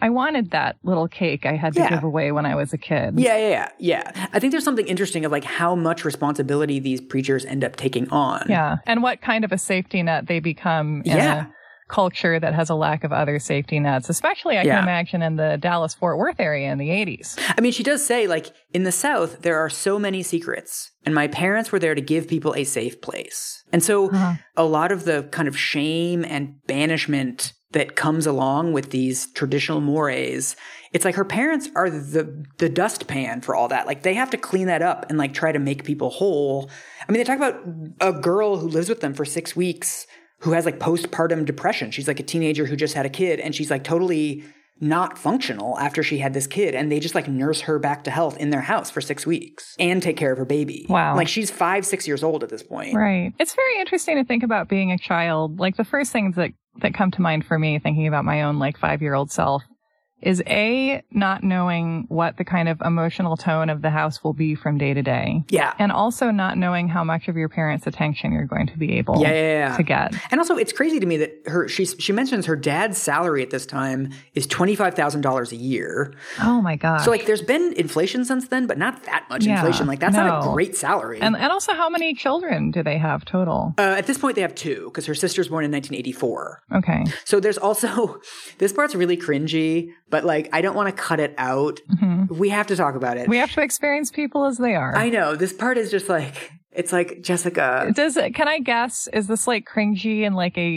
I 0.00 0.10
wanted 0.10 0.50
that 0.50 0.76
little 0.82 1.08
cake 1.08 1.46
I 1.46 1.56
had 1.56 1.74
to 1.74 1.80
Yeah. 1.80 1.90
give 1.90 2.04
away 2.04 2.32
when 2.32 2.46
I 2.46 2.54
was 2.54 2.72
a 2.72 2.78
kid. 2.78 3.18
Yeah, 3.18 3.36
yeah, 3.36 3.48
yeah, 3.78 4.12
yeah. 4.14 4.26
I 4.32 4.38
think 4.40 4.50
there's 4.50 4.64
something 4.64 4.86
interesting 4.86 5.24
of 5.24 5.32
like 5.32 5.44
how 5.44 5.74
much 5.74 6.04
responsibility 6.04 6.78
these 6.80 7.00
preachers 7.00 7.44
end 7.44 7.64
up 7.64 7.76
taking 7.76 8.08
on. 8.10 8.46
Yeah. 8.48 8.76
And 8.86 9.02
what 9.02 9.20
kind 9.20 9.44
of 9.44 9.52
a 9.52 9.58
safety 9.58 10.02
net 10.02 10.26
they 10.26 10.40
become 10.40 11.02
in 11.04 11.16
Yeah. 11.16 11.46
a 11.46 11.46
culture 11.94 12.40
that 12.40 12.52
has 12.52 12.70
a 12.70 12.74
lack 12.74 13.04
of 13.04 13.12
other 13.12 13.38
safety 13.38 13.78
nets, 13.78 14.08
especially 14.08 14.58
I 14.58 14.62
Yeah. 14.62 14.80
can 14.80 14.82
imagine 14.82 15.22
in 15.22 15.36
the 15.36 15.56
Dallas 15.60 15.94
Fort 15.94 16.18
Worth 16.18 16.40
area 16.40 16.72
in 16.72 16.78
the 16.78 16.90
80s. 16.90 17.38
I 17.56 17.60
mean, 17.60 17.70
she 17.70 17.84
does 17.84 18.04
say, 18.04 18.26
like, 18.26 18.50
in 18.72 18.82
the 18.82 18.90
South, 18.90 19.42
there 19.42 19.60
are 19.60 19.70
so 19.70 19.96
many 19.96 20.24
secrets, 20.24 20.90
and 21.06 21.14
my 21.14 21.28
parents 21.28 21.70
were 21.70 21.78
there 21.78 21.94
to 21.94 22.00
give 22.00 22.26
people 22.26 22.52
a 22.56 22.64
safe 22.64 23.00
place. 23.00 23.62
And 23.72 23.80
so, 23.80 24.10
uh-huh. 24.10 24.34
a 24.56 24.64
lot 24.64 24.90
of 24.90 25.04
the 25.04 25.28
kind 25.30 25.46
of 25.46 25.56
shame 25.56 26.24
and 26.24 26.56
banishment 26.66 27.52
that 27.70 27.94
comes 27.94 28.26
along 28.26 28.72
with 28.72 28.90
these 28.90 29.30
traditional 29.32 29.80
mores, 29.80 30.56
it's 30.92 31.04
like 31.04 31.14
her 31.14 31.24
parents 31.24 31.68
are 31.76 31.90
the 31.90 32.44
the 32.58 32.68
dustpan 32.68 33.40
for 33.40 33.54
all 33.54 33.68
that. 33.68 33.86
Like, 33.86 34.02
they 34.02 34.14
have 34.14 34.30
to 34.30 34.36
clean 34.36 34.66
that 34.66 34.82
up 34.82 35.06
and 35.08 35.16
like 35.16 35.32
try 35.32 35.52
to 35.52 35.60
make 35.60 35.84
people 35.84 36.10
whole. 36.10 36.70
I 37.08 37.12
mean, 37.12 37.18
they 37.18 37.24
talk 37.24 37.36
about 37.36 37.60
a 38.00 38.12
girl 38.12 38.56
who 38.58 38.66
lives 38.66 38.88
with 38.88 39.00
them 39.00 39.14
for 39.14 39.24
six 39.24 39.54
weeks 39.54 40.08
who 40.44 40.52
has 40.52 40.66
like 40.66 40.78
postpartum 40.78 41.44
depression. 41.46 41.90
She's 41.90 42.06
like 42.06 42.20
a 42.20 42.22
teenager 42.22 42.66
who 42.66 42.76
just 42.76 42.94
had 42.94 43.06
a 43.06 43.10
kid, 43.10 43.40
and 43.40 43.54
she's 43.54 43.70
like 43.70 43.82
totally 43.82 44.44
not 44.80 45.16
functional 45.16 45.78
after 45.78 46.02
she 46.02 46.18
had 46.18 46.34
this 46.34 46.48
kid 46.48 46.74
and 46.74 46.90
they 46.90 46.98
just 46.98 47.14
like 47.14 47.28
nurse 47.28 47.60
her 47.60 47.78
back 47.78 48.02
to 48.02 48.10
health 48.10 48.36
in 48.38 48.50
their 48.50 48.60
house 48.60 48.90
for 48.90 49.00
six 49.00 49.24
weeks 49.24 49.76
and 49.78 50.02
take 50.02 50.16
care 50.16 50.32
of 50.32 50.36
her 50.36 50.44
baby. 50.44 50.84
Wow. 50.88 51.14
Like 51.14 51.28
she's 51.28 51.48
five, 51.48 51.86
six 51.86 52.08
years 52.08 52.24
old 52.24 52.42
at 52.42 52.50
this 52.50 52.64
point. 52.64 52.92
Right. 52.92 53.32
It's 53.38 53.54
very 53.54 53.78
interesting 53.78 54.16
to 54.16 54.24
think 54.24 54.42
about 54.42 54.68
being 54.68 54.90
a 54.90 54.98
child. 54.98 55.60
Like 55.60 55.76
the 55.76 55.84
first 55.84 56.10
things 56.10 56.34
that, 56.34 56.50
that 56.82 56.92
come 56.92 57.12
to 57.12 57.22
mind 57.22 57.46
for 57.46 57.56
me 57.56 57.78
thinking 57.78 58.08
about 58.08 58.24
my 58.24 58.42
own 58.42 58.58
like 58.58 58.76
five 58.76 59.00
year 59.00 59.14
old 59.14 59.30
self 59.30 59.62
is 60.24 60.42
A, 60.46 61.02
not 61.10 61.44
knowing 61.44 62.06
what 62.08 62.36
the 62.38 62.44
kind 62.44 62.68
of 62.68 62.80
emotional 62.80 63.36
tone 63.36 63.68
of 63.70 63.82
the 63.82 63.90
house 63.90 64.24
will 64.24 64.32
be 64.32 64.54
from 64.54 64.78
day 64.78 64.94
to 64.94 65.02
day. 65.02 65.42
Yeah. 65.50 65.74
And 65.78 65.92
also 65.92 66.30
not 66.30 66.56
knowing 66.58 66.88
how 66.88 67.04
much 67.04 67.28
of 67.28 67.36
your 67.36 67.48
parents' 67.48 67.86
attention 67.86 68.32
you're 68.32 68.46
going 68.46 68.66
to 68.68 68.78
be 68.78 68.96
able 68.98 69.20
Yeah, 69.20 69.32
yeah, 69.32 69.68
yeah. 69.68 69.76
to 69.76 69.82
get. 69.82 70.14
And 70.30 70.40
also, 70.40 70.56
it's 70.56 70.72
crazy 70.72 70.98
to 71.00 71.06
me 71.06 71.16
that 71.18 71.32
her 71.46 71.68
she 71.68 71.84
she 71.84 72.12
mentions 72.12 72.46
her 72.46 72.56
dad's 72.56 72.98
salary 72.98 73.42
at 73.42 73.50
this 73.50 73.66
time 73.66 74.10
is 74.34 74.46
twenty 74.46 74.74
five 74.74 74.94
thousand 74.94 75.20
dollars 75.20 75.52
a 75.52 75.56
year. 75.56 76.14
Oh 76.42 76.60
my 76.62 76.76
god. 76.76 76.98
So 77.02 77.10
like, 77.10 77.26
there's 77.26 77.42
been 77.42 77.72
inflation 77.74 78.24
since 78.24 78.48
then, 78.48 78.66
but 78.66 78.78
not 78.78 79.04
that 79.04 79.26
much 79.28 79.46
inflation. 79.46 79.86
Like 79.86 80.00
that's 80.00 80.16
not 80.16 80.44
a 80.46 80.50
great 80.52 80.74
salary. 80.76 81.20
and, 81.20 81.36
and 81.36 81.52
also, 81.52 81.74
how 81.74 81.88
many 81.88 82.14
children 82.14 82.70
do 82.70 82.82
they 82.82 82.98
have 82.98 83.24
total? 83.24 83.74
uh, 83.78 83.82
at 83.98 84.06
this 84.06 84.18
point, 84.18 84.36
they 84.36 84.42
have 84.42 84.54
two 84.54 84.86
because 84.86 85.06
her 85.06 85.14
sister's 85.14 85.48
born 85.48 85.64
in 85.64 85.70
1984. 85.70 86.62
Okay. 86.76 87.04
So 87.24 87.40
there's 87.40 87.58
also 87.58 88.20
this 88.58 88.72
part's 88.72 88.94
really 88.94 89.16
cringy, 89.16 89.90
but 90.14 90.24
like 90.24 90.48
I 90.52 90.60
don't 90.60 90.76
want 90.76 90.94
to 90.94 91.02
cut 91.02 91.18
it 91.18 91.34
out. 91.38 91.80
We 92.28 92.50
have 92.50 92.68
to 92.68 92.76
talk 92.76 92.94
about 92.94 93.16
it. 93.16 93.22
Mm-hmm. 93.22 93.30
We 93.30 93.38
have 93.38 93.50
to 93.52 93.62
experience 93.62 94.12
people 94.12 94.44
as 94.44 94.58
they 94.58 94.76
are. 94.76 94.94
I 94.96 95.08
know 95.10 95.34
this 95.34 95.52
part 95.52 95.76
is 95.76 95.90
just 95.90 96.08
like 96.08 96.52
it's 96.70 96.92
like 96.92 97.20
Jessica. 97.22 97.92
Does 97.94 98.16
it? 98.16 98.34
Can 98.34 98.46
I 98.48 98.58
guess? 98.58 99.08
Is 99.12 99.26
this 99.28 99.46
like 99.46 99.64
cringy 99.64 100.22
in 100.22 100.34
like 100.34 100.56
a 100.58 100.70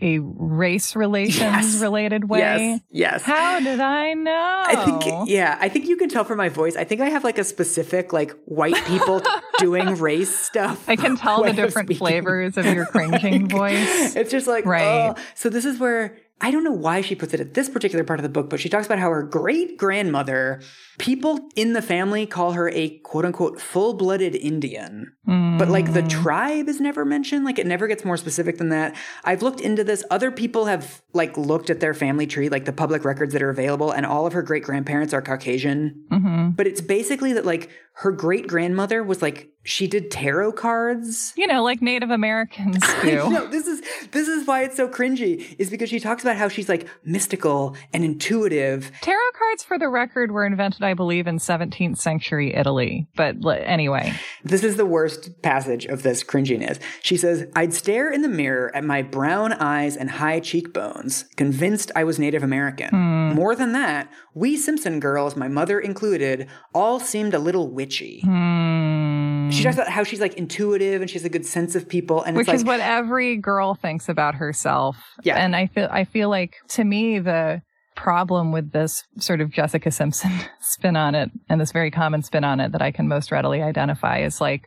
a, 0.00 0.16
a 0.16 0.18
race 0.20 0.94
relations 0.96 1.40
Yes. 1.40 1.80
related 1.82 2.28
way? 2.28 2.38
Yes, 2.40 2.80
yes. 2.90 3.22
How 3.22 3.58
did 3.60 3.80
I 3.80 4.14
know? 4.14 4.62
I 4.66 4.76
think 4.84 5.28
yeah, 5.28 5.56
I 5.60 5.68
think 5.68 5.86
you 5.88 5.96
can 5.96 6.08
tell 6.08 6.24
from 6.24 6.38
my 6.38 6.48
voice. 6.48 6.76
I 6.76 6.84
think 6.84 7.00
I 7.02 7.08
have 7.10 7.22
like 7.24 7.38
a 7.38 7.44
specific 7.44 8.12
like 8.14 8.32
white 8.46 8.82
people 8.86 9.22
doing 9.58 9.94
race 9.96 10.34
stuff. 10.34 10.88
I 10.88 10.96
can 10.96 11.16
tell 11.16 11.42
the 11.44 11.52
different 11.52 11.94
flavors 11.96 12.56
of 12.58 12.64
your 12.66 12.86
cringing 12.86 13.48
voice. 13.60 14.16
It's 14.16 14.30
just 14.30 14.46
like 14.46 14.64
Right. 14.66 15.14
oh. 15.16 15.22
So 15.34 15.48
this 15.50 15.64
is 15.66 15.78
where 15.78 16.16
I 16.42 16.50
don't 16.50 16.64
know 16.64 16.72
why 16.72 17.02
she 17.02 17.14
puts 17.14 17.34
it 17.34 17.40
at 17.40 17.52
this 17.54 17.68
particular 17.68 18.02
part 18.02 18.18
of 18.18 18.22
the 18.22 18.30
book, 18.30 18.48
but 18.48 18.60
she 18.60 18.70
talks 18.70 18.86
about 18.86 18.98
how 18.98 19.10
her 19.10 19.22
great 19.22 19.76
grandmother, 19.76 20.62
people 21.00 21.48
in 21.56 21.72
the 21.72 21.80
family 21.80 22.26
call 22.26 22.52
her 22.52 22.68
a 22.68 22.90
quote 22.98 23.24
unquote 23.24 23.58
full 23.58 23.94
blooded 23.94 24.34
Indian. 24.34 25.12
But 25.30 25.68
like 25.68 25.92
the 25.92 26.02
tribe 26.02 26.68
is 26.68 26.80
never 26.80 27.04
mentioned. 27.04 27.44
Like 27.44 27.58
it 27.58 27.66
never 27.66 27.86
gets 27.86 28.04
more 28.04 28.16
specific 28.16 28.58
than 28.58 28.70
that. 28.70 28.96
I've 29.24 29.42
looked 29.42 29.60
into 29.60 29.84
this. 29.84 30.02
Other 30.10 30.30
people 30.30 30.66
have 30.66 31.02
like 31.12 31.36
looked 31.36 31.70
at 31.70 31.78
their 31.80 31.94
family 31.94 32.26
tree, 32.26 32.48
like 32.48 32.64
the 32.64 32.72
public 32.72 33.04
records 33.04 33.32
that 33.34 33.42
are 33.42 33.50
available, 33.50 33.92
and 33.92 34.04
all 34.04 34.26
of 34.26 34.32
her 34.32 34.42
great 34.42 34.64
grandparents 34.64 35.14
are 35.14 35.22
Caucasian. 35.22 36.04
Mm-hmm. 36.10 36.50
But 36.50 36.66
it's 36.66 36.80
basically 36.80 37.32
that 37.34 37.44
like 37.44 37.70
her 37.94 38.10
great 38.10 38.46
grandmother 38.46 39.04
was 39.04 39.20
like 39.20 39.50
she 39.62 39.86
did 39.86 40.10
tarot 40.10 40.52
cards. 40.52 41.34
You 41.36 41.46
know, 41.46 41.62
like 41.62 41.82
Native 41.82 42.10
Americans 42.10 42.78
do. 43.02 43.28
No, 43.30 43.46
this 43.46 43.66
is 43.66 43.82
this 44.10 44.26
is 44.26 44.46
why 44.46 44.62
it's 44.62 44.76
so 44.76 44.88
cringy. 44.88 45.54
Is 45.58 45.70
because 45.70 45.90
she 45.90 46.00
talks 46.00 46.22
about 46.22 46.36
how 46.36 46.48
she's 46.48 46.68
like 46.68 46.88
mystical 47.04 47.76
and 47.92 48.04
intuitive. 48.04 48.90
Tarot 49.02 49.18
cards, 49.38 49.62
for 49.62 49.78
the 49.78 49.88
record, 49.88 50.32
were 50.32 50.46
invented, 50.46 50.80
I 50.90 50.94
believe, 50.94 51.26
in 51.26 51.38
17th 51.38 51.98
century 51.98 52.54
Italy. 52.54 53.06
But 53.16 53.36
anyway, 53.46 54.12
This 54.44 54.64
is 54.64 54.76
the 54.76 54.86
worst 54.86 55.42
passage 55.42 55.86
of 55.86 56.02
this 56.02 56.24
cringiness. 56.24 56.80
She 57.02 57.16
says, 57.16 57.46
"I'd 57.54 57.72
stare 57.72 58.10
in 58.10 58.22
the 58.22 58.28
mirror 58.28 58.74
at 58.74 58.84
my 58.84 59.02
brown 59.02 59.52
eyes 59.52 59.96
and 59.96 60.10
high 60.10 60.40
cheekbones, 60.40 61.24
convinced 61.36 61.92
I 61.94 62.04
was 62.04 62.18
Native 62.18 62.42
American. 62.42 62.90
Hmm. 62.90 63.34
More 63.34 63.54
than 63.54 63.72
that, 63.72 64.08
we 64.34 64.56
Simpson 64.56 64.98
girls, 64.98 65.36
my 65.36 65.48
mother 65.48 65.78
included, 65.78 66.48
all 66.74 66.98
seemed 66.98 67.34
a 67.34 67.38
little 67.38 67.70
witchy." 67.72 68.22
Hmm. 68.24 69.50
She 69.50 69.62
talks 69.62 69.76
about 69.76 69.88
how 69.88 70.04
she's 70.04 70.20
like 70.20 70.34
intuitive 70.34 71.00
and 71.00 71.10
she 71.10 71.14
has 71.14 71.24
a 71.24 71.28
good 71.28 71.46
sense 71.46 71.74
of 71.74 71.88
people, 71.88 72.22
and 72.22 72.36
which 72.36 72.48
it's 72.48 72.62
is 72.62 72.64
what 72.64 72.80
every 72.80 73.36
girl 73.36 73.74
thinks 73.74 74.08
about 74.08 74.34
herself. 74.36 74.96
Yeah. 75.22 75.36
And 75.36 75.54
I 75.54 75.66
feel 75.66 75.88
I 75.90 76.04
feel 76.04 76.28
like 76.28 76.56
to 76.70 76.84
me 76.84 77.18
the 77.18 77.62
problem 78.00 78.50
with 78.50 78.72
this 78.72 79.04
sort 79.18 79.40
of 79.42 79.50
Jessica 79.50 79.90
Simpson 79.90 80.30
spin 80.60 80.96
on 80.96 81.14
it 81.14 81.30
and 81.48 81.60
this 81.60 81.72
very 81.72 81.90
common 81.90 82.22
spin 82.22 82.44
on 82.44 82.58
it 82.60 82.72
that 82.72 82.80
I 82.82 82.90
can 82.90 83.08
most 83.08 83.30
readily 83.30 83.62
identify 83.62 84.20
is 84.20 84.40
like 84.40 84.62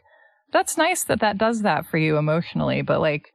that's 0.51 0.77
nice 0.77 1.03
that 1.05 1.19
that 1.21 1.37
does 1.39 1.63
that 1.63 1.85
for 1.87 1.97
you 1.97 2.17
emotionally, 2.17 2.83
but 2.83 3.01
like 3.01 3.33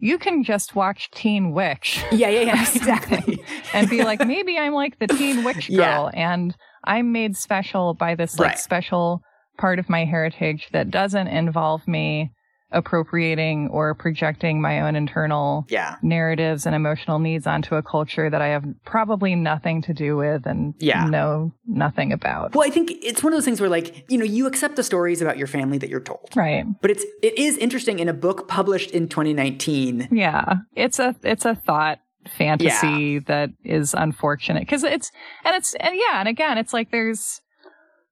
you 0.00 0.18
can 0.18 0.44
just 0.44 0.74
watch 0.76 1.10
Teen 1.10 1.52
Witch 1.52 2.04
yeah, 2.12 2.28
yeah, 2.28 2.40
yeah, 2.42 2.60
exactly. 2.62 3.42
and 3.74 3.88
be 3.88 4.04
like, 4.04 4.20
maybe 4.20 4.58
I'm 4.58 4.74
like 4.74 4.98
the 4.98 5.08
teen 5.08 5.42
witch 5.44 5.68
Yeah. 5.70 5.96
girl 5.96 6.10
and 6.14 6.54
I'm 6.84 7.10
made 7.12 7.36
special 7.36 7.94
by 7.94 8.14
this 8.14 8.38
like 8.38 8.48
Right. 8.50 8.58
special 8.58 9.22
part 9.56 9.78
of 9.78 9.88
my 9.88 10.04
heritage 10.04 10.68
that 10.72 10.90
doesn't 10.90 11.26
involve 11.28 11.88
me 11.88 12.30
appropriating 12.70 13.68
or 13.70 13.94
projecting 13.94 14.60
my 14.60 14.80
own 14.80 14.94
internal 14.96 15.66
yeah. 15.68 15.96
narratives 16.02 16.66
and 16.66 16.74
emotional 16.74 17.18
needs 17.18 17.46
onto 17.46 17.74
a 17.76 17.82
culture 17.82 18.28
that 18.28 18.42
I 18.42 18.48
have 18.48 18.64
probably 18.84 19.34
nothing 19.34 19.82
to 19.82 19.94
do 19.94 20.16
with 20.16 20.46
and 20.46 20.74
Yeah. 20.78 21.04
know 21.04 21.52
nothing 21.66 22.12
about. 22.12 22.54
Well, 22.54 22.66
I 22.66 22.70
think 22.70 22.90
it's 23.02 23.22
one 23.22 23.32
of 23.32 23.36
those 23.36 23.44
things 23.44 23.60
where, 23.60 23.70
like, 23.70 24.04
you 24.10 24.18
know, 24.18 24.24
you 24.24 24.46
accept 24.46 24.76
the 24.76 24.82
stories 24.82 25.22
about 25.22 25.38
your 25.38 25.46
family 25.46 25.78
that 25.78 25.88
you're 25.88 26.00
told. 26.00 26.28
Right. 26.36 26.64
But 26.82 26.90
it's 26.90 27.04
it 27.22 27.38
is 27.38 27.56
interesting 27.56 27.98
in 27.98 28.08
a 28.08 28.14
book 28.14 28.48
published 28.48 28.90
in 28.90 29.08
2019. 29.08 30.08
Yeah. 30.12 30.56
It's 30.76 30.98
a 30.98 31.14
it's 31.22 31.44
a 31.44 31.54
thought 31.54 32.00
fantasy 32.36 33.20
that 33.20 33.50
is 33.64 33.94
unfortunate 33.94 34.60
because 34.60 34.84
it's 34.84 35.10
and 35.44 35.56
it's 35.56 35.74
and 35.76 35.94
yeah 35.96 36.20
and 36.20 36.28
again 36.28 36.58
it's 36.58 36.74
like 36.74 36.90
there's 36.90 37.40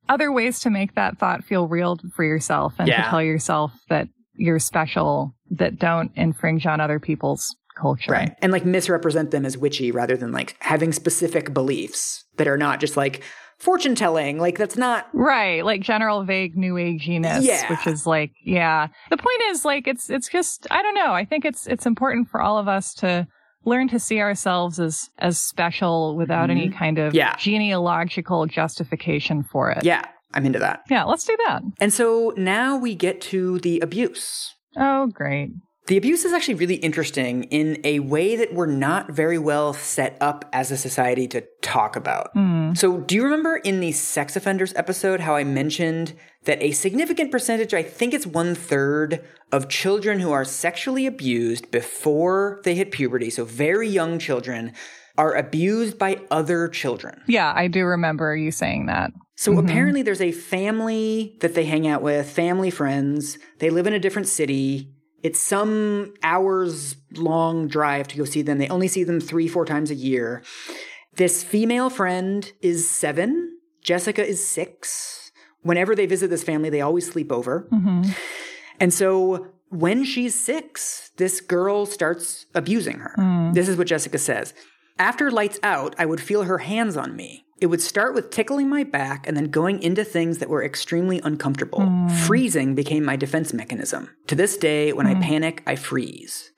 other 0.08 0.32
ways 0.32 0.60
to 0.60 0.70
make 0.70 0.94
that 0.94 1.18
thought 1.18 1.44
feel 1.44 1.66
real 1.68 1.98
for 2.14 2.24
yourself 2.24 2.74
and 2.78 2.88
Yeah. 2.88 3.02
to 3.02 3.08
tell 3.10 3.22
yourself 3.22 3.72
that 3.90 4.08
you're 4.36 4.58
special 4.58 5.34
that 5.50 5.78
don't 5.78 6.10
infringe 6.16 6.66
on 6.66 6.80
other 6.80 6.98
people's 7.00 7.54
culture. 7.78 8.10
Right. 8.12 8.34
And 8.40 8.52
like 8.52 8.64
misrepresent 8.64 9.30
them 9.30 9.44
as 9.44 9.58
witchy 9.58 9.90
rather 9.90 10.16
than 10.16 10.32
like 10.32 10.56
having 10.60 10.92
specific 10.92 11.52
beliefs 11.52 12.24
that 12.36 12.48
are 12.48 12.56
not 12.56 12.80
just 12.80 12.96
like 12.96 13.22
fortune 13.58 13.94
telling. 13.94 14.38
Like 14.38 14.56
that's 14.58 14.76
not 14.76 15.08
right. 15.12 15.64
Like 15.64 15.82
general 15.82 16.24
vague 16.24 16.56
new 16.56 16.74
aginess, 16.74 17.42
Yeah. 17.42 17.68
which 17.70 17.86
is 17.86 18.06
like, 18.06 18.32
yeah. 18.44 18.88
The 19.10 19.16
point 19.18 19.42
is 19.48 19.64
like 19.64 19.86
it's 19.86 20.08
it's 20.10 20.28
just 20.28 20.66
I 20.70 20.82
don't 20.82 20.94
know. 20.94 21.12
I 21.12 21.24
think 21.24 21.44
it's 21.44 21.66
it's 21.66 21.84
important 21.86 22.28
for 22.30 22.40
all 22.40 22.58
of 22.58 22.66
us 22.68 22.94
to 22.94 23.26
learn 23.66 23.88
to 23.88 23.98
see 23.98 24.20
ourselves 24.20 24.78
as 24.80 25.10
as 25.18 25.38
special 25.40 26.16
without 26.16 26.48
any 26.50 26.70
kind 26.70 26.98
of 26.98 27.08
Mm-hmm. 27.12 27.16
Yeah. 27.18 27.36
genealogical 27.36 28.46
justification 28.46 29.42
for 29.42 29.70
it. 29.70 29.84
Yeah, 29.84 30.02
I'm 30.36 30.46
into 30.46 30.58
that. 30.60 30.82
Yeah, 30.88 31.04
let's 31.04 31.24
do 31.24 31.36
that. 31.46 31.62
And 31.80 31.92
so 31.92 32.32
now 32.36 32.76
we 32.76 32.94
get 32.94 33.20
to 33.22 33.58
the 33.60 33.80
abuse. 33.80 34.54
Oh, 34.76 35.06
great. 35.08 35.50
The 35.86 35.96
abuse 35.96 36.24
is 36.24 36.32
actually 36.32 36.54
really 36.54 36.74
interesting 36.76 37.44
in 37.44 37.78
a 37.84 38.00
way 38.00 38.34
that 38.34 38.52
we're 38.52 38.66
not 38.66 39.12
very 39.12 39.38
well 39.38 39.72
set 39.72 40.16
up 40.20 40.44
as 40.52 40.72
a 40.72 40.76
society 40.76 41.28
to 41.28 41.44
talk 41.62 41.94
about. 41.94 42.32
Hmm. 42.32 42.74
So, 42.74 42.98
do 42.98 43.14
you 43.14 43.22
remember 43.22 43.56
in 43.58 43.78
the 43.78 43.92
sex 43.92 44.34
offenders 44.34 44.74
episode 44.74 45.20
how 45.20 45.36
I 45.36 45.44
mentioned 45.44 46.14
that 46.44 46.60
a 46.60 46.72
significant 46.72 47.30
percentage, 47.30 47.72
I 47.72 47.84
think 47.84 48.14
it's 48.14 48.26
one 48.26 48.56
third, 48.56 49.24
of 49.52 49.68
children 49.68 50.18
who 50.18 50.32
are 50.32 50.44
sexually 50.44 51.06
abused 51.06 51.70
before 51.70 52.60
they 52.64 52.74
hit 52.74 52.90
puberty, 52.90 53.30
so 53.30 53.44
very 53.44 53.88
young 53.88 54.18
children, 54.18 54.72
are 55.16 55.34
abused 55.34 55.98
by 55.98 56.20
other 56.32 56.66
children? 56.68 57.22
Yeah, 57.28 57.52
I 57.54 57.68
do 57.68 57.84
remember 57.84 58.36
you 58.36 58.50
saying 58.50 58.86
that. 58.86 59.12
So 59.36 59.52
mm-hmm. 59.52 59.66
apparently 59.66 60.02
there's 60.02 60.20
a 60.20 60.32
family 60.32 61.36
that 61.40 61.54
they 61.54 61.64
hang 61.64 61.86
out 61.86 62.02
with, 62.02 62.28
family 62.28 62.70
friends. 62.70 63.38
They 63.58 63.70
live 63.70 63.86
in 63.86 63.92
a 63.92 63.98
different 63.98 64.28
city. 64.28 64.92
It's 65.22 65.40
some 65.40 66.14
hours 66.22 66.96
long 67.14 67.68
drive 67.68 68.08
to 68.08 68.16
go 68.16 68.24
see 68.24 68.42
them. 68.42 68.58
They 68.58 68.68
only 68.68 68.88
see 68.88 69.04
them 69.04 69.20
three, 69.20 69.48
four 69.48 69.64
times 69.64 69.90
a 69.90 69.94
year. 69.94 70.42
This 71.14 71.44
female 71.44 71.90
friend 71.90 72.50
is 72.62 72.88
seven. 72.88 73.58
Jessica 73.82 74.26
is 74.26 74.46
six. 74.46 75.32
Whenever 75.62 75.94
they 75.94 76.06
visit 76.06 76.30
this 76.30 76.44
family, 76.44 76.70
they 76.70 76.80
always 76.80 77.10
sleep 77.10 77.32
over. 77.32 77.68
Mm-hmm. 77.72 78.10
And 78.80 78.92
so 78.92 79.48
when 79.70 80.04
she's 80.04 80.38
six, 80.38 81.10
this 81.16 81.40
girl 81.40 81.86
starts 81.86 82.46
abusing 82.54 82.98
her. 82.98 83.14
Mm. 83.18 83.54
This 83.54 83.68
is 83.68 83.76
what 83.76 83.86
Jessica 83.86 84.18
says. 84.18 84.54
After 84.98 85.30
lights 85.30 85.58
out, 85.62 85.94
I 85.98 86.06
would 86.06 86.20
feel 86.20 86.44
her 86.44 86.58
hands 86.58 86.96
on 86.96 87.16
me. 87.16 87.45
It 87.58 87.66
would 87.66 87.80
start 87.80 88.14
with 88.14 88.30
tickling 88.30 88.68
my 88.68 88.84
back 88.84 89.26
and 89.26 89.36
then 89.36 89.46
going 89.46 89.82
into 89.82 90.04
things 90.04 90.38
that 90.38 90.50
were 90.50 90.62
extremely 90.62 91.20
uncomfortable. 91.24 91.80
Mm. 91.80 92.10
Freezing 92.26 92.74
became 92.74 93.04
my 93.04 93.16
defense 93.16 93.52
mechanism. 93.52 94.10
To 94.26 94.34
this 94.34 94.58
day, 94.58 94.92
when 94.92 95.06
I 95.06 95.14
mm. 95.14 95.22
panic, 95.22 95.62
I 95.66 95.76
freeze. 95.76 96.52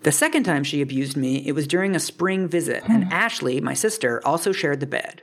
The 0.00 0.12
second 0.12 0.44
time 0.44 0.64
she 0.64 0.80
abused 0.80 1.16
me, 1.16 1.46
it 1.46 1.52
was 1.52 1.66
during 1.66 1.96
a 1.96 2.00
spring 2.00 2.48
visit, 2.48 2.84
and 2.88 3.04
mm. 3.04 3.10
Ashley, 3.10 3.60
my 3.60 3.74
sister, 3.74 4.22
also 4.24 4.52
shared 4.52 4.80
the 4.80 4.86
bed. 4.86 5.22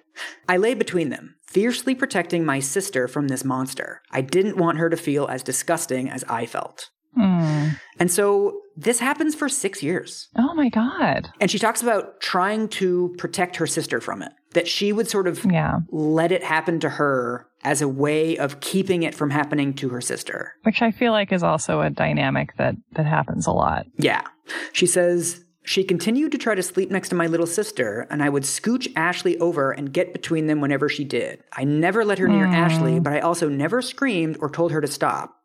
I 0.49 0.57
lay 0.57 0.73
between 0.73 1.09
them, 1.09 1.35
fiercely 1.47 1.95
protecting 1.95 2.45
my 2.45 2.59
sister 2.59 3.07
from 3.07 3.29
this 3.29 3.45
monster. 3.45 4.01
I 4.11 4.21
didn't 4.21 4.57
want 4.57 4.77
her 4.77 4.89
to 4.89 4.97
feel 4.97 5.27
as 5.27 5.43
disgusting 5.43 6.09
as 6.09 6.25
I 6.25 6.45
felt. 6.45 6.89
Hmm. 7.15 7.69
And 7.99 8.11
so 8.11 8.59
this 8.77 8.99
happens 8.99 9.35
for 9.35 9.47
six 9.47 9.81
years. 9.81 10.27
Oh 10.37 10.53
my 10.53 10.69
God. 10.69 11.29
And 11.39 11.49
she 11.49 11.59
talks 11.59 11.81
about 11.81 12.19
trying 12.19 12.67
to 12.69 13.15
protect 13.17 13.55
her 13.55 13.67
sister 13.67 14.01
from 14.01 14.21
it, 14.21 14.31
that 14.53 14.67
she 14.67 14.91
would 14.91 15.07
sort 15.07 15.27
of 15.27 15.43
Yeah. 15.45 15.79
let 15.91 16.31
it 16.31 16.43
happen 16.43 16.79
to 16.81 16.89
her 16.89 17.47
as 17.63 17.81
a 17.81 17.87
way 17.87 18.37
of 18.37 18.59
keeping 18.59 19.03
it 19.03 19.15
from 19.15 19.29
happening 19.29 19.73
to 19.75 19.89
her 19.89 20.01
sister. 20.01 20.53
Which 20.63 20.81
I 20.81 20.91
feel 20.91 21.13
like 21.13 21.31
is 21.31 21.41
also 21.41 21.81
a 21.81 21.89
dynamic 21.89 22.55
that, 22.57 22.75
that 22.93 23.05
happens 23.05 23.47
a 23.47 23.51
lot. 23.51 23.85
Yeah. 23.97 24.21
She 24.73 24.85
says, 24.85 25.43
she 25.63 25.83
continued 25.83 26.31
to 26.33 26.37
try 26.37 26.53
to 26.53 26.61
sleep 26.61 26.91
next 26.91 27.09
to 27.09 27.15
my 27.15 27.25
little 27.25 27.47
sister, 27.47 28.05
and 28.11 28.21
I 28.21 28.29
would 28.29 28.43
scooch 28.43 28.87
Ashley 28.95 29.35
over 29.39 29.71
and 29.71 29.91
get 29.91 30.13
between 30.13 30.45
them 30.45 30.61
whenever 30.61 30.89
she 30.89 31.03
did. 31.03 31.41
I 31.53 31.63
never 31.63 32.05
let 32.05 32.19
her 32.19 32.27
near 32.27 32.45
Ashley, 32.45 32.97
hmm. 32.97 33.03
but 33.03 33.13
I 33.13 33.19
also 33.21 33.49
never 33.49 33.81
screamed 33.81 34.37
or 34.41 34.49
told 34.49 34.71
her 34.73 34.81
to 34.81 34.87
stop. 34.87 35.35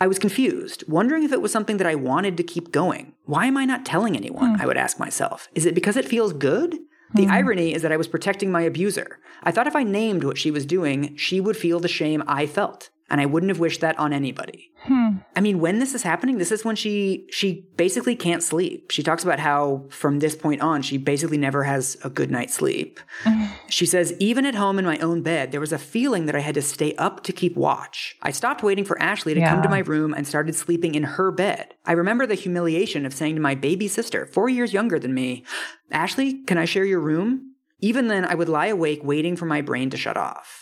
I 0.00 0.06
was 0.06 0.18
confused, 0.18 0.84
wondering 0.88 1.22
if 1.22 1.32
it 1.32 1.42
was 1.42 1.52
something 1.52 1.76
that 1.76 1.86
I 1.86 1.94
wanted 1.94 2.36
to 2.36 2.42
keep 2.42 2.72
going. 2.72 3.14
Why 3.24 3.46
am 3.46 3.56
I 3.56 3.64
not 3.64 3.86
telling 3.86 4.16
anyone? 4.16 4.56
Hmm. 4.56 4.62
I 4.62 4.66
would 4.66 4.76
ask 4.76 4.98
myself. 4.98 5.48
Is 5.54 5.66
it 5.66 5.74
because 5.74 5.96
it 5.96 6.08
feels 6.08 6.32
good? 6.32 6.78
The 7.14 7.24
hmm. 7.24 7.30
irony 7.30 7.74
is 7.74 7.82
that 7.82 7.92
I 7.92 7.96
was 7.96 8.08
protecting 8.08 8.50
my 8.50 8.62
abuser. 8.62 9.18
I 9.42 9.50
thought 9.50 9.66
if 9.66 9.76
I 9.76 9.82
named 9.82 10.24
what 10.24 10.38
she 10.38 10.50
was 10.50 10.66
doing, 10.66 11.16
she 11.16 11.40
would 11.40 11.56
feel 11.56 11.80
the 11.80 11.88
shame 11.88 12.22
I 12.26 12.46
felt, 12.46 12.90
and 13.10 13.20
I 13.20 13.26
wouldn't 13.26 13.50
have 13.50 13.58
wished 13.58 13.80
that 13.82 13.98
on 13.98 14.12
anybody. 14.12 14.70
Hmm. 14.84 15.18
I 15.36 15.40
mean, 15.40 15.60
when 15.60 15.78
this 15.78 15.94
is 15.94 16.02
happening, 16.02 16.38
this 16.38 16.50
is 16.50 16.64
when 16.64 16.76
she 16.76 17.26
she 17.30 17.68
basically 17.76 18.16
can't 18.16 18.42
sleep. 18.42 18.90
She 18.90 19.02
talks 19.02 19.22
about 19.22 19.38
how 19.38 19.84
from 19.90 20.18
this 20.18 20.34
point 20.34 20.60
on, 20.60 20.82
she 20.82 20.98
basically 20.98 21.38
never 21.38 21.62
has 21.64 21.96
a 22.02 22.10
good 22.10 22.30
night's 22.30 22.54
sleep. 22.54 22.98
she 23.68 23.86
says, 23.86 24.14
even 24.18 24.44
at 24.46 24.54
home 24.54 24.78
in 24.78 24.84
my 24.84 24.98
own 24.98 25.22
bed, 25.22 25.52
there 25.52 25.60
was 25.60 25.72
a 25.72 25.78
feeling 25.78 26.26
that 26.26 26.34
I 26.34 26.40
had 26.40 26.54
to 26.54 26.62
stay 26.62 26.94
up 26.96 27.22
to 27.24 27.32
keep 27.32 27.56
watch. 27.56 28.16
I 28.22 28.30
stopped 28.30 28.62
waiting 28.62 28.84
for 28.84 29.00
Ashley 29.00 29.34
to 29.34 29.40
come 29.40 29.62
to 29.62 29.68
my 29.68 29.80
room 29.80 30.14
and 30.14 30.26
started 30.26 30.54
sleeping 30.54 30.94
in 30.94 31.04
her 31.04 31.30
bed. 31.30 31.74
I 31.84 31.92
remember 31.92 32.26
the 32.26 32.34
humiliation 32.34 33.06
of 33.06 33.14
saying 33.14 33.36
to 33.36 33.40
my 33.40 33.54
baby 33.54 33.88
sister, 33.88 34.26
four 34.26 34.48
years 34.48 34.72
younger 34.72 34.98
than 34.98 35.14
me, 35.14 35.44
Ashley, 35.90 36.42
can 36.44 36.58
I 36.58 36.64
share 36.64 36.84
your 36.84 37.00
room? 37.00 37.52
Even 37.80 38.08
then, 38.08 38.24
I 38.24 38.34
would 38.34 38.48
lie 38.48 38.66
awake 38.66 39.00
waiting 39.02 39.36
for 39.36 39.44
my 39.44 39.60
brain 39.60 39.90
to 39.90 39.96
shut 39.96 40.16
off. 40.16 40.61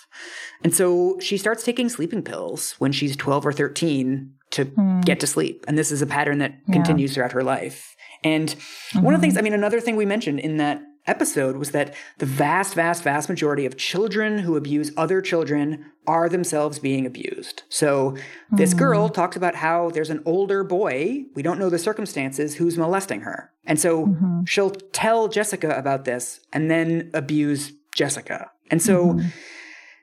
And 0.63 0.75
so 0.75 1.19
she 1.21 1.37
starts 1.37 1.65
taking 1.65 1.89
sleeping 1.89 2.23
pills 2.23 2.75
when 2.79 2.93
she's 2.93 3.17
12 3.17 3.47
or 3.47 3.53
13 3.53 4.33
to 4.51 4.65
hmm. 4.65 5.01
get 5.01 5.21
to 5.21 5.27
sleep. 5.27 5.65
And 5.69 5.79
this 5.79 5.91
is 5.91 6.03
a 6.03 6.07
pattern 6.07 6.39
that 6.39 6.55
continues 6.73 7.15
throughout 7.15 7.33
her 7.33 7.43
life. 7.43 7.97
And 8.23 8.51
one 8.93 9.15
of 9.15 9.21
the 9.21 9.27
mm-hmm. 9.27 9.35
things, 9.35 9.39
I 9.39 9.41
mean, 9.41 9.55
another 9.55 9.81
thing 9.81 9.97
we 9.97 10.05
mentioned 10.05 10.41
in 10.41 10.59
that 10.59 10.83
episode 11.07 11.57
was 11.57 11.71
that 11.71 11.95
the 12.19 12.27
vast, 12.27 12.75
vast, 12.75 13.03
vast 13.03 13.29
majority 13.29 13.65
of 13.65 13.77
children 13.77 14.41
who 14.41 14.57
abuse 14.57 14.93
other 14.97 15.23
children 15.23 15.87
are 16.07 16.29
themselves 16.29 16.79
being 16.79 17.07
abused. 17.07 17.63
So 17.69 18.17
this 18.51 18.73
hmm. 18.73 18.79
girl 18.79 19.09
talks 19.09 19.37
about 19.37 19.55
how 19.55 19.91
there's 19.91 20.11
an 20.11 20.23
older 20.27 20.63
boy, 20.65 21.25
we 21.35 21.43
don't 21.43 21.59
know 21.59 21.71
the 21.71 21.79
circumstances, 21.79 22.57
who's 22.57 22.77
molesting 22.77 23.23
her. 23.23 23.51
And 23.65 23.79
so 23.79 24.07
mm-hmm. 24.07 24.45
she'll 24.45 24.71
tell 24.71 25.29
Jessica 25.29 25.71
about 25.77 26.05
this 26.05 26.41
and 26.53 26.71
then 26.71 27.11
abuse 27.15 27.73
Jessica. 27.95 28.51
And 28.71 28.83
so 28.83 29.15
mm-hmm. 29.15 29.29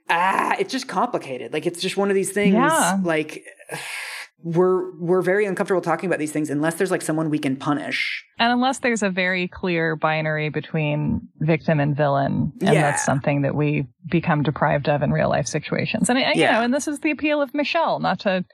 Ah, 0.10 0.56
it's 0.60 0.72
just 0.72 0.88
complicated. 0.88 1.54
Like 1.54 1.66
it's 1.66 1.82
just 1.82 1.98
one 1.98 2.10
of 2.10 2.16
these 2.16 2.32
things. 2.32 2.54
Yeah. 2.56 3.00
Like 3.04 3.44
we're 4.44 4.96
we're 4.98 5.22
very 5.24 5.46
uncomfortable 5.46 5.82
talking 5.82 6.08
about 6.08 6.20
these 6.20 6.32
things 6.32 6.50
unless 6.50 6.76
there's 6.76 6.92
like 6.92 7.02
someone 7.02 7.30
we 7.30 7.40
can 7.40 7.56
punish. 7.56 8.24
And 8.38 8.52
unless 8.52 8.80
there's 8.80 9.02
a 9.02 9.10
very 9.10 9.48
clear 9.48 9.96
binary 9.96 10.50
between 10.50 11.28
victim 11.40 11.80
and 11.80 11.96
villain, 11.98 12.54
and 12.62 12.74
Yeah. 12.76 12.82
that's 12.82 13.04
something 13.04 13.42
that 13.42 13.56
we 13.56 13.88
become 14.10 14.44
deprived 14.44 14.90
of 14.90 15.02
in 15.02 15.12
real 15.12 15.30
life 15.30 15.48
situations. 15.48 16.10
And, 16.10 16.20
and 16.20 16.36
you 16.36 16.46
know, 16.46 16.62
and 16.62 16.74
this 16.74 16.88
is 16.88 17.00
the 17.00 17.12
appeal 17.12 17.42
of 17.42 17.54
Michelle, 17.56 18.00
not 18.00 18.20
to 18.22 18.46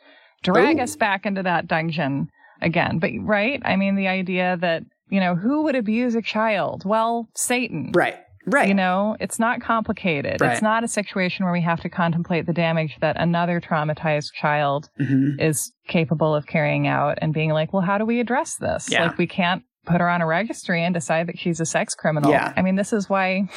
drag 0.41 0.77
Ooh. 0.77 0.83
us 0.83 0.95
back 0.95 1.25
into 1.25 1.43
that 1.43 1.67
dungeon 1.67 2.29
again. 2.61 2.99
But 2.99 3.11
right, 3.21 3.61
I 3.65 3.75
mean, 3.75 3.95
the 3.95 4.07
idea 4.07 4.57
that 4.61 4.83
you 5.09 5.19
know 5.19 5.35
who 5.35 5.63
would 5.63 5.75
abuse 5.75 6.15
a 6.15 6.21
child? 6.21 6.83
Well, 6.85 7.27
Satan. 7.35 7.91
Right. 7.93 8.15
Right. 8.45 8.67
You 8.67 8.73
know, 8.73 9.15
it's 9.19 9.39
not 9.39 9.61
complicated. 9.61 10.41
Right. 10.41 10.51
It's 10.51 10.61
not 10.61 10.83
a 10.83 10.87
situation 10.87 11.45
where 11.45 11.53
we 11.53 11.61
have 11.61 11.79
to 11.81 11.89
contemplate 11.89 12.45
the 12.45 12.53
damage 12.53 12.97
that 12.99 13.15
another 13.17 13.61
traumatized 13.61 14.33
child 14.33 14.89
Mhm. 14.99 15.39
is 15.39 15.71
capable 15.87 16.35
of 16.35 16.45
carrying 16.45 16.85
out 16.87 17.17
and 17.21 17.33
being 17.33 17.51
like, 17.51 17.71
well, 17.71 17.81
how 17.83 17.97
do 17.97 18.05
we 18.05 18.19
address 18.19 18.55
this? 18.57 18.91
Yeah. 18.91 19.05
Like, 19.07 19.17
we 19.17 19.27
can't 19.27 19.63
put 19.85 20.01
her 20.01 20.09
on 20.09 20.21
a 20.21 20.25
registry 20.25 20.83
and 20.83 20.93
decide 20.93 21.27
that 21.27 21.39
she's 21.39 21.59
a 21.59 21.65
sex 21.65 21.95
criminal. 21.95 22.31
Yeah. 22.31 22.53
I 22.55 22.61
mean, 22.61 22.75
this 22.75 22.91
is 22.93 23.09
why, 23.09 23.47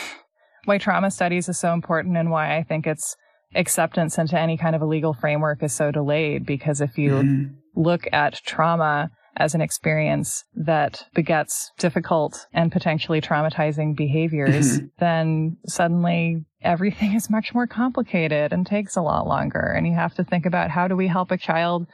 why 0.67 0.79
trauma 0.79 1.11
studies 1.11 1.49
is 1.49 1.59
so 1.59 1.73
important 1.73 2.17
and 2.17 2.31
why 2.31 2.57
I 2.57 2.63
think 2.63 2.87
it's 2.87 3.17
acceptance 3.55 4.19
into 4.19 4.39
any 4.39 4.57
kind 4.57 4.75
of 4.77 4.83
a 4.83 4.87
legal 4.87 5.15
framework 5.15 5.63
is 5.63 5.73
so 5.73 5.91
delayed 5.91 6.45
because 6.45 6.81
if 6.81 6.99
you 6.99 7.13
Mhm. 7.13 7.55
look 7.75 8.07
at 8.13 8.35
trauma 8.45 9.11
as 9.37 9.55
an 9.55 9.61
experience 9.61 10.45
that 10.55 11.05
begets 11.15 11.71
difficult 11.79 12.47
and 12.53 12.73
potentially 12.73 13.21
traumatizing 13.21 13.95
behaviors, 13.97 14.79
mm-hmm. 14.79 14.87
then 14.99 15.57
suddenly 15.67 16.45
everything 16.63 17.15
is 17.15 17.31
much 17.31 17.55
more 17.55 17.67
complicated 17.67 18.53
and 18.53 18.67
takes 18.67 18.97
a 18.97 19.03
lot 19.03 19.27
longer. 19.27 19.61
And 19.61 19.87
you 19.87 19.95
have 19.95 20.15
to 20.15 20.25
think 20.25 20.47
about 20.47 20.71
how 20.71 20.89
do 20.89 20.97
we 20.97 21.07
help 21.07 21.31
a 21.31 21.37
child 21.37 21.87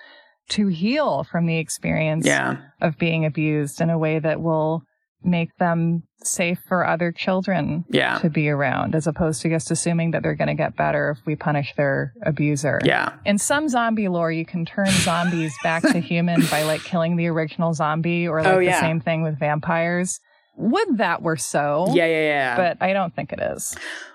to 0.51 0.69
heal 0.69 1.25
from 1.25 1.47
the 1.47 1.59
experience 1.59 2.27
Yeah. 2.27 2.57
of 2.81 2.99
being 2.99 3.25
abused 3.25 3.81
in 3.81 3.91
a 3.91 3.99
way 3.99 4.19
that 4.19 4.41
will 4.41 4.83
make 5.25 5.57
them 5.59 6.03
safe 6.25 6.61
for 6.69 6.87
other 6.87 7.11
children 7.11 7.85
Yeah. 7.89 8.19
to 8.19 8.31
be 8.31 8.49
around, 8.49 8.95
as 8.95 9.07
opposed 9.09 9.43
to 9.43 9.49
just 9.49 9.71
assuming 9.71 10.13
that 10.13 10.23
they're 10.23 10.37
going 10.37 10.49
to 10.49 10.55
get 10.55 10.77
better 10.77 11.11
if 11.19 11.27
we 11.27 11.35
punish 11.35 11.75
their 11.77 12.13
abuser. 12.25 12.81
Yeah. 12.85 13.15
In 13.25 13.39
some 13.39 13.69
zombie 13.69 14.07
lore, 14.09 14.31
you 14.31 14.45
can 14.47 14.65
turn 14.65 14.87
zombies 14.91 15.53
back 15.65 15.83
to 15.83 15.99
human 15.99 16.43
by 16.51 16.63
like 16.63 16.83
killing 16.85 17.17
the 17.17 17.27
original 17.27 17.75
zombie 17.75 18.29
or 18.29 18.43
like 18.43 18.53
Oh, 18.55 18.61
the 18.61 18.73
same 18.79 19.01
thing 19.01 19.23
with 19.23 19.39
vampires. 19.39 20.21
Would 20.57 20.99
that 20.99 21.23
were 21.23 21.37
so? 21.37 21.87
Yeah. 21.93 22.07
Yeah. 22.07 22.21
Yeah. 22.21 22.57
But 22.57 22.77
I 22.81 22.93
don't 22.93 23.15
think 23.17 23.33
it 23.33 23.41
is. 23.41 23.75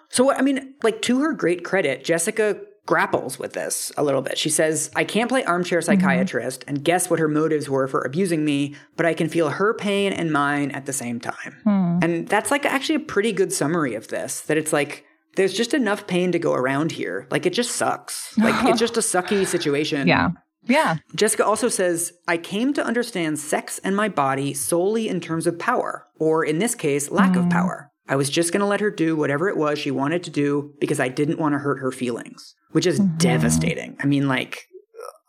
So, 0.10 0.32
I 0.32 0.42
mean, 0.42 0.76
like 0.84 1.02
to 1.04 1.20
her 1.20 1.34
great 1.34 1.66
credit, 1.66 2.06
Jessica 2.06 2.58
grapples 2.88 3.38
with 3.38 3.54
this 3.54 3.92
a 3.98 4.04
little 4.04 4.24
bit. 4.24 4.40
She 4.40 4.50
says, 4.50 4.90
I 4.96 5.04
can't 5.04 5.30
play 5.30 5.44
armchair 5.44 5.80
mm-hmm. 5.80 5.86
psychiatrist 5.86 6.64
and 6.68 6.84
guess 6.84 7.08
what 7.08 7.20
her 7.20 7.28
motives 7.28 7.70
were 7.70 7.88
for 7.88 8.02
abusing 8.02 8.44
me, 8.44 8.74
but 8.96 9.06
I 9.06 9.14
can 9.14 9.30
feel 9.30 9.50
her 9.50 9.76
pain 9.76 10.12
and 10.14 10.32
mine 10.32 10.72
at 10.72 10.88
the 10.88 10.94
same 10.94 11.20
time. 11.20 11.58
Hmm. 11.64 12.00
And 12.02 12.28
that's 12.28 12.50
like 12.50 12.66
actually 12.66 12.96
a 12.96 13.00
pretty 13.02 13.32
good 13.32 13.54
summary 13.54 13.94
of 13.94 14.08
this 14.08 14.42
that 14.42 14.58
it's 14.58 14.74
like, 14.74 15.06
there's 15.36 15.54
just 15.54 15.76
enough 15.76 16.08
pain 16.08 16.32
to 16.32 16.40
go 16.40 16.54
around 16.54 16.94
here. 16.94 17.28
Like 17.30 17.46
it 17.46 17.54
just 17.54 17.76
sucks. 17.76 18.36
Like 18.48 18.66
it's 18.66 18.80
just 18.80 18.98
a 18.98 19.02
sucky 19.02 19.46
situation. 19.46 20.08
Yeah. 20.08 20.30
Yeah. 20.66 20.98
Jessica 21.16 21.46
also 21.46 21.70
says, 21.70 22.14
I 22.28 22.38
came 22.38 22.74
to 22.74 22.84
understand 22.84 23.38
sex 23.38 23.80
and 23.84 23.96
my 23.96 24.10
body 24.10 24.54
solely 24.54 25.10
in 25.10 25.20
terms 25.20 25.46
of 25.46 25.60
power, 25.60 26.08
or 26.18 26.44
in 26.44 26.60
this 26.60 26.76
case, 26.76 27.12
lack 27.12 27.36
of 27.36 27.44
hmm. 27.44 27.50
power. 27.50 27.92
I 28.10 28.16
was 28.16 28.30
just 28.30 28.52
going 28.52 28.62
to 28.62 28.66
let 28.68 28.80
her 28.80 28.90
do 28.92 29.16
whatever 29.16 29.50
it 29.50 29.58
was 29.58 29.80
she 29.80 29.92
wanted 29.92 30.24
to 30.24 30.30
do 30.30 30.74
because 30.80 31.00
I 31.00 31.10
didn't 31.10 31.40
want 31.40 31.54
to 31.54 31.60
hurt 31.60 31.80
her 31.80 31.92
feelings, 31.92 32.56
which 32.72 32.86
is 32.86 33.00
devastating. 33.00 33.98
I 34.00 34.06
mean, 34.06 34.28
like, 34.28 34.68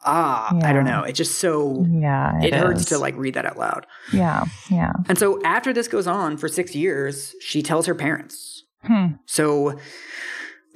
ah, 0.05 0.57
I 0.63 0.73
don't 0.73 0.85
know. 0.85 1.03
It's 1.03 1.17
just 1.19 1.39
so, 1.39 1.85
Yeah. 1.91 2.41
it, 2.41 2.55
hurts 2.55 2.87
to 2.87 2.99
like 2.99 3.17
read 3.17 3.35
that 3.35 3.45
out 3.45 3.59
loud. 3.59 3.87
Yeah. 4.13 4.45
Yeah. 4.71 4.93
And 5.09 5.19
so 5.19 5.43
after 5.45 5.73
this 5.73 5.89
goes 5.89 6.07
on 6.07 6.37
for 6.37 6.49
six 6.49 6.75
years, 6.75 7.35
she 7.41 7.63
tells 7.63 7.87
her 7.87 7.95
parents. 7.95 8.65
Hmm. 8.85 9.07
So 9.27 9.79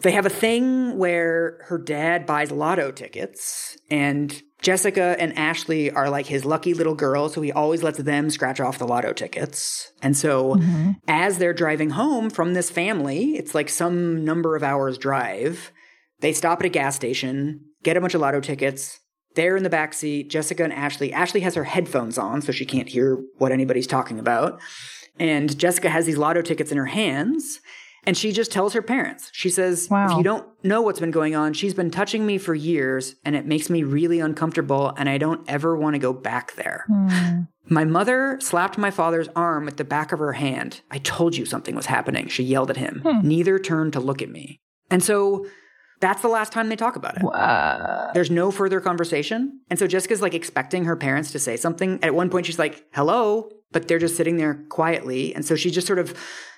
they 0.02 0.10
have 0.12 0.26
a 0.26 0.30
thing 0.30 0.98
where 0.98 1.58
her 1.68 1.78
dad 1.78 2.26
buys 2.26 2.50
lotto 2.50 2.90
tickets, 2.90 3.76
and 3.90 4.42
Jessica 4.62 5.16
and 5.18 5.36
Ashley 5.36 5.90
are 5.90 6.08
like 6.08 6.26
his 6.26 6.44
lucky 6.44 6.72
little 6.72 6.94
girls, 6.94 7.34
so 7.34 7.42
he 7.42 7.50
always 7.52 7.82
lets 7.82 7.98
them 7.98 8.30
scratch 8.30 8.60
off 8.60 8.78
the 8.78 8.86
lotto 8.86 9.12
tickets. 9.12 9.92
And 10.00 10.16
so 10.16 10.54
mm-hmm. 10.54 10.92
as 11.08 11.38
they're 11.38 11.52
driving 11.52 11.90
home 11.90 12.30
from 12.30 12.54
this 12.54 12.70
family, 12.70 13.36
it's 13.36 13.54
like 13.54 13.68
some 13.68 14.24
number 14.24 14.54
of 14.54 14.62
hours 14.62 14.98
drive. 14.98 15.72
They 16.20 16.32
stop 16.32 16.60
at 16.60 16.66
a 16.66 16.68
gas 16.68 16.94
station, 16.94 17.64
get 17.82 17.96
a 17.96 18.00
bunch 18.00 18.14
of 18.14 18.20
lotto 18.20 18.40
tickets. 18.40 19.00
They're 19.34 19.56
in 19.56 19.64
the 19.64 19.70
back 19.70 19.94
seat, 19.94 20.30
Jessica 20.30 20.62
and 20.62 20.72
Ashley. 20.72 21.12
Ashley 21.12 21.40
has 21.40 21.54
her 21.54 21.64
headphones 21.64 22.16
on, 22.16 22.40
so 22.42 22.52
she 22.52 22.64
can't 22.64 22.88
hear 22.88 23.18
what 23.38 23.50
anybody's 23.50 23.86
talking 23.86 24.18
about. 24.18 24.60
And 25.18 25.58
Jessica 25.58 25.90
has 25.90 26.06
these 26.06 26.18
lotto 26.18 26.42
tickets 26.42 26.70
in 26.70 26.78
her 26.78 26.86
hands. 26.86 27.60
And 28.04 28.16
she 28.16 28.32
just 28.32 28.50
tells 28.50 28.72
her 28.72 28.82
parents. 28.82 29.30
She 29.32 29.48
says, 29.48 29.88
Wow. 29.90 30.10
If 30.10 30.16
you 30.16 30.24
don't 30.24 30.46
know 30.64 30.82
what's 30.82 31.00
been 31.00 31.10
going 31.12 31.36
on, 31.36 31.52
she's 31.52 31.74
been 31.74 31.90
touching 31.90 32.26
me 32.26 32.38
for 32.38 32.54
years 32.54 33.14
and 33.24 33.36
it 33.36 33.46
makes 33.46 33.70
me 33.70 33.82
really 33.84 34.18
uncomfortable 34.18 34.92
and 34.96 35.08
I 35.08 35.18
don't 35.18 35.48
ever 35.48 35.76
want 35.76 35.94
to 35.94 35.98
go 35.98 36.12
back 36.12 36.54
there. 36.56 36.84
Hmm. 36.88 37.42
My 37.68 37.84
mother 37.84 38.38
slapped 38.40 38.76
my 38.76 38.90
father's 38.90 39.28
arm 39.36 39.64
with 39.66 39.76
the 39.76 39.84
back 39.84 40.10
of 40.12 40.18
her 40.18 40.32
hand. 40.32 40.80
I 40.90 40.98
told 40.98 41.36
you 41.36 41.46
something 41.46 41.76
was 41.76 41.86
happening. 41.86 42.26
She 42.28 42.42
yelled 42.42 42.70
at 42.70 42.76
him. 42.76 43.02
Neither 43.22 43.58
turned 43.58 43.92
to 43.92 44.00
look 44.00 44.20
at 44.20 44.28
me. 44.28 44.60
And 44.90 45.02
so 45.02 45.46
that's 46.00 46.20
the 46.20 46.28
last 46.28 46.52
time 46.52 46.68
they 46.68 46.76
talk 46.76 46.96
about 46.96 47.16
it. 47.16 47.22
There's 48.14 48.30
no 48.30 48.50
further 48.50 48.80
conversation. 48.80 49.60
And 49.70 49.78
so 49.78 49.86
Jessica's 49.86 50.20
like 50.20 50.34
expecting 50.34 50.84
her 50.84 50.96
parents 50.96 51.30
to 51.30 51.38
say 51.38 51.56
something. 51.56 52.00
At 52.02 52.14
one 52.14 52.28
point, 52.28 52.46
she's 52.46 52.58
like, 52.58 52.84
hello, 52.92 53.48
but 53.72 53.88
they're 53.88 53.98
just 53.98 54.16
sitting 54.16 54.36
there 54.36 54.64
quietly. 54.68 55.34
And 55.34 55.44
so 55.44 55.56
she 55.56 55.70
just 55.70 55.86
sort 55.86 55.98
of 55.98 56.14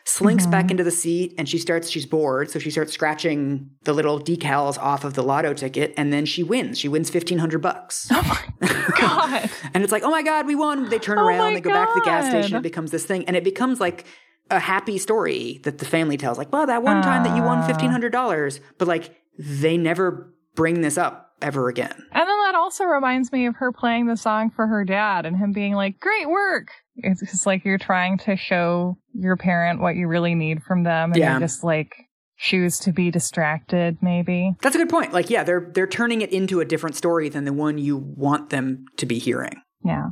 slinks 0.06 0.46
back 0.46 0.70
into 0.70 0.84
the 0.84 0.90
seat 0.90 1.34
and 1.38 1.48
she 1.48 1.56
starts, 1.58 1.88
she's 1.88 2.04
bored. 2.04 2.50
So 2.50 2.58
she 2.58 2.70
starts 2.70 2.92
scratching 2.92 3.70
the 3.84 3.94
little 3.94 4.20
decals 4.20 4.76
off 4.78 5.02
of 5.04 5.14
the 5.14 5.22
lotto 5.22 5.54
ticket 5.54 5.94
and 5.96 6.12
then 6.12 6.26
she 6.26 6.42
wins. 6.42 6.78
She 6.78 6.88
wins 6.88 7.10
1500 7.12 7.62
bucks. 7.62 8.08
Oh 8.10 8.22
my 8.60 8.90
God. 9.00 9.50
And 9.72 9.82
it's 9.82 9.92
like, 9.92 10.02
oh 10.02 10.10
my 10.10 10.22
God, 10.22 10.46
we 10.46 10.54
won. 10.54 10.90
They 10.90 10.98
turn 10.98 11.18
Oh 11.18 11.26
around, 11.26 11.54
they 11.54 11.60
go 11.62 11.70
back 11.70 11.88
to 11.94 12.00
the 12.00 12.04
gas 12.04 12.28
station. 12.28 12.58
It 12.58 12.62
becomes 12.62 12.90
this 12.90 13.04
thing. 13.06 13.24
And 13.26 13.34
it 13.36 13.44
becomes 13.44 13.80
like 13.80 14.04
a 14.50 14.58
happy 14.58 14.98
story 14.98 15.60
that 15.64 15.78
the 15.78 15.86
family 15.86 16.18
tells. 16.18 16.36
Like, 16.36 16.52
well, 16.52 16.66
that 16.66 16.82
one 16.82 17.02
time 17.02 17.24
that 17.24 17.34
you 17.34 17.42
won 17.42 17.58
Ah. 17.60 17.68
$1,500. 17.68 18.60
But 18.76 18.88
like, 18.88 19.14
they 19.38 19.78
never 19.78 20.34
bring 20.54 20.82
this 20.82 20.98
up 20.98 21.32
ever 21.40 21.68
again. 21.68 21.94
And 22.12 22.28
then 22.28 22.38
that 22.40 22.54
also 22.54 22.84
reminds 22.84 23.32
me 23.32 23.46
of 23.46 23.56
her 23.56 23.72
playing 23.72 24.06
the 24.06 24.16
song 24.18 24.50
for 24.50 24.66
her 24.66 24.84
dad 24.84 25.24
and 25.24 25.36
him 25.36 25.52
being 25.52 25.72
like, 25.74 25.98
great 25.98 26.28
work. 26.28 26.68
It's 26.96 27.20
just 27.20 27.46
like 27.46 27.64
you're 27.64 27.78
trying 27.78 28.18
to 28.18 28.36
show 28.36 28.96
your 29.12 29.36
parent 29.36 29.80
what 29.80 29.96
you 29.96 30.06
really 30.06 30.34
need 30.34 30.62
from 30.62 30.84
them. 30.84 31.12
And 31.12 31.20
Yeah. 31.20 31.34
you 31.34 31.40
just 31.40 31.64
like 31.64 31.92
choose 32.36 32.78
to 32.80 32.92
be 32.92 33.10
distracted, 33.10 33.98
maybe. 34.02 34.52
That's 34.62 34.74
a 34.74 34.78
good 34.78 34.88
point. 34.88 35.12
Like, 35.12 35.30
yeah, 35.30 35.44
they're 35.44 35.70
they're 35.74 35.86
turning 35.86 36.20
it 36.22 36.32
into 36.32 36.60
a 36.60 36.64
different 36.64 36.96
story 36.96 37.28
than 37.28 37.44
the 37.44 37.52
one 37.52 37.78
you 37.78 37.96
want 37.96 38.50
them 38.50 38.84
to 38.96 39.06
be 39.06 39.18
hearing. 39.18 39.60
Yeah. 39.84 40.10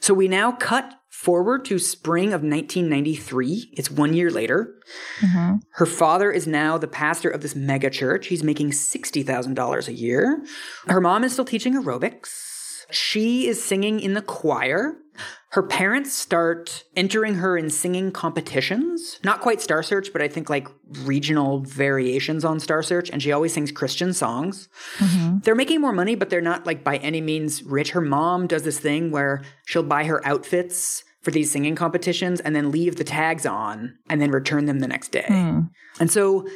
So 0.00 0.14
we 0.14 0.28
now 0.28 0.52
cut 0.52 0.94
forward 1.10 1.66
to 1.66 1.78
spring 1.78 2.28
of 2.32 2.42
1993. 2.42 3.74
It's 3.76 3.90
one 3.90 4.14
year 4.14 4.30
later. 4.30 4.74
hmm 5.20 5.56
Her 5.72 5.84
father 5.86 6.30
is 6.32 6.46
now 6.46 6.78
the 6.78 6.88
pastor 6.88 7.28
of 7.28 7.42
this 7.42 7.54
mega 7.54 7.90
church. 7.90 8.28
He's 8.28 8.42
making 8.42 8.70
$60,000 8.70 9.88
a 9.88 9.92
year. 9.92 10.42
Her 10.88 11.00
mom 11.00 11.24
is 11.24 11.32
still 11.32 11.44
teaching 11.44 11.74
aerobics. 11.74 12.30
She 12.90 13.46
is 13.46 13.62
singing 13.62 14.00
in 14.00 14.14
the 14.14 14.22
choir. 14.22 14.94
Her 15.50 15.64
parents 15.64 16.12
start 16.12 16.84
entering 16.94 17.34
her 17.34 17.56
in 17.56 17.70
singing 17.70 18.12
competitions. 18.12 19.18
Not 19.24 19.40
quite 19.40 19.60
Star 19.60 19.82
Search, 19.82 20.12
but 20.12 20.22
I 20.22 20.28
think 20.28 20.48
like 20.48 20.68
regional 21.02 21.60
variations 21.60 22.44
on 22.44 22.60
Star 22.60 22.84
Search. 22.84 23.10
And 23.10 23.20
she 23.20 23.32
always 23.32 23.52
sings 23.52 23.72
Christian 23.72 24.12
songs. 24.12 24.68
Mm-hmm. 24.98 25.38
They're 25.40 25.56
making 25.56 25.80
more 25.80 25.92
money, 25.92 26.14
but 26.14 26.30
they're 26.30 26.40
not 26.40 26.66
like 26.66 26.84
by 26.84 26.98
any 26.98 27.20
means 27.20 27.64
rich. 27.64 27.90
Her 27.90 28.00
mom 28.00 28.46
does 28.46 28.62
this 28.62 28.78
thing 28.78 29.10
where 29.10 29.42
she'll 29.66 29.82
buy 29.82 30.04
her 30.04 30.24
outfits 30.24 31.02
for 31.22 31.32
these 31.32 31.50
singing 31.50 31.74
competitions 31.74 32.40
and 32.40 32.54
then 32.54 32.70
leave 32.70 32.96
the 32.96 33.04
tags 33.04 33.44
on 33.44 33.98
and 34.08 34.20
then 34.20 34.30
return 34.30 34.66
them 34.66 34.78
the 34.78 34.88
next 34.88 35.10
day. 35.10 35.26
Hmm. 35.26 35.60
And 35.98 36.10
so 36.10 36.46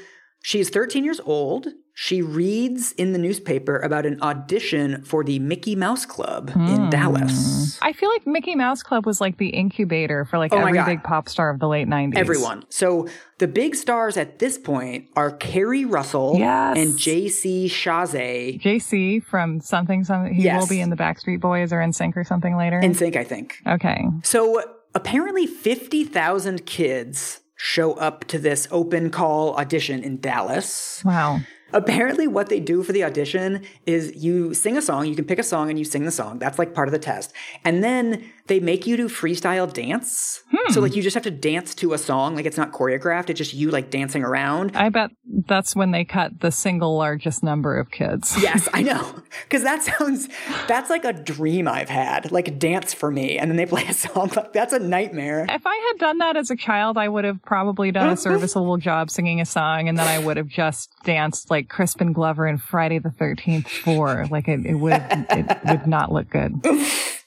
she's 0.42 0.70
13 0.70 1.04
years 1.04 1.20
old. 1.24 1.66
She 1.96 2.22
reads 2.22 2.90
in 2.92 3.12
the 3.12 3.18
newspaper 3.20 3.78
about 3.78 4.04
an 4.04 4.20
audition 4.20 5.04
for 5.04 5.22
the 5.22 5.38
Mickey 5.38 5.76
Mouse 5.76 6.04
Club 6.04 6.50
in 6.54 6.84
hmm. 6.84 6.90
Dallas. 6.90 7.78
I 7.82 7.92
feel 7.92 8.08
like 8.08 8.26
Mickey 8.26 8.56
Mouse 8.56 8.82
Club 8.82 9.06
was 9.06 9.20
like 9.20 9.38
the 9.38 9.50
incubator 9.50 10.24
for 10.24 10.36
like 10.38 10.52
Oh 10.52 10.58
every 10.58 10.82
big 10.82 11.04
pop 11.04 11.28
star 11.28 11.50
of 11.50 11.60
the 11.60 11.68
late 11.68 11.86
90s. 11.86 12.16
Everyone. 12.16 12.64
So 12.68 13.06
the 13.38 13.46
big 13.46 13.76
stars 13.76 14.16
at 14.16 14.40
this 14.40 14.58
point 14.58 15.06
are 15.14 15.30
Keri 15.30 15.84
Russell 15.84 16.34
Yes. 16.36 16.76
and 16.76 16.94
JC 16.94 17.66
Chasez. 17.66 18.60
JC 18.60 19.24
from 19.24 19.60
something, 19.60 20.02
something. 20.02 20.34
He 20.34 20.42
Yes. 20.42 20.60
will 20.60 20.68
be 20.68 20.80
in 20.80 20.90
the 20.90 20.96
Backstreet 20.96 21.40
Boys 21.40 21.72
or 21.72 21.80
in 21.80 21.92
Sync 21.92 22.16
or 22.16 22.24
something 22.24 22.56
later. 22.56 22.80
In 22.80 22.94
sync, 22.94 23.14
I 23.14 23.22
think. 23.22 23.58
okay. 23.68 24.04
So 24.24 24.60
apparently 24.96 25.46
50,000 25.46 26.66
kids 26.66 27.40
show 27.56 27.92
up 27.94 28.24
to 28.24 28.38
this 28.38 28.66
open 28.72 29.10
call 29.10 29.54
audition 29.56 30.02
in 30.02 30.20
Dallas. 30.20 31.02
Wow. 31.04 31.40
Apparently, 31.74 32.28
what 32.28 32.48
they 32.48 32.60
do 32.60 32.84
for 32.84 32.92
the 32.92 33.02
audition 33.02 33.64
is 33.84 34.14
you 34.14 34.54
sing 34.54 34.76
a 34.76 34.82
song, 34.82 35.06
you 35.06 35.16
can 35.16 35.24
pick 35.24 35.40
a 35.40 35.42
song 35.42 35.70
and 35.70 35.78
you 35.78 35.84
sing 35.84 36.04
the 36.04 36.12
song. 36.12 36.38
That's 36.38 36.58
like 36.58 36.72
part 36.72 36.86
of 36.86 36.92
the 36.92 37.00
test. 37.00 37.32
And 37.64 37.82
then 37.82 38.30
they 38.46 38.60
make 38.60 38.86
you 38.86 38.96
do 38.96 39.08
freestyle 39.08 39.72
dance. 39.72 40.42
So, 40.70 40.80
like, 40.80 40.92
hmm. 40.92 40.96
you 40.96 41.02
just 41.02 41.14
have 41.14 41.22
to 41.24 41.30
dance 41.30 41.74
to 41.76 41.94
a 41.94 41.98
song. 41.98 42.36
Like, 42.36 42.46
it's 42.46 42.56
not 42.56 42.72
choreographed, 42.72 43.30
it's 43.30 43.38
just 43.38 43.54
you, 43.54 43.70
like, 43.70 43.90
dancing 43.90 44.22
around. 44.22 44.76
I 44.76 44.88
bet 44.90 45.10
that's 45.46 45.74
when 45.74 45.90
they 45.90 46.04
cut 46.04 46.40
the 46.40 46.50
single 46.50 46.96
largest 46.96 47.42
number 47.42 47.78
of 47.78 47.90
kids. 47.90 48.34
Yes, 48.40 48.68
I 48.72 48.82
know. 48.82 49.22
Because 49.44 49.62
that 49.62 49.82
sounds, 49.82 50.28
that's 50.68 50.90
like 50.90 51.04
a 51.04 51.12
dream 51.12 51.68
I've 51.68 51.88
had. 51.88 52.32
Like, 52.32 52.58
dance 52.58 52.92
for 52.92 53.10
me. 53.10 53.38
And 53.38 53.50
then 53.50 53.56
they 53.56 53.66
play 53.66 53.86
a 53.86 53.94
song. 53.94 54.30
Like, 54.34 54.52
that's 54.52 54.72
a 54.72 54.78
nightmare. 54.78 55.46
If 55.48 55.66
I 55.66 55.90
had 55.92 55.98
done 55.98 56.18
that 56.18 56.36
as 56.36 56.50
a 56.50 56.56
child, 56.56 56.98
I 56.98 57.08
would 57.08 57.24
have 57.24 57.42
probably 57.42 57.92
done 57.92 58.10
a 58.10 58.16
serviceable 58.16 58.76
job 58.76 59.10
singing 59.10 59.40
a 59.40 59.46
song, 59.46 59.88
and 59.88 59.98
then 59.98 60.06
I 60.06 60.18
would 60.18 60.36
have 60.36 60.48
just 60.48 60.90
danced 61.04 61.50
like 61.50 61.68
Crispin 61.68 62.12
Glover 62.12 62.46
in 62.46 62.58
Friday 62.58 62.98
the 62.98 63.10
Thirteenth 63.10 63.68
Four. 63.68 64.26
Like 64.30 64.48
it, 64.48 64.64
it 64.66 64.74
would, 64.74 65.02
it 65.10 65.58
would 65.64 65.86
not 65.86 66.12
look 66.12 66.30
good. 66.30 66.54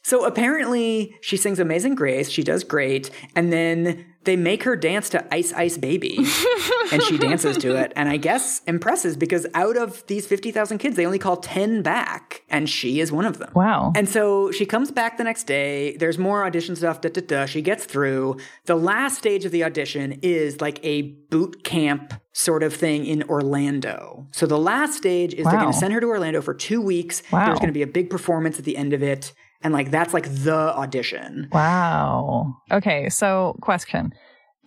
So 0.08 0.24
apparently 0.24 1.18
she 1.20 1.36
sings 1.36 1.60
Amazing 1.60 1.95
Grace. 1.95 2.30
She 2.30 2.41
does 2.41 2.64
great. 2.64 3.12
And 3.36 3.51
then 3.51 4.05
they 4.24 4.38
make 4.38 4.64
her 4.64 4.78
dance 4.78 5.10
to 5.10 5.36
Ice 5.36 5.51
Ice 5.51 5.78
Baby. 5.78 6.16
and 6.93 7.03
she 7.03 7.18
dances 7.18 7.58
to 7.58 7.76
it. 7.76 7.91
And 7.93 8.08
I 8.08 8.16
guess 8.16 8.62
impresses 8.68 9.18
because 9.18 9.45
out 9.53 9.76
of 9.76 10.08
these 10.08 10.26
50,000 10.26 10.78
kids, 10.78 10.95
they 10.95 11.05
only 11.05 11.20
call 11.20 11.36
10 11.36 11.82
back. 11.82 12.43
And 12.49 12.70
she 12.70 13.01
is 13.01 13.12
one 13.12 13.26
of 13.26 13.39
them. 13.39 13.51
Wow. 13.53 13.91
And 13.97 14.08
so 14.08 14.49
she 14.49 14.66
comes 14.66 14.91
back 14.91 15.18
the 15.18 15.26
next 15.26 15.43
day. 15.43 15.97
There's 15.97 16.18
more 16.18 16.45
audition 16.45 16.78
stuff. 16.78 17.01
Da, 17.01 17.10
da, 17.10 17.20
da. 17.20 17.45
She 17.45 17.62
gets 17.62 17.84
through. 17.84 18.38
The 18.64 18.76
last 18.76 19.18
stage 19.18 19.43
of 19.43 19.51
the 19.51 19.66
audition 19.66 20.20
is 20.22 20.62
like 20.62 20.80
a 20.84 21.01
boot 21.01 21.66
camp 21.66 22.14
sort 22.32 22.64
of 22.64 22.74
thing 22.74 23.05
in 23.05 23.24
Orlando. 23.24 24.26
So 24.32 24.45
the 24.45 24.58
last 24.58 24.93
stage 24.93 25.34
is 25.34 25.43
they're 25.45 25.60
going 25.60 25.74
to 25.74 25.78
send 25.78 25.91
her 25.91 25.99
to 25.99 26.08
Orlando 26.08 26.41
for 26.41 26.53
two 26.53 26.82
weeks. 26.82 27.24
Wow. 27.30 27.47
There's 27.47 27.60
going 27.60 27.68
to 27.68 27.74
be 27.74 27.82
a 27.82 27.88
big 27.88 28.10
performance 28.10 28.58
at 28.58 28.64
the 28.64 28.78
end 28.78 28.93
of 28.93 29.03
it. 29.03 29.34
And 29.68 29.74
like 29.74 29.91
that's 29.91 30.13
like 30.13 30.34
the 30.34 30.74
audition. 30.78 31.49
Wow. 31.51 32.55
Okay, 32.72 33.09
so 33.09 33.57
question. 33.59 34.13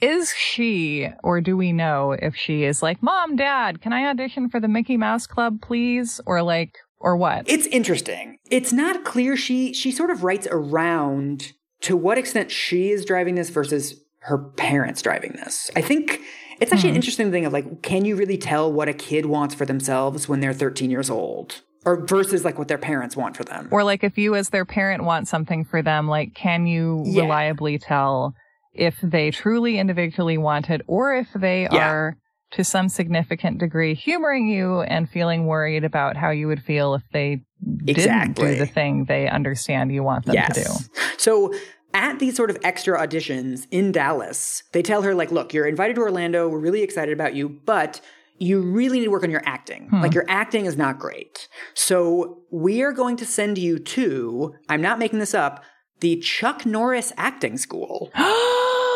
Is 0.03 0.31
she, 0.35 1.09
or 1.25 1.41
do 1.41 1.57
we 1.57 1.73
know 1.73 2.13
if 2.13 2.37
she 2.37 2.65
is 2.65 2.83
like, 2.83 3.03
Mom, 3.03 3.35
Dad, 3.35 3.81
can 3.81 3.95
I 3.95 4.05
audition 4.11 4.51
for 4.51 4.61
the 4.61 4.69
Mickey 4.69 4.99
Mouse 4.99 5.27
Club, 5.27 5.63
please? 5.63 6.21
Or 6.27 6.43
like, 6.43 6.77
or 6.99 7.17
what? 7.17 7.49
It's 7.49 7.67
interesting. 7.69 8.41
It's 8.51 8.75
not 8.75 9.07
clear 9.07 9.39
she 9.39 9.73
she 9.73 9.91
sort 9.91 10.11
of 10.11 10.23
writes 10.23 10.47
around 10.51 11.55
to 11.81 11.97
what 11.97 12.19
extent 12.19 12.51
she 12.51 12.91
is 12.91 13.07
driving 13.07 13.37
this 13.37 13.49
versus 13.49 14.05
her 14.25 14.37
parents 14.37 15.01
driving 15.01 15.33
this. 15.33 15.71
I 15.75 15.81
think 15.81 16.21
It's 16.61 16.75
actually 16.75 16.91
an 16.91 16.97
hmm. 16.97 16.97
interesting 16.97 17.31
thing 17.31 17.47
of 17.47 17.55
like, 17.55 17.81
can 17.81 18.05
you 18.05 18.17
really 18.17 18.37
tell 18.37 18.71
what 18.71 18.91
a 18.91 18.93
kid 18.93 19.25
wants 19.25 19.55
for 19.55 19.65
themselves 19.65 20.29
when 20.29 20.41
they're 20.41 20.53
13 20.53 20.91
years 20.91 21.09
old? 21.09 21.63
Or 21.87 22.05
versus 22.07 22.45
like 22.45 22.59
what 22.59 22.69
their 22.69 22.79
parents 22.79 23.17
want 23.17 23.37
for 23.37 23.45
them. 23.45 23.69
Or 23.71 23.85
like 23.85 24.05
if 24.05 24.19
you 24.19 24.35
as 24.35 24.51
their 24.51 24.65
parent 24.67 25.05
want 25.05 25.29
something 25.29 25.65
for 25.65 25.81
them, 25.83 26.09
like 26.09 26.35
can 26.35 26.67
you 26.67 27.03
Yeah. 27.07 27.23
reliably 27.23 27.79
tell 27.79 28.35
if 28.75 28.97
they 29.03 29.31
truly 29.31 29.79
individually 29.79 30.37
want 30.39 30.69
it 30.71 30.83
or 30.87 31.15
if 31.15 31.29
they 31.35 31.63
Yeah. 31.73 31.89
are 31.91 32.17
to 32.53 32.65
some 32.65 32.89
significant 32.89 33.59
degree 33.59 33.95
humoring 33.95 34.49
you 34.49 34.81
and 34.83 35.09
feeling 35.09 35.47
worried 35.47 35.85
about 35.85 36.17
how 36.17 36.31
you 36.31 36.49
would 36.49 36.63
feel 36.63 36.95
if 36.95 37.03
they 37.13 37.41
didn't 37.85 37.89
Exactly. 37.89 38.53
do 38.53 38.59
the 38.59 38.67
thing 38.67 39.05
they 39.07 39.29
understand 39.29 39.93
you 39.93 40.03
want 40.03 40.27
them 40.27 40.37
to 40.37 40.53
do. 40.53 40.71
So 41.17 41.55
at 41.95 42.19
these 42.19 42.35
sort 42.37 42.51
of 42.51 42.59
extra 42.63 42.99
auditions 42.99 43.67
in 43.71 43.91
Dallas, 43.93 44.63
they 44.73 44.83
tell 44.83 45.03
her 45.03 45.15
like, 45.15 45.31
"Look, 45.31 45.53
you're 45.55 45.67
invited 45.67 45.95
to 45.97 46.03
Orlando. 46.03 46.49
We're 46.49 46.59
really 46.59 46.83
excited 46.83 47.13
about 47.13 47.35
you, 47.35 47.49
but 47.49 48.01
you 48.41 48.61
really 48.61 48.99
need 48.99 49.05
to 49.05 49.11
work 49.11 49.23
on 49.23 49.31
your 49.31 49.43
acting. 49.45 49.89
Hmm. 49.89 50.01
Like 50.01 50.15
your 50.15 50.25
acting 50.29 50.67
is 50.67 50.77
not 50.77 50.99
great. 50.99 51.49
So 51.75 52.43
we 52.51 52.83
are 52.83 52.93
going 52.93 53.17
to 53.19 53.27
send 53.27 53.59
you 53.59 53.79
to, 53.79 54.55
I'm 54.69 54.81
not 54.81 54.99
making 54.99 55.19
this 55.21 55.35
up, 55.35 55.63
the 56.01 56.17
Chuck 56.17 56.67
Norris 56.67 57.13
acting 57.17 57.59
school." 57.59 58.11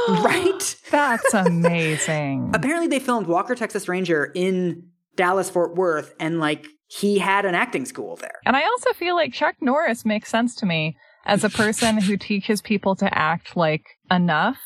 right? 0.08 0.76
That's 0.90 1.34
amazing. 1.34 2.50
Apparently 2.54 2.88
they 2.88 2.98
filmed 2.98 3.26
Walker 3.26 3.54
Texas 3.54 3.88
Ranger 3.88 4.32
in 4.34 4.88
Dallas 5.16 5.50
Fort 5.50 5.76
Worth 5.76 6.14
and 6.18 6.40
like 6.40 6.66
he 6.86 7.18
had 7.18 7.44
an 7.44 7.54
acting 7.54 7.84
school 7.84 8.16
there. 8.16 8.40
And 8.44 8.56
I 8.56 8.64
also 8.64 8.92
feel 8.92 9.14
like 9.14 9.32
Chuck 9.32 9.56
Norris 9.60 10.04
makes 10.04 10.28
sense 10.28 10.54
to 10.56 10.66
me 10.66 10.96
as 11.26 11.44
a 11.44 11.50
person 11.50 12.00
who 12.00 12.16
teaches 12.16 12.60
people 12.62 12.94
to 12.96 13.18
act 13.18 13.56
like 13.56 13.84
enough 14.10 14.58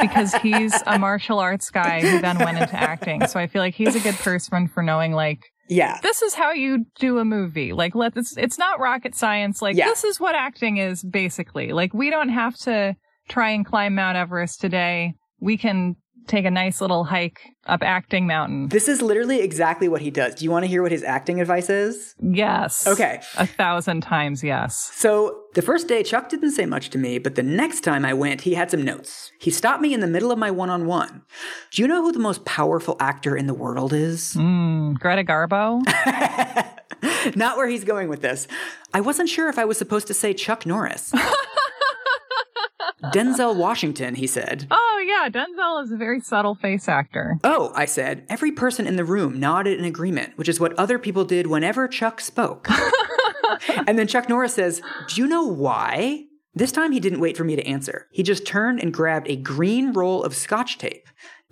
because 0.00 0.34
he's 0.36 0.74
a 0.86 0.98
martial 0.98 1.38
arts 1.38 1.70
guy 1.70 2.00
who 2.00 2.20
then 2.20 2.38
went 2.38 2.58
into 2.58 2.74
acting. 2.76 3.26
So 3.26 3.40
I 3.40 3.46
feel 3.46 3.62
like 3.62 3.74
he's 3.74 3.94
a 3.96 4.00
good 4.00 4.14
person 4.16 4.68
for 4.68 4.82
knowing 4.82 5.12
like 5.12 5.40
Yeah. 5.68 5.98
this 6.02 6.22
is 6.22 6.34
how 6.34 6.52
you 6.52 6.84
do 6.98 7.18
a 7.18 7.24
movie. 7.24 7.72
Like 7.72 7.94
let 7.94 8.14
this 8.14 8.36
it's 8.36 8.58
not 8.58 8.78
rocket 8.80 9.14
science. 9.14 9.62
Like 9.62 9.76
Yeah. 9.76 9.86
this 9.86 10.04
is 10.04 10.20
what 10.20 10.34
acting 10.34 10.76
is 10.76 11.02
basically. 11.02 11.72
Like 11.72 11.94
we 11.94 12.10
don't 12.10 12.28
have 12.30 12.56
to 12.60 12.94
try 13.28 13.50
and 13.50 13.64
climb 13.64 13.94
Mount 13.94 14.16
Everest 14.16 14.60
today. 14.60 15.14
We 15.40 15.56
can 15.56 15.96
take 16.26 16.44
a 16.44 16.50
nice 16.50 16.80
little 16.80 17.04
hike 17.04 17.40
up 17.66 17.82
acting 17.82 18.26
mountain. 18.26 18.68
This 18.68 18.88
is 18.88 19.02
literally 19.02 19.40
exactly 19.40 19.88
what 19.88 20.00
he 20.00 20.10
does. 20.10 20.34
Do 20.36 20.44
you 20.44 20.50
want 20.50 20.64
to 20.64 20.68
hear 20.68 20.82
what 20.82 20.92
his 20.92 21.02
acting 21.02 21.40
advice 21.40 21.68
is? 21.68 22.14
Yes. 22.20 22.86
Okay. 22.86 23.20
A 23.36 23.46
thousand 23.46 24.02
times 24.02 24.42
yes. 24.42 24.90
So 24.94 25.42
the 25.54 25.62
first 25.62 25.88
day, 25.88 26.02
Chuck 26.02 26.28
didn't 26.28 26.52
say 26.52 26.66
much 26.66 26.90
to 26.90 26.98
me, 26.98 27.18
but 27.18 27.34
the 27.34 27.42
next 27.42 27.80
time 27.80 28.04
I 28.04 28.14
went, 28.14 28.42
he 28.42 28.54
had 28.54 28.70
some 28.70 28.84
notes. 28.84 29.32
He 29.40 29.50
stopped 29.50 29.80
me 29.82 29.94
in 29.94 30.00
the 30.00 30.06
middle 30.06 30.30
of 30.30 30.38
my 30.38 30.50
one 30.50 30.70
on 30.70 30.86
one. 30.86 31.22
Do 31.72 31.82
you 31.82 31.88
know 31.88 32.02
who 32.02 32.12
the 32.12 32.18
most 32.18 32.44
powerful 32.44 32.96
actor 33.00 33.36
in 33.36 33.46
the 33.46 33.54
world 33.54 33.92
is? 33.92 34.34
Mm, 34.34 34.98
Greta 34.98 35.24
Garbo. 35.24 35.82
Not 37.36 37.56
where 37.56 37.68
he's 37.68 37.84
going 37.84 38.08
with 38.08 38.22
this. 38.22 38.46
I 38.94 39.00
wasn't 39.00 39.28
sure 39.28 39.48
if 39.48 39.58
I 39.58 39.64
was 39.64 39.78
supposed 39.78 40.06
to 40.06 40.14
say 40.14 40.32
Chuck 40.32 40.66
Norris. 40.66 41.12
Denzel 43.12 43.56
Washington, 43.56 44.14
he 44.14 44.26
said. 44.26 44.66
Oh 44.70 45.04
yeah, 45.06 45.28
Denzel 45.28 45.82
is 45.82 45.92
a 45.92 45.96
very 45.96 46.20
subtle 46.20 46.54
face 46.54 46.88
actor. 46.88 47.38
Oh, 47.44 47.72
I 47.74 47.84
said. 47.84 48.24
Every 48.28 48.52
person 48.52 48.86
in 48.86 48.96
the 48.96 49.04
room 49.04 49.38
nodded 49.38 49.78
in 49.78 49.84
agreement, 49.84 50.36
which 50.36 50.48
is 50.48 50.60
what 50.60 50.78
other 50.78 50.98
people 50.98 51.24
did 51.24 51.46
whenever 51.46 51.88
Chuck 51.88 52.20
spoke. 52.20 52.68
and 53.86 53.98
then 53.98 54.06
Chuck 54.06 54.28
Norris 54.28 54.54
says, 54.54 54.82
Do 55.08 55.20
you 55.20 55.26
know 55.26 55.44
why? 55.44 56.24
This 56.54 56.72
time 56.72 56.92
he 56.92 57.00
didn't 57.00 57.20
wait 57.20 57.36
for 57.36 57.44
me 57.44 57.54
to 57.54 57.66
answer. 57.66 58.08
He 58.10 58.22
just 58.22 58.46
turned 58.46 58.80
and 58.80 58.92
grabbed 58.92 59.28
a 59.28 59.36
green 59.36 59.92
roll 59.92 60.24
of 60.24 60.34
scotch 60.34 60.78
tape. 60.78 61.06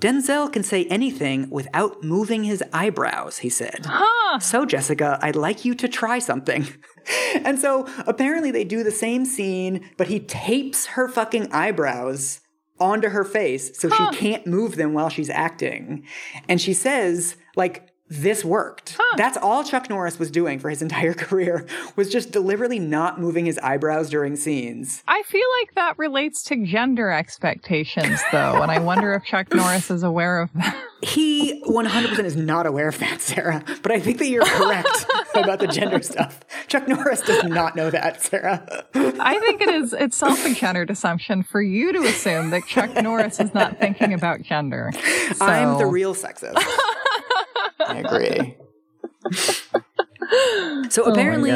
Denzel 0.05 0.53
can 0.53 0.63
say 0.63 0.85
anything 0.87 1.49
without 1.49 2.05
moving 2.05 2.45
his 2.45 2.63
eyebrows, 2.75 3.39
he 3.39 3.49
said. 3.49 3.87
Huh. 3.87 4.39
So, 4.39 4.67
Jessica, 4.67 5.19
I'd 5.23 5.35
like 5.35 5.65
you 5.65 5.75
to 5.77 5.89
try 5.89 6.19
something. 6.19 6.69
and 7.43 7.59
so 7.59 7.89
apparently 8.07 8.51
they 8.51 8.65
do 8.65 8.85
the 8.85 8.91
same 8.91 9.25
scene, 9.25 9.89
but 9.97 10.09
he 10.09 10.21
tapes 10.21 10.85
her 10.89 11.09
fucking 11.09 11.51
eyebrows 11.53 12.41
onto 12.79 13.09
her 13.09 13.25
face 13.25 13.81
so 13.81 13.89
Huh. 13.91 14.11
she 14.13 14.19
can't 14.19 14.47
move 14.47 14.77
them 14.77 14.93
while 14.93 15.09
she's 15.09 15.31
acting. 15.31 16.05
And 16.51 16.61
she 16.61 16.75
says, 16.75 17.37
like, 17.57 17.89
this 18.09 18.45
worked. 18.45 18.99
That's 19.17 19.39
all 19.39 19.65
Chuck 19.65 19.89
Norris 19.89 20.19
was 20.19 20.31
doing 20.31 20.59
for 20.59 20.69
his 20.69 20.83
entire 20.83 21.15
career 21.15 21.67
was 21.97 22.11
just 22.11 22.33
deliberately 22.33 22.79
not 22.79 23.19
moving 23.19 23.47
his 23.47 23.59
eyebrows 23.59 24.11
during 24.11 24.37
scenes. 24.37 25.03
I 25.09 25.23
feel 25.23 25.47
like 25.61 25.75
that 25.75 25.99
relates 25.99 26.43
to 26.45 26.67
gender 26.67 27.11
expectations 27.11 28.21
though, 28.31 28.61
and 28.61 28.71
I 28.71 28.79
wonder 28.79 29.15
if 29.15 29.25
Chuck 29.25 29.51
Norris 29.55 29.91
is 29.91 30.03
aware 30.03 30.41
of 30.41 30.51
that. 30.55 30.77
He 31.03 31.63
100% 31.67 32.19
is 32.25 32.37
not 32.37 32.67
aware 32.67 32.89
of 32.89 32.99
that, 32.99 33.21
Sarah, 33.21 33.63
but 33.83 33.93
I 33.93 34.01
think 34.01 34.19
that 34.19 34.29
you're 34.29 34.45
correct 34.45 35.07
about 35.35 35.59
the 35.59 35.67
gender 35.67 36.03
stuff. 36.03 36.41
Chuck 36.67 36.89
Norris 36.89 37.21
does 37.21 37.45
not 37.45 37.77
know 37.77 37.91
that, 37.91 38.23
Sarah. 38.23 38.85
I 38.95 39.39
think 39.39 39.61
it 39.61 39.69
is 39.69 39.93
itself 39.93 40.45
a 40.47 40.55
gendered 40.55 40.91
assumption 40.91 41.43
for 41.43 41.61
you 41.61 41.93
to 41.93 42.01
assume 42.05 42.51
that 42.51 42.67
Chuck 42.67 42.95
Norris 43.03 43.39
is 43.39 43.53
not 43.53 43.79
thinking 43.79 44.15
about 44.15 44.43
gender. 44.43 44.93
So, 45.35 45.45
I'm 45.45 45.79
the 45.79 45.87
real 45.87 46.15
sexist. 46.15 46.63
I 47.81 47.99
agree. 47.99 48.57
So 50.91 51.05
oh 51.05 51.13
apparently, 51.13 51.53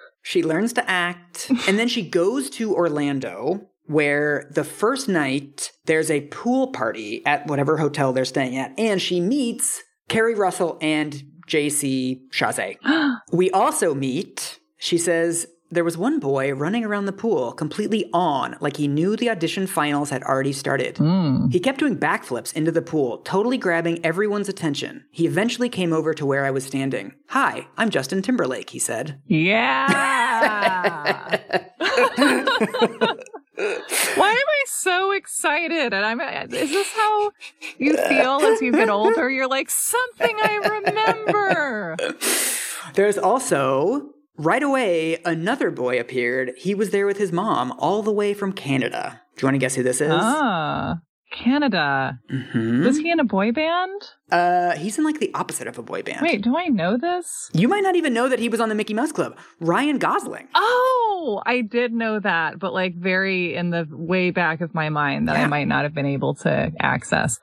she 0.22 0.42
learns 0.42 0.72
to 0.74 0.90
act, 0.90 1.50
and 1.68 1.78
then 1.78 1.88
she 1.88 2.02
goes 2.02 2.50
to 2.50 2.74
Orlando, 2.74 3.68
where 3.86 4.50
the 4.54 4.64
first 4.64 5.08
night 5.08 5.72
there's 5.86 6.10
a 6.10 6.22
pool 6.22 6.68
party 6.68 7.24
at 7.26 7.46
whatever 7.46 7.76
hotel 7.76 8.12
they're 8.12 8.24
staying 8.24 8.56
at, 8.56 8.78
and 8.78 9.00
she 9.00 9.20
meets 9.20 9.82
Keri 10.08 10.34
Russell 10.34 10.78
and 10.80 11.22
JC 11.48 12.20
Chasez. 12.32 12.76
we 13.32 13.50
also 13.50 13.94
meet, 13.94 14.58
she 14.78 14.98
says, 14.98 15.46
there 15.70 15.84
was 15.84 15.96
one 15.96 16.18
boy 16.18 16.52
running 16.52 16.84
around 16.84 17.06
the 17.06 17.12
pool 17.12 17.52
completely 17.52 18.10
on, 18.12 18.56
like 18.60 18.76
he 18.76 18.88
knew 18.88 19.16
the 19.16 19.30
audition 19.30 19.66
finals 19.66 20.10
had 20.10 20.22
already 20.24 20.52
started. 20.52 20.98
Hmm. 20.98 21.48
He 21.48 21.60
kept 21.60 21.78
doing 21.78 21.96
backflips 21.96 22.52
into 22.54 22.72
the 22.72 22.82
pool, 22.82 23.18
totally 23.18 23.56
grabbing 23.56 24.04
everyone's 24.04 24.48
attention. 24.48 25.04
He 25.10 25.26
eventually 25.26 25.68
came 25.68 25.92
over 25.92 26.12
to 26.14 26.26
where 26.26 26.44
I 26.44 26.50
was 26.50 26.64
standing. 26.64 27.14
Hi, 27.28 27.68
I'm 27.76 27.90
Justin 27.90 28.22
Timberlake, 28.22 28.70
he 28.70 28.78
said. 28.80 29.20
Yeah. 29.26 29.86
Why 34.16 34.30
am 34.30 34.48
I 34.48 34.64
so 34.66 35.12
excited? 35.12 35.92
And 35.92 36.04
I'm 36.04 36.20
is 36.20 36.70
this 36.70 36.92
how 36.92 37.30
you 37.78 37.96
feel 37.96 38.40
as 38.42 38.60
you 38.60 38.72
get 38.72 38.88
older? 38.88 39.30
You're 39.30 39.48
like 39.48 39.70
something 39.70 40.36
I 40.42 40.80
remember. 40.84 41.96
There's 42.94 43.18
also, 43.18 44.10
right 44.40 44.62
away, 44.62 45.18
another 45.24 45.70
boy 45.70 45.98
appeared. 46.00 46.52
He 46.56 46.74
was 46.74 46.90
there 46.90 47.06
with 47.06 47.18
his 47.18 47.32
mom, 47.32 47.72
all 47.78 48.02
the 48.02 48.12
way 48.12 48.34
from 48.34 48.52
Canada. 48.52 49.20
Do 49.36 49.42
you 49.42 49.46
want 49.46 49.54
to 49.54 49.58
guess 49.58 49.74
who 49.74 49.82
this 49.82 50.00
is? 50.00 50.10
Ah, 50.12 50.96
Canada. 51.32 52.18
Mhm. 52.30 52.84
Was 52.84 52.98
he 52.98 53.10
in 53.10 53.20
a 53.20 53.24
boy 53.24 53.52
band? 53.52 54.02
Uh, 54.32 54.72
he's 54.72 54.98
in 54.98 55.04
like 55.04 55.20
the 55.20 55.30
opposite 55.34 55.68
of 55.68 55.78
a 55.78 55.82
boy 55.82 56.02
band. 56.02 56.20
Wait, 56.22 56.42
do 56.42 56.56
I 56.56 56.66
know 56.66 56.96
this? 56.96 57.50
You 57.52 57.68
might 57.68 57.82
not 57.82 57.94
even 57.96 58.12
know 58.12 58.28
that 58.28 58.38
he 58.40 58.48
was 58.48 58.60
on 58.60 58.68
the 58.68 58.74
Mickey 58.74 58.94
Mouse 58.94 59.12
Club. 59.12 59.36
Ryan 59.60 59.98
Gosling. 59.98 60.48
Oh, 60.54 61.40
I 61.46 61.60
did 61.62 61.92
know 61.92 62.18
that, 62.20 62.58
but 62.58 62.72
like 62.72 62.96
very 62.96 63.54
in 63.54 63.70
the 63.70 63.86
way 63.90 64.30
back 64.30 64.60
of 64.60 64.74
my 64.74 64.88
mind 64.88 65.28
that 65.28 65.36
Yeah. 65.36 65.44
I 65.44 65.46
might 65.46 65.68
not 65.68 65.84
have 65.84 65.94
been 65.94 66.06
able 66.06 66.34
to 66.36 66.72
access. 66.80 67.38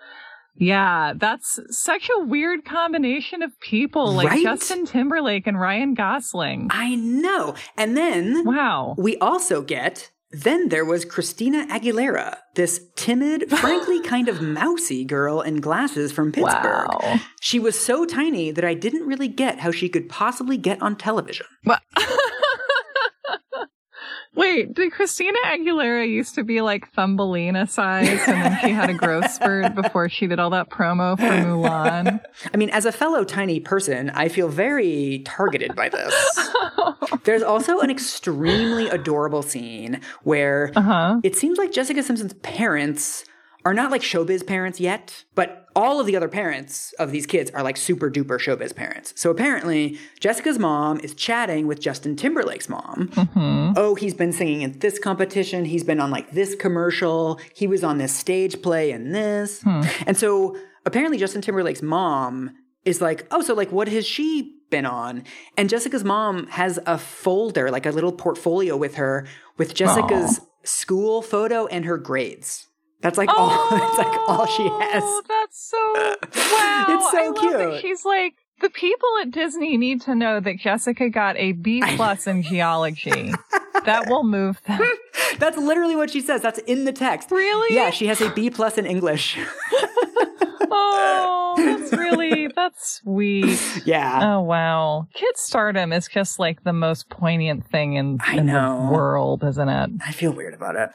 Yeah, 0.57 1.13
that's 1.15 1.59
such 1.69 2.09
a 2.19 2.23
weird 2.25 2.65
combination 2.65 3.41
of 3.41 3.57
people, 3.59 4.11
like 4.13 4.27
Right? 4.29 4.43
Justin 4.43 4.85
Timberlake 4.85 5.47
and 5.47 5.59
Ryan 5.59 5.93
Gosling. 5.93 6.67
I 6.71 6.95
know. 6.95 7.55
And 7.77 7.95
then 7.95 8.43
Wow. 8.45 8.95
we 8.97 9.17
also 9.17 9.61
get. 9.61 10.11
Then 10.29 10.67
there 10.67 10.83
was 10.83 11.05
Christina 11.05 11.65
Aguilera, 11.69 12.35
this 12.55 12.81
timid, 12.97 13.49
frankly 13.59 14.01
kind 14.01 14.27
of 14.27 14.41
mousy 14.41 15.05
girl 15.05 15.39
in 15.39 15.61
glasses 15.61 16.11
from 16.11 16.33
Pittsburgh. 16.33 16.89
Wow. 17.01 17.15
She 17.39 17.59
was 17.59 17.79
so 17.79 18.03
tiny 18.05 18.51
that 18.51 18.65
I 18.65 18.73
didn't 18.73 19.07
really 19.07 19.29
get 19.29 19.59
how 19.59 19.71
she 19.71 19.87
could 19.87 20.09
possibly 20.09 20.57
get 20.57 20.81
on 20.81 20.97
television. 20.97 21.45
Wait, 24.37 24.73
did 24.73 24.91
Christina 24.91 25.37
Aguilera 25.45 26.07
used 26.07 26.35
to 26.35 26.43
be 26.43 26.61
like 26.61 26.89
Thumbelina 26.93 27.67
size 27.67 28.07
and 28.27 28.41
then 28.43 28.57
she 28.61 28.69
had 28.69 28.89
a 28.89 28.93
growth 28.93 29.29
spurt 29.31 29.73
before 29.75 30.07
she 30.09 30.27
did 30.27 30.39
all 30.39 30.51
that 30.51 30.69
promo 30.69 31.17
for 31.17 31.23
Mulan? 31.45 32.21
I 32.53 32.57
mean, 32.57 32.69
as 32.69 32.85
a 32.85 32.91
fellow 32.91 33.23
tiny 33.23 33.59
person, 33.59 34.11
I 34.11 34.29
feel 34.29 34.47
very 34.47 35.23
targeted 35.25 35.75
by 35.75 35.89
this. 35.89 36.49
There's 37.23 37.41
also 37.43 37.79
an 37.79 37.89
extremely 37.89 38.87
adorable 38.89 39.41
scene 39.41 40.01
where 40.23 40.71
Uh 40.75 40.81
huh. 40.81 41.19
it 41.23 41.35
seems 41.35 41.57
like 41.57 41.71
Jessica 41.71 42.03
Simpson's 42.03 42.33
parents 42.43 43.25
are 43.67 43.73
not 43.73 43.91
like 43.91 44.01
showbiz 44.01 44.47
parents 44.47 44.79
yet, 44.79 45.25
but 45.35 45.67
all 45.75 45.99
of 45.99 46.07
the 46.07 46.15
other 46.15 46.29
parents 46.29 46.93
of 46.93 47.11
these 47.11 47.25
kids 47.25 47.51
are 47.51 47.61
like 47.61 47.75
super 47.75 48.09
duper 48.09 48.39
showbiz 48.39 48.73
parents. 48.73 49.13
So 49.17 49.29
apparently, 49.29 49.99
Jessica's 50.21 50.57
mom 50.57 51.01
is 51.01 51.13
chatting 51.13 51.67
with 51.67 51.81
Justin 51.81 52.15
Timberlake's 52.15 52.69
mom. 52.69 53.09
Mm-hmm. 53.11 53.73
Oh, 53.75 53.95
he's 53.95 54.13
been 54.13 54.31
singing 54.31 54.61
in 54.61 54.79
this 54.79 54.97
competition. 54.99 55.65
He's 55.65 55.83
been 55.83 55.99
on 55.99 56.11
like 56.11 56.31
this 56.31 56.55
commercial. 56.55 57.41
He 57.53 57.67
was 57.67 57.83
on 57.83 57.97
this 57.97 58.13
stage 58.13 58.61
play 58.61 58.91
and 58.91 59.13
this. 59.13 59.61
Hmm. 59.63 59.81
And 60.05 60.15
so 60.15 60.55
apparently 60.85 61.17
Justin 61.17 61.41
Timberlake's 61.41 61.81
mom 61.81 62.55
is 62.85 63.01
like, 63.01 63.27
oh, 63.31 63.41
so 63.41 63.53
like, 63.53 63.73
what 63.73 63.89
has 63.89 64.07
she 64.07 64.61
been 64.69 64.85
on? 64.85 65.25
And 65.57 65.67
Jessica's 65.69 66.05
mom 66.05 66.47
has 66.47 66.79
a 66.85 66.97
folder, 66.97 67.69
like 67.69 67.85
a 67.85 67.91
little 67.91 68.13
portfolio 68.13 68.77
with 68.77 68.95
her 68.95 69.27
with 69.57 69.73
Jessica's 69.73 70.39
school 70.63 71.21
photo 71.21 71.65
and 71.67 71.83
her 71.83 71.97
grades. 71.97 72.67
That's 73.01 73.17
like 73.17 73.29
all. 73.29 73.49
That's 73.69 73.97
like 73.97 74.29
all 74.29 74.45
she 74.47 74.63
has. 74.63 75.03
Oh, 75.05 75.21
That's 75.27 75.69
so 75.69 75.77
wow. 75.95 76.85
It's 76.89 77.11
so 77.11 77.17
I 77.17 77.27
love 77.27 77.59
that 77.59 77.69
cute. 77.69 77.81
she's 77.81 78.05
like 78.05 78.33
the 78.59 78.69
people 78.69 79.07
at 79.21 79.31
Disney 79.31 79.77
need 79.77 80.01
to 80.01 80.15
know 80.15 80.39
that 80.39 80.57
Jessica 80.57 81.09
got 81.09 81.37
a 81.37 81.51
B 81.51 81.81
plus 81.95 82.25
in 82.25 82.41
geology. 82.41 83.31
that 83.85 84.07
will 84.09 84.23
move 84.23 84.59
them. 84.67 84.81
That's 85.37 85.57
literally 85.57 85.95
what 85.95 86.09
she 86.09 86.21
says. 86.21 86.41
That's 86.41 86.59
in 86.59 86.85
the 86.85 86.91
text. 86.91 87.29
Really? 87.29 87.75
Yeah, 87.75 87.91
she 87.91 88.07
has 88.07 88.19
a 88.19 88.31
B 88.31 88.49
plus 88.49 88.77
in 88.77 88.85
English. 88.85 89.37
Oh, 90.79 91.53
that's 91.57 91.91
really 91.93 92.47
that's 92.55 93.01
sweet. 93.01 93.59
yeah. 93.85 94.19
Oh 94.35 94.41
wow, 94.41 95.07
kid 95.13 95.35
stardom 95.37 95.91
is 95.93 96.07
just 96.07 96.39
like 96.39 96.63
the 96.63 96.73
most 96.73 97.09
poignant 97.09 97.65
thing 97.69 97.93
in, 97.93 98.17
I 98.21 98.37
in 98.37 98.45
know. 98.47 98.85
the 98.87 98.93
world, 98.93 99.43
isn't 99.43 99.69
it? 99.69 99.89
I 100.05 100.11
feel 100.11 100.31
weird 100.31 100.53
about 100.53 100.75
it. 100.75 100.89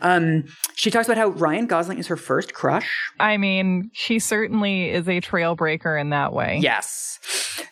Um, 0.00 0.44
she 0.74 0.90
talks 0.90 1.06
about 1.08 1.18
how 1.18 1.28
Ryan 1.28 1.66
Gosling 1.66 1.98
is 1.98 2.06
her 2.08 2.16
first 2.16 2.52
crush. 2.54 2.90
I 3.20 3.36
mean, 3.36 3.90
she 3.92 4.18
certainly 4.18 4.90
is 4.90 5.08
a 5.08 5.20
trailbreaker 5.20 6.00
in 6.00 6.10
that 6.10 6.32
way. 6.32 6.58
Yes. 6.60 7.18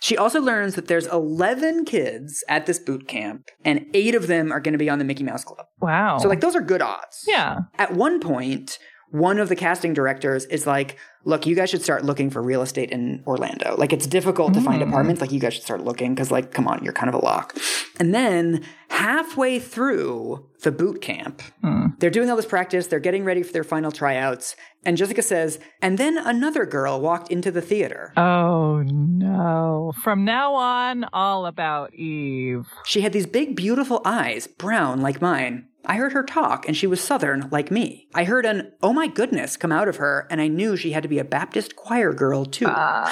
She 0.01 0.17
also 0.17 0.41
learns 0.41 0.75
that 0.75 0.89
there's 0.89 1.07
11 1.07 1.85
kids 1.85 2.45
at 2.49 2.67
this 2.67 2.79
boot 2.79 3.09
camp, 3.09 3.49
and 3.65 3.87
eight 3.95 4.15
of 4.15 4.27
them 4.27 4.53
are 4.53 4.61
going 4.61 4.73
to 4.73 4.79
be 4.79 4.89
on 4.91 4.99
the 4.99 5.05
Mickey 5.05 5.25
Mouse 5.25 5.45
Club. 5.45 5.67
Wow. 5.81 6.19
So, 6.19 6.29
like, 6.29 6.41
those 6.41 6.55
are 6.55 6.61
good 6.61 6.83
odds. 6.83 7.25
yeah. 7.27 7.61
At 7.79 7.95
one 7.95 8.21
point, 8.21 8.79
one 9.11 9.39
of 9.39 9.49
the 9.49 9.57
casting 9.57 9.95
directors 9.95 10.45
is 10.47 10.67
like, 10.67 10.99
look, 11.25 11.47
you 11.47 11.55
guys 11.55 11.71
should 11.71 11.83
start 11.83 12.05
looking 12.05 12.31
for 12.31 12.43
real 12.43 12.63
estate 12.63 12.91
in 12.91 13.23
Orlando. 13.27 13.77
Like, 13.77 13.93
it's 13.93 14.07
difficult 14.07 14.55
to 14.55 14.61
find 14.61 14.83
hmm. 14.83 14.89
apartments. 14.89 15.21
Like, 15.21 15.33
you 15.33 15.41
guys 15.41 15.55
should 15.55 15.63
start 15.63 15.83
looking 15.83 16.15
because, 16.15 16.31
like, 16.31 16.53
come 16.53 16.69
on, 16.69 16.83
you're 16.83 16.93
kind 16.93 17.09
of 17.09 17.15
a 17.15 17.25
lock. 17.25 17.57
And 17.99 18.15
then 18.15 18.65
halfway 18.91 19.59
through 19.59 20.47
the 20.63 20.73
boot 20.73 21.01
camp, 21.01 21.43
hmm. 21.63 21.89
they're 21.99 22.11
doing 22.11 22.31
all 22.31 22.37
this 22.37 22.47
practice. 22.47 22.87
They're 22.87 23.01
getting 23.01 23.25
ready 23.25 23.43
for 23.43 23.53
their 23.53 23.65
final 23.65 23.91
tryouts. 23.91 24.57
And 24.85 24.97
Jessica 24.97 25.23
says, 25.23 25.59
and 25.83 25.99
then 25.99 26.17
another 26.17 26.65
girl 26.65 27.01
walked 27.01 27.31
into 27.31 27.51
the 27.51 27.61
theater. 27.61 28.13
Oh 28.17 28.83
no. 28.87 29.93
From 30.03 30.25
now 30.25 30.55
on, 30.55 31.05
all 31.13 31.47
about 31.47 31.93
Eve. 31.95 32.67
She 32.85 33.01
had 33.01 33.13
these 33.13 33.27
big, 33.27 33.57
beautiful 33.57 34.01
eyes, 34.05 34.47
brown 34.47 35.01
like 35.01 35.21
mine. 35.21 35.69
I 35.89 35.97
heard 35.97 36.13
her 36.13 36.25
talk, 36.25 36.67
and 36.67 36.77
she 36.77 36.87
was 36.87 37.01
Southern 37.01 37.49
like 37.51 37.71
me. 37.71 38.09
I 38.15 38.25
heard 38.25 38.45
an, 38.45 38.73
oh 38.83 38.93
my 38.93 39.07
goodness, 39.07 39.57
come 39.57 39.71
out 39.71 39.87
of 39.87 39.97
her, 39.97 40.27
and 40.31 40.41
I 40.41 40.49
knew 40.49 40.77
she 40.77 40.91
had 40.93 41.05
to 41.05 41.09
be 41.09 41.21
a 41.21 41.25
Baptist 41.25 41.77
choir 41.77 42.13
girl, 42.13 42.45
too. 42.45 42.67
Uh. 42.67 43.09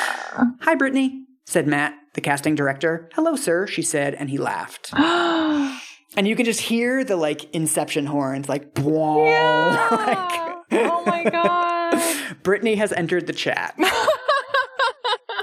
Hi, 0.62 0.74
Britney, 0.74 1.22
said 1.46 1.68
Matt, 1.68 1.94
the 2.14 2.20
casting 2.20 2.56
director. 2.56 3.08
Hello, 3.14 3.36
sir, 3.36 3.66
she 3.68 3.82
said, 3.82 4.14
and 4.14 4.28
he 4.28 4.38
laughed. 4.38 4.90
and 4.96 6.26
you 6.26 6.34
can 6.34 6.44
just 6.44 6.62
hear 6.62 7.04
the, 7.04 7.16
like, 7.16 7.54
Inception 7.54 8.06
horns, 8.06 8.48
like, 8.48 8.74
"Bwah," 8.74 9.90
like, 9.92 10.56
oh 10.72 11.04
my 11.06 11.24
god. 11.30 11.94
Britney 12.42 12.76
has 12.76 12.92
entered 12.92 13.26
the 13.28 13.32
chat. 13.32 13.78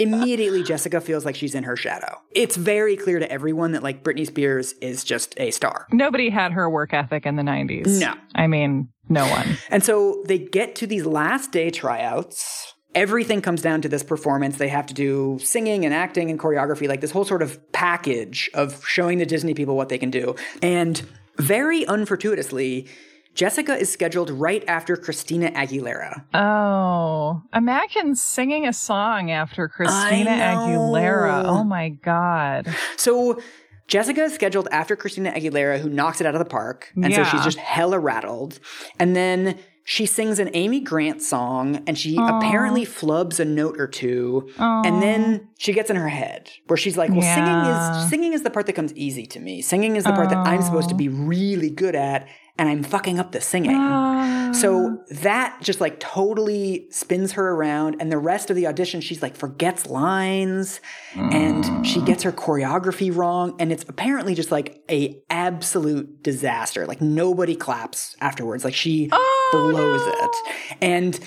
Immediately, 0.01 0.63
Jessica 0.63 1.01
feels 1.01 1.25
like 1.25 1.35
she's 1.35 1.55
in 1.55 1.63
her 1.63 1.75
shadow. 1.75 2.21
It's 2.31 2.55
very 2.55 2.95
clear 2.95 3.19
to 3.19 3.31
everyone 3.31 3.71
that, 3.73 3.83
like, 3.83 4.03
Britney 4.03 4.25
Spears 4.25 4.73
is 4.81 5.03
just 5.03 5.33
a 5.37 5.51
star. 5.51 5.87
Nobody 5.91 6.29
had 6.29 6.51
her 6.53 6.69
work 6.69 6.93
ethic 6.93 7.25
in 7.25 7.35
the 7.35 7.43
90s. 7.43 7.99
No. 7.99 8.13
I 8.35 8.47
mean, 8.47 8.89
no 9.09 9.27
one. 9.29 9.57
And 9.69 9.83
so 9.83 10.23
they 10.27 10.39
get 10.39 10.75
to 10.75 10.87
these 10.87 11.05
last 11.05 11.51
day 11.51 11.69
tryouts. 11.69 12.73
Everything 12.93 13.41
comes 13.41 13.61
down 13.61 13.81
to 13.81 13.89
this 13.89 14.03
performance. 14.03 14.57
They 14.57 14.67
have 14.67 14.85
to 14.87 14.93
do 14.93 15.39
singing 15.41 15.85
and 15.85 15.93
acting 15.93 16.29
and 16.29 16.39
choreography, 16.39 16.87
like 16.87 17.01
this 17.01 17.11
whole 17.11 17.23
sort 17.23 17.41
of 17.41 17.71
package 17.71 18.49
of 18.53 18.85
showing 18.85 19.17
the 19.17 19.25
Disney 19.25 19.53
people 19.53 19.77
what 19.77 19.89
they 19.89 19.97
can 19.97 20.11
do. 20.11 20.35
And 20.61 21.01
very 21.37 21.85
unfortuitously, 21.85 22.87
Jessica 23.33 23.75
is 23.77 23.91
scheduled 23.91 24.29
right 24.29 24.63
after 24.67 24.97
Christina 24.97 25.51
Aguilera. 25.51 26.25
Oh, 26.33 27.41
imagine 27.53 28.15
singing 28.15 28.67
a 28.67 28.73
song 28.73 29.31
after 29.31 29.67
Christina. 29.67 30.31
Aguilera. 30.31 31.43
Oh 31.45 31.63
my 31.63 31.89
God. 31.89 32.67
So 32.97 33.39
Jessica 33.87 34.23
is 34.23 34.33
scheduled 34.33 34.67
after 34.71 34.95
Christina 34.95 35.31
Aguilera, 35.31 35.79
who 35.79 35.89
knocks 35.89 36.19
it 36.21 36.27
out 36.27 36.35
of 36.35 36.39
the 36.39 36.45
park. 36.45 36.91
And 37.01 37.13
so 37.13 37.23
she's 37.23 37.43
just 37.43 37.57
hella 37.57 37.99
rattled. 37.99 38.59
And 38.99 39.15
then 39.15 39.57
she 39.83 40.05
sings 40.05 40.37
an 40.37 40.49
Amy 40.53 40.79
Grant 40.79 41.21
song 41.21 41.83
and 41.87 41.97
she 41.97 42.15
apparently 42.15 42.85
flubs 42.85 43.39
a 43.39 43.45
note 43.45 43.79
or 43.79 43.87
two. 43.87 44.49
And 44.59 45.01
then 45.01 45.49
she 45.57 45.73
gets 45.73 45.89
in 45.89 45.95
her 45.95 46.07
head 46.09 46.49
where 46.67 46.77
she's 46.77 46.97
like, 46.97 47.09
well, 47.09 47.21
Yeah. 47.21 47.35
singing 47.35 48.01
is 48.03 48.09
singing 48.09 48.33
is 48.33 48.43
the 48.43 48.49
part 48.51 48.65
that 48.67 48.73
comes 48.73 48.93
easy 48.93 49.25
to 49.27 49.39
me. 49.39 49.61
Singing 49.61 49.95
is 49.95 50.03
the 50.03 50.11
part 50.11 50.29
that 50.29 50.37
I'm 50.37 50.61
supposed 50.61 50.89
to 50.89 50.95
be 50.95 51.07
really 51.09 51.69
good 51.69 51.95
at, 51.95 52.27
and 52.61 52.69
I'm 52.69 52.83
fucking 52.83 53.17
up 53.19 53.31
the 53.31 53.41
singing. 53.41 54.53
So 54.53 55.03
that 55.09 55.57
just 55.61 55.81
like 55.81 55.99
totally 55.99 56.85
spins 56.91 57.31
her 57.31 57.49
around, 57.49 57.95
and 57.99 58.11
the 58.11 58.19
rest 58.19 58.51
of 58.51 58.55
the 58.55 58.67
audition, 58.67 59.01
she's 59.01 59.23
like 59.23 59.35
forgets 59.35 59.87
lines, 59.87 60.79
and 61.15 61.65
she 61.87 61.99
mm. 61.99 62.05
gets 62.05 62.21
her 62.21 62.31
choreography 62.31 63.13
wrong, 63.13 63.55
and 63.59 63.71
it's 63.71 63.83
apparently 63.87 64.35
just 64.35 64.51
like 64.51 64.83
a 64.91 65.19
absolute 65.31 66.21
disaster. 66.21 66.85
Like 66.85 67.01
nobody 67.01 67.55
claps 67.55 68.15
afterwards. 68.21 68.63
Like 68.63 68.75
she 68.75 69.09
oh, 69.11 69.49
blows 69.51 70.03
it, 70.05 70.77
and. 70.81 71.19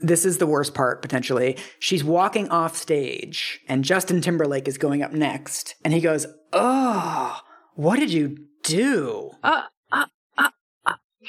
This 0.00 0.24
is 0.24 0.38
the 0.38 0.46
worst 0.46 0.74
part, 0.74 1.02
potentially. 1.02 1.56
She's 1.80 2.04
walking 2.04 2.48
off 2.50 2.76
stage, 2.76 3.60
and 3.66 3.82
Justin 3.82 4.20
Timberlake 4.20 4.68
is 4.68 4.78
going 4.78 5.02
up 5.02 5.10
next, 5.10 5.74
and 5.84 5.92
he 5.92 6.00
goes, 6.00 6.24
Oh, 6.52 7.40
what 7.74 7.98
did 7.98 8.12
you 8.12 8.36
do? 8.62 9.32
Uh, 9.42 9.62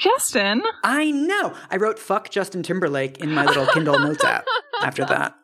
Justin. 0.00 0.62
I 0.82 1.10
know. 1.10 1.54
I 1.70 1.76
wrote 1.76 1.98
fuck 1.98 2.30
Justin 2.30 2.62
Timberlake 2.62 3.18
in 3.18 3.32
my 3.32 3.44
little 3.44 3.66
Kindle 3.66 3.98
notes 4.00 4.24
app 4.24 4.44
after 4.82 5.04
that. 5.04 5.36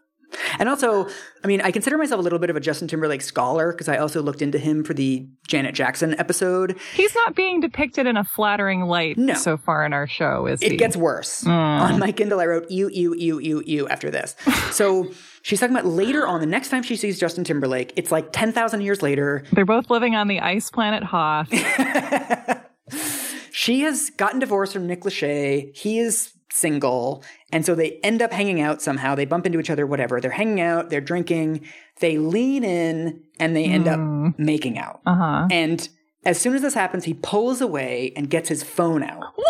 And 0.58 0.68
also, 0.68 1.06
I 1.44 1.46
mean, 1.46 1.60
I 1.60 1.70
consider 1.70 1.96
myself 1.96 2.18
a 2.18 2.22
little 2.22 2.40
bit 2.40 2.50
of 2.50 2.56
a 2.56 2.60
Justin 2.60 2.88
Timberlake 2.88 3.22
scholar 3.22 3.70
because 3.72 3.88
I 3.88 3.96
also 3.98 4.20
looked 4.20 4.42
into 4.42 4.58
him 4.58 4.82
for 4.82 4.92
the 4.92 5.26
Janet 5.46 5.74
Jackson 5.74 6.18
episode. 6.18 6.76
He's 6.94 7.14
not 7.14 7.34
being 7.36 7.60
depicted 7.60 8.06
in 8.06 8.16
a 8.16 8.24
flattering 8.24 8.82
light 8.82 9.16
No. 9.16 9.34
so 9.34 9.56
far 9.56 9.86
in 9.86 9.92
our 9.92 10.06
show, 10.08 10.46
is 10.46 10.60
It 10.62 10.72
he? 10.72 10.76
gets 10.76 10.96
worse. 10.96 11.42
Hmm. 11.42 11.50
On 11.50 11.98
my 12.00 12.10
Kindle, 12.12 12.40
I 12.40 12.46
wrote 12.46 12.70
ew, 12.70 12.88
ew, 12.92 13.14
ew, 13.14 13.38
ew, 13.38 13.62
ew 13.64 13.88
after 13.88 14.10
this. 14.10 14.34
So 14.72 15.10
she's 15.42 15.60
talking 15.60 15.74
about 15.76 15.86
later 15.88 16.26
on, 16.26 16.40
the 16.40 16.46
next 16.46 16.70
time 16.70 16.82
she 16.82 16.96
sees 16.96 17.20
Justin 17.20 17.44
Timberlake, 17.44 17.92
it's 17.96 18.10
like 18.10 18.32
10,000 18.32 18.80
years 18.80 19.02
later. 19.02 19.44
They're 19.52 19.64
both 19.64 19.88
living 19.90 20.16
on 20.16 20.26
the 20.28 20.40
ice 20.40 20.70
planet 20.70 21.04
Hoth. 21.04 21.48
She 23.56 23.80
has 23.80 24.10
gotten 24.10 24.38
divorced 24.38 24.74
from 24.74 24.86
Nick 24.86 25.00
Lachey. 25.00 25.74
He 25.74 25.98
is 25.98 26.34
single. 26.52 27.24
And 27.50 27.64
so 27.64 27.74
they 27.74 27.92
end 28.02 28.20
up 28.20 28.30
hanging 28.30 28.60
out 28.60 28.82
somehow. 28.82 29.14
They 29.14 29.24
bump 29.24 29.46
into 29.46 29.58
each 29.58 29.70
other, 29.70 29.86
whatever. 29.86 30.20
They're 30.20 30.30
hanging 30.30 30.60
out, 30.60 30.90
they're 30.90 31.00
drinking, 31.00 31.66
they 32.00 32.18
lean 32.18 32.64
in, 32.64 33.22
and 33.40 33.56
they 33.56 33.64
end 33.64 33.88
up 33.88 33.98
making 34.38 34.78
out. 34.78 35.00
Uh 35.06 35.14
huh. 35.14 35.48
And 35.50 35.88
as 36.26 36.38
soon 36.38 36.54
as 36.54 36.60
this 36.60 36.74
happens, 36.74 37.04
he 37.04 37.14
pulls 37.14 37.62
away 37.62 38.12
and 38.14 38.28
gets 38.28 38.50
his 38.50 38.62
phone 38.62 39.02
out. 39.02 39.32
What? 39.36 39.46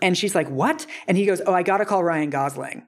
And 0.00 0.16
she's 0.16 0.34
like, 0.34 0.48
What? 0.48 0.86
And 1.06 1.18
he 1.18 1.26
goes, 1.26 1.42
Oh, 1.46 1.52
I 1.52 1.62
gotta 1.62 1.84
call 1.84 2.02
Ryan 2.02 2.30
Gosling. 2.30 2.86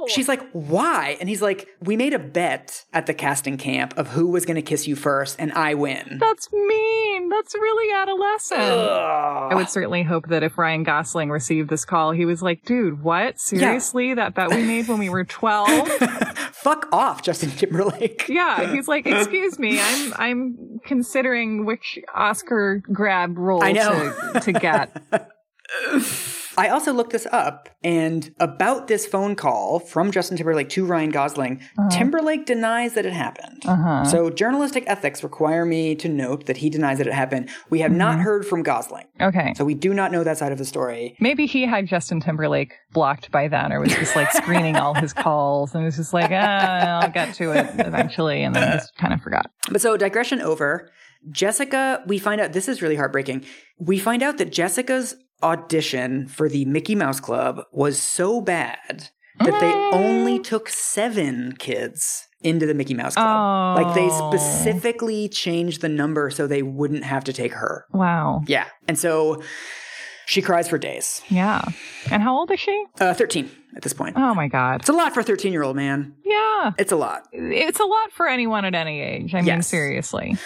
No. 0.00 0.06
She's 0.08 0.28
like, 0.28 0.42
Why? 0.52 1.16
And 1.20 1.28
he's 1.28 1.42
like, 1.42 1.68
We 1.80 1.96
made 1.96 2.14
a 2.14 2.18
bet 2.18 2.84
at 2.92 3.06
the 3.06 3.14
casting 3.14 3.58
camp 3.58 3.96
of 3.96 4.08
who 4.08 4.28
was 4.28 4.46
gonna 4.46 4.62
kiss 4.62 4.86
you 4.86 4.96
first, 4.96 5.36
and 5.38 5.52
I 5.52 5.74
win. 5.74 6.18
That's 6.20 6.52
mean. 6.52 7.28
That's 7.28 7.54
really 7.54 7.92
adolescent. 7.94 8.60
I 8.60 9.54
would 9.54 9.68
certainly 9.68 10.02
hope 10.02 10.28
that 10.28 10.42
if 10.42 10.58
Ryan 10.58 10.82
Gosling 10.82 11.30
received 11.30 11.70
this 11.70 11.84
call, 11.84 12.12
he 12.12 12.24
was 12.24 12.42
like, 12.42 12.64
dude, 12.64 13.02
what? 13.02 13.38
Seriously? 13.40 14.14
That 14.14 14.34
bet 14.34 14.50
we 14.50 14.62
made 14.64 14.88
when 14.88 14.98
we 14.98 15.08
were 15.08 15.24
12? 15.24 15.88
Fuck 16.52 16.88
off, 16.92 17.22
Justin 17.22 17.50
Timberlake. 17.50 18.26
yeah. 18.28 18.72
He's 18.72 18.88
like, 18.88 19.06
excuse 19.06 19.58
me, 19.58 19.80
I'm 19.80 20.14
I'm 20.16 20.80
considering 20.84 21.64
which 21.64 21.98
Oscar 22.14 22.82
grab 22.92 23.38
role 23.38 23.62
I 23.62 23.72
know. 23.72 24.14
to, 24.34 24.40
to 24.40 24.52
get. 24.52 25.02
I 26.56 26.68
also 26.68 26.92
looked 26.92 27.12
this 27.12 27.26
up, 27.30 27.68
and 27.82 28.34
about 28.40 28.88
this 28.88 29.06
phone 29.06 29.36
call 29.36 29.78
from 29.78 30.10
Justin 30.10 30.36
Timberlake 30.36 30.68
to 30.70 30.84
Ryan 30.84 31.10
Gosling, 31.10 31.60
uh-huh. 31.78 31.90
Timberlake 31.90 32.46
denies 32.46 32.94
that 32.94 33.06
it 33.06 33.12
happened. 33.12 33.62
Uh-huh. 33.66 34.04
So 34.04 34.30
journalistic 34.30 34.84
ethics 34.86 35.22
require 35.22 35.64
me 35.64 35.94
to 35.96 36.08
note 36.08 36.46
that 36.46 36.58
he 36.58 36.70
denies 36.70 36.98
that 36.98 37.06
it 37.06 37.12
happened. 37.12 37.48
We 37.70 37.80
have 37.80 37.92
not 37.92 38.14
mm-hmm. 38.14 38.22
heard 38.22 38.46
from 38.46 38.62
Gosling, 38.62 39.06
Okay. 39.20 39.54
so 39.56 39.64
we 39.64 39.74
do 39.74 39.94
not 39.94 40.12
know 40.12 40.24
that 40.24 40.38
side 40.38 40.52
of 40.52 40.58
the 40.58 40.64
story. 40.64 41.16
Maybe 41.20 41.46
he 41.46 41.66
had 41.66 41.86
Justin 41.86 42.20
Timberlake 42.20 42.74
blocked 42.92 43.30
by 43.30 43.48
then, 43.48 43.72
or 43.72 43.80
was 43.80 43.94
just 43.94 44.16
like 44.16 44.32
screening 44.32 44.76
all 44.76 44.94
his 44.94 45.12
calls, 45.12 45.74
and 45.74 45.84
was 45.84 45.96
just 45.96 46.12
like, 46.12 46.30
ah, 46.32 47.00
I'll 47.00 47.10
get 47.10 47.34
to 47.34 47.52
it 47.52 47.70
eventually, 47.78 48.42
and 48.42 48.54
then 48.54 48.78
just 48.78 48.96
kind 48.96 49.14
of 49.14 49.20
forgot. 49.22 49.50
But 49.70 49.80
so 49.80 49.96
digression 49.96 50.40
over. 50.40 50.90
Jessica, 51.30 52.02
we 52.06 52.18
find 52.18 52.40
out 52.40 52.54
this 52.54 52.66
is 52.66 52.80
really 52.80 52.96
heartbreaking. 52.96 53.44
We 53.78 53.98
find 53.98 54.22
out 54.22 54.38
that 54.38 54.50
Jessica's 54.52 55.16
audition 55.42 56.26
for 56.28 56.48
the 56.48 56.64
Mickey 56.64 56.94
Mouse 56.94 57.20
Club 57.20 57.62
was 57.72 57.98
so 57.98 58.40
bad 58.40 59.08
that 59.38 59.58
they 59.60 59.72
only 59.96 60.38
took 60.38 60.68
seven 60.68 61.54
kids 61.58 62.26
into 62.42 62.66
the 62.66 62.74
Mickey 62.74 62.94
Mouse 62.94 63.14
Club. 63.14 63.26
Oh. 63.78 63.82
Like 63.82 63.94
they 63.94 64.08
specifically 64.10 65.28
changed 65.28 65.80
the 65.80 65.88
number 65.88 66.30
so 66.30 66.46
they 66.46 66.62
wouldn't 66.62 67.04
have 67.04 67.24
to 67.24 67.32
take 67.32 67.52
her. 67.52 67.86
Wow. 67.92 68.42
Yeah. 68.46 68.66
And 68.88 68.98
so 68.98 69.42
she 70.26 70.42
cries 70.42 70.68
for 70.68 70.78
days. 70.78 71.22
Yeah. 71.28 71.62
And 72.10 72.22
how 72.22 72.36
old 72.38 72.50
is 72.50 72.60
she? 72.60 72.84
Uh, 73.00 73.14
13 73.14 73.50
at 73.76 73.82
this 73.82 73.92
point. 73.92 74.16
Oh 74.16 74.34
my 74.34 74.48
God. 74.48 74.80
It's 74.80 74.88
a 74.88 74.92
lot 74.92 75.12
for 75.14 75.20
a 75.20 75.24
13 75.24 75.52
year 75.52 75.62
old 75.62 75.76
man. 75.76 76.14
Yeah. 76.24 76.72
It's 76.78 76.92
a 76.92 76.96
lot. 76.96 77.26
It's 77.32 77.80
a 77.80 77.84
lot 77.84 78.12
for 78.12 78.26
anyone 78.28 78.64
at 78.64 78.74
any 78.74 79.00
age. 79.00 79.34
I 79.34 79.38
mean, 79.38 79.46
Yes. 79.46 79.68
seriously. 79.68 80.36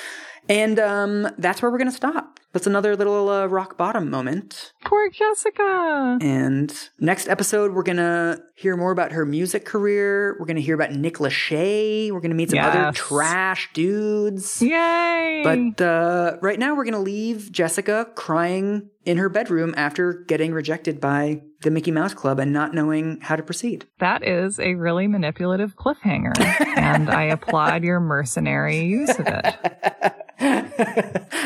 And 0.48 0.78
um, 0.78 1.28
that's 1.38 1.62
where 1.62 1.70
we're 1.70 1.78
going 1.78 1.90
to 1.90 1.96
stop. 1.96 2.38
That's 2.54 2.68
another 2.68 2.94
little 2.94 3.28
uh, 3.28 3.46
rock 3.46 3.76
bottom 3.76 4.08
moment. 4.08 4.72
Poor 4.84 5.10
Jessica. 5.10 6.18
And 6.20 6.72
next 7.00 7.28
episode, 7.28 7.72
we're 7.74 7.82
going 7.82 7.96
to 7.96 8.40
hear 8.54 8.76
more 8.76 8.92
about 8.92 9.10
her 9.10 9.26
music 9.26 9.64
career. 9.64 10.36
We're 10.38 10.46
going 10.46 10.54
to 10.56 10.62
hear 10.62 10.76
about 10.76 10.92
Nick 10.92 11.14
Lachey. 11.14 12.12
We're 12.12 12.20
going 12.20 12.30
to 12.30 12.36
meet 12.36 12.50
some 12.50 12.60
other 12.60 12.92
trash 12.92 13.70
dudes. 13.72 14.62
Yay. 14.62 15.42
But 15.42 15.84
uh, 15.84 16.36
right 16.42 16.58
now, 16.60 16.76
we're 16.76 16.84
going 16.84 16.94
to 16.94 17.00
leave 17.00 17.50
Jessica 17.50 18.06
crying 18.14 18.88
in 19.04 19.16
her 19.18 19.28
bedroom 19.28 19.74
after 19.76 20.12
getting 20.12 20.52
rejected 20.54 21.00
by 21.00 21.42
the 21.62 21.72
Mickey 21.72 21.90
Mouse 21.90 22.14
Club 22.14 22.38
and 22.38 22.52
not 22.52 22.72
knowing 22.72 23.18
how 23.20 23.34
to 23.34 23.42
proceed. 23.42 23.84
that 23.98 24.22
is 24.22 24.60
a 24.60 24.74
really 24.74 25.08
manipulative 25.08 25.74
cliffhanger. 25.76 26.32
and 26.76 27.10
I 27.10 27.24
applaud 27.24 27.82
your 27.82 27.98
mercenary 27.98 28.82
use 28.84 29.18
of 29.18 29.26
it. 29.26 30.14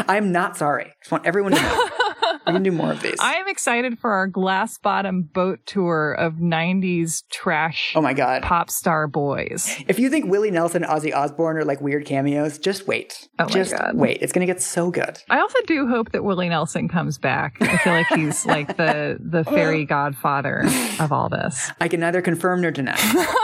I'm 0.08 0.32
not 0.32 0.56
sorry. 0.56 0.92
Just 1.00 1.10
want 1.12 1.26
everyone 1.26 1.52
to 1.52 1.60
know. 1.62 1.88
we 2.46 2.52
can 2.52 2.62
do 2.62 2.72
more 2.72 2.92
of 2.92 3.02
these. 3.02 3.16
I 3.20 3.34
am 3.34 3.48
excited 3.48 3.98
for 3.98 4.10
our 4.12 4.26
glass 4.26 4.78
bottom 4.78 5.22
boat 5.22 5.60
tour 5.66 6.12
of 6.12 6.34
90s 6.34 7.22
trash 7.30 7.92
oh 7.94 8.00
my 8.00 8.14
God. 8.14 8.42
pop 8.42 8.70
star 8.70 9.06
boys. 9.06 9.82
If 9.88 9.98
you 9.98 10.10
think 10.10 10.26
Willie 10.30 10.50
Nelson 10.50 10.84
and 10.84 10.92
Ozzy 10.92 11.14
Osbourne 11.14 11.56
are 11.56 11.64
like 11.64 11.80
weird 11.80 12.04
cameos, 12.06 12.58
just 12.58 12.86
wait. 12.86 13.28
Oh 13.38 13.44
my 13.44 13.50
just 13.50 13.76
God. 13.76 13.96
wait. 13.96 14.18
It's 14.20 14.32
going 14.32 14.46
to 14.46 14.52
get 14.52 14.62
so 14.62 14.90
good. 14.90 15.18
I 15.30 15.40
also 15.40 15.58
do 15.66 15.86
hope 15.88 16.12
that 16.12 16.24
Willie 16.24 16.48
Nelson 16.48 16.88
comes 16.88 17.18
back. 17.18 17.56
I 17.60 17.76
feel 17.78 17.92
like 17.92 18.08
he's 18.08 18.46
like 18.46 18.76
the 18.76 19.18
the 19.20 19.44
fairy 19.44 19.84
godfather 19.86 20.62
of 21.00 21.12
all 21.12 21.28
this. 21.28 21.70
I 21.80 21.88
can 21.88 22.00
neither 22.00 22.22
confirm 22.22 22.60
nor 22.60 22.70
deny. 22.70 22.96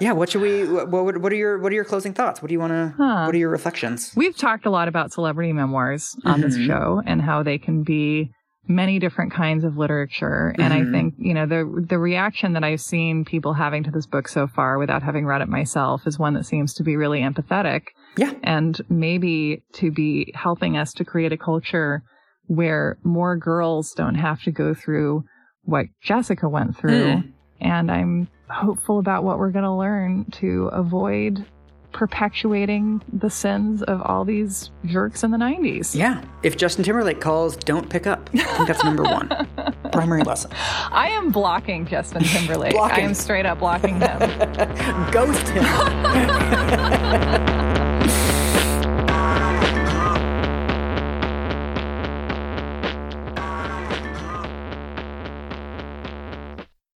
yeah, 0.00 0.12
what 0.12 0.30
should 0.30 0.42
we 0.42 0.66
what, 0.66 0.88
what 0.90 1.18
what 1.18 1.32
are 1.32 1.36
your 1.36 1.58
what 1.58 1.72
are 1.72 1.74
your 1.74 1.84
closing 1.84 2.12
thoughts? 2.14 2.42
What 2.42 2.48
do 2.48 2.52
you 2.54 2.60
want 2.60 2.72
to 2.72 2.94
Huh. 2.96 3.24
what 3.26 3.34
are 3.34 3.38
your 3.38 3.50
reflections? 3.50 4.12
We've 4.16 4.36
talked 4.36 4.66
a 4.66 4.70
lot 4.70 4.88
about 4.88 5.12
celebrity 5.12 5.52
memoirs 5.52 6.14
on 6.24 6.40
this 6.40 6.56
Mhm. 6.56 6.66
show 6.66 7.02
and 7.04 7.20
how 7.22 7.42
they 7.42 7.58
can 7.58 7.82
be 7.82 8.30
many 8.66 8.98
different 8.98 9.30
kinds 9.32 9.62
of 9.62 9.76
literature. 9.76 10.54
And 10.58 10.72
I 10.72 10.80
Mhm. 10.80 10.90
think, 10.92 11.14
you 11.18 11.34
know, 11.34 11.44
the 11.46 11.84
the 11.88 11.98
reaction 11.98 12.54
that 12.54 12.64
I've 12.64 12.80
seen 12.80 13.24
people 13.24 13.52
having 13.52 13.84
to 13.84 13.90
this 13.90 14.06
book 14.06 14.26
so 14.26 14.46
far 14.46 14.78
without 14.78 15.02
having 15.02 15.26
read 15.26 15.42
it 15.42 15.48
myself 15.48 16.06
is 16.06 16.18
one 16.18 16.32
that 16.34 16.46
seems 16.46 16.72
to 16.74 16.82
be 16.82 16.96
really 16.96 17.20
empathetic 17.20 17.82
Yeah. 18.16 18.32
and 18.42 18.80
maybe 18.88 19.62
to 19.74 19.90
be 19.90 20.32
helping 20.34 20.76
us 20.78 20.92
to 20.94 21.04
create 21.04 21.32
a 21.32 21.36
culture 21.36 22.02
where 22.46 22.96
more 23.04 23.36
girls 23.36 23.92
don't 23.92 24.14
have 24.16 24.40
to 24.42 24.50
go 24.50 24.72
through 24.74 25.24
what 25.62 25.86
Jessica 26.02 26.48
went 26.48 26.76
through. 26.76 27.06
Mm. 27.16 27.32
And 27.64 27.90
I'm 27.90 28.28
hopeful 28.48 28.98
about 28.98 29.24
what 29.24 29.38
we're 29.38 29.50
going 29.50 29.64
to 29.64 29.72
learn 29.72 30.26
to 30.32 30.68
avoid 30.68 31.44
perpetuating 31.92 33.00
the 33.12 33.30
sins 33.30 33.82
of 33.84 34.02
all 34.02 34.24
these 34.24 34.70
jerks 34.84 35.22
in 35.22 35.30
the 35.30 35.38
90s. 35.38 35.94
Yeah. 35.94 36.22
If 36.42 36.56
Justin 36.56 36.84
Timberlake 36.84 37.20
calls, 37.20 37.56
don't 37.56 37.88
pick 37.88 38.06
up. 38.06 38.28
I 38.34 38.38
think 38.38 38.68
that's 38.68 38.84
number 38.84 39.04
1. 39.04 39.48
Primary 39.92 40.24
lesson. 40.24 40.50
I 40.54 41.08
am 41.10 41.30
blocking 41.30 41.86
Justin 41.86 42.22
Timberlake. 42.24 42.72
Blocking. 42.74 43.04
I 43.04 43.08
am 43.08 43.14
straight 43.14 43.46
up 43.46 43.60
blocking 43.60 44.00
him. 44.00 44.18
Ghost 45.12 45.48
him. 45.48 45.64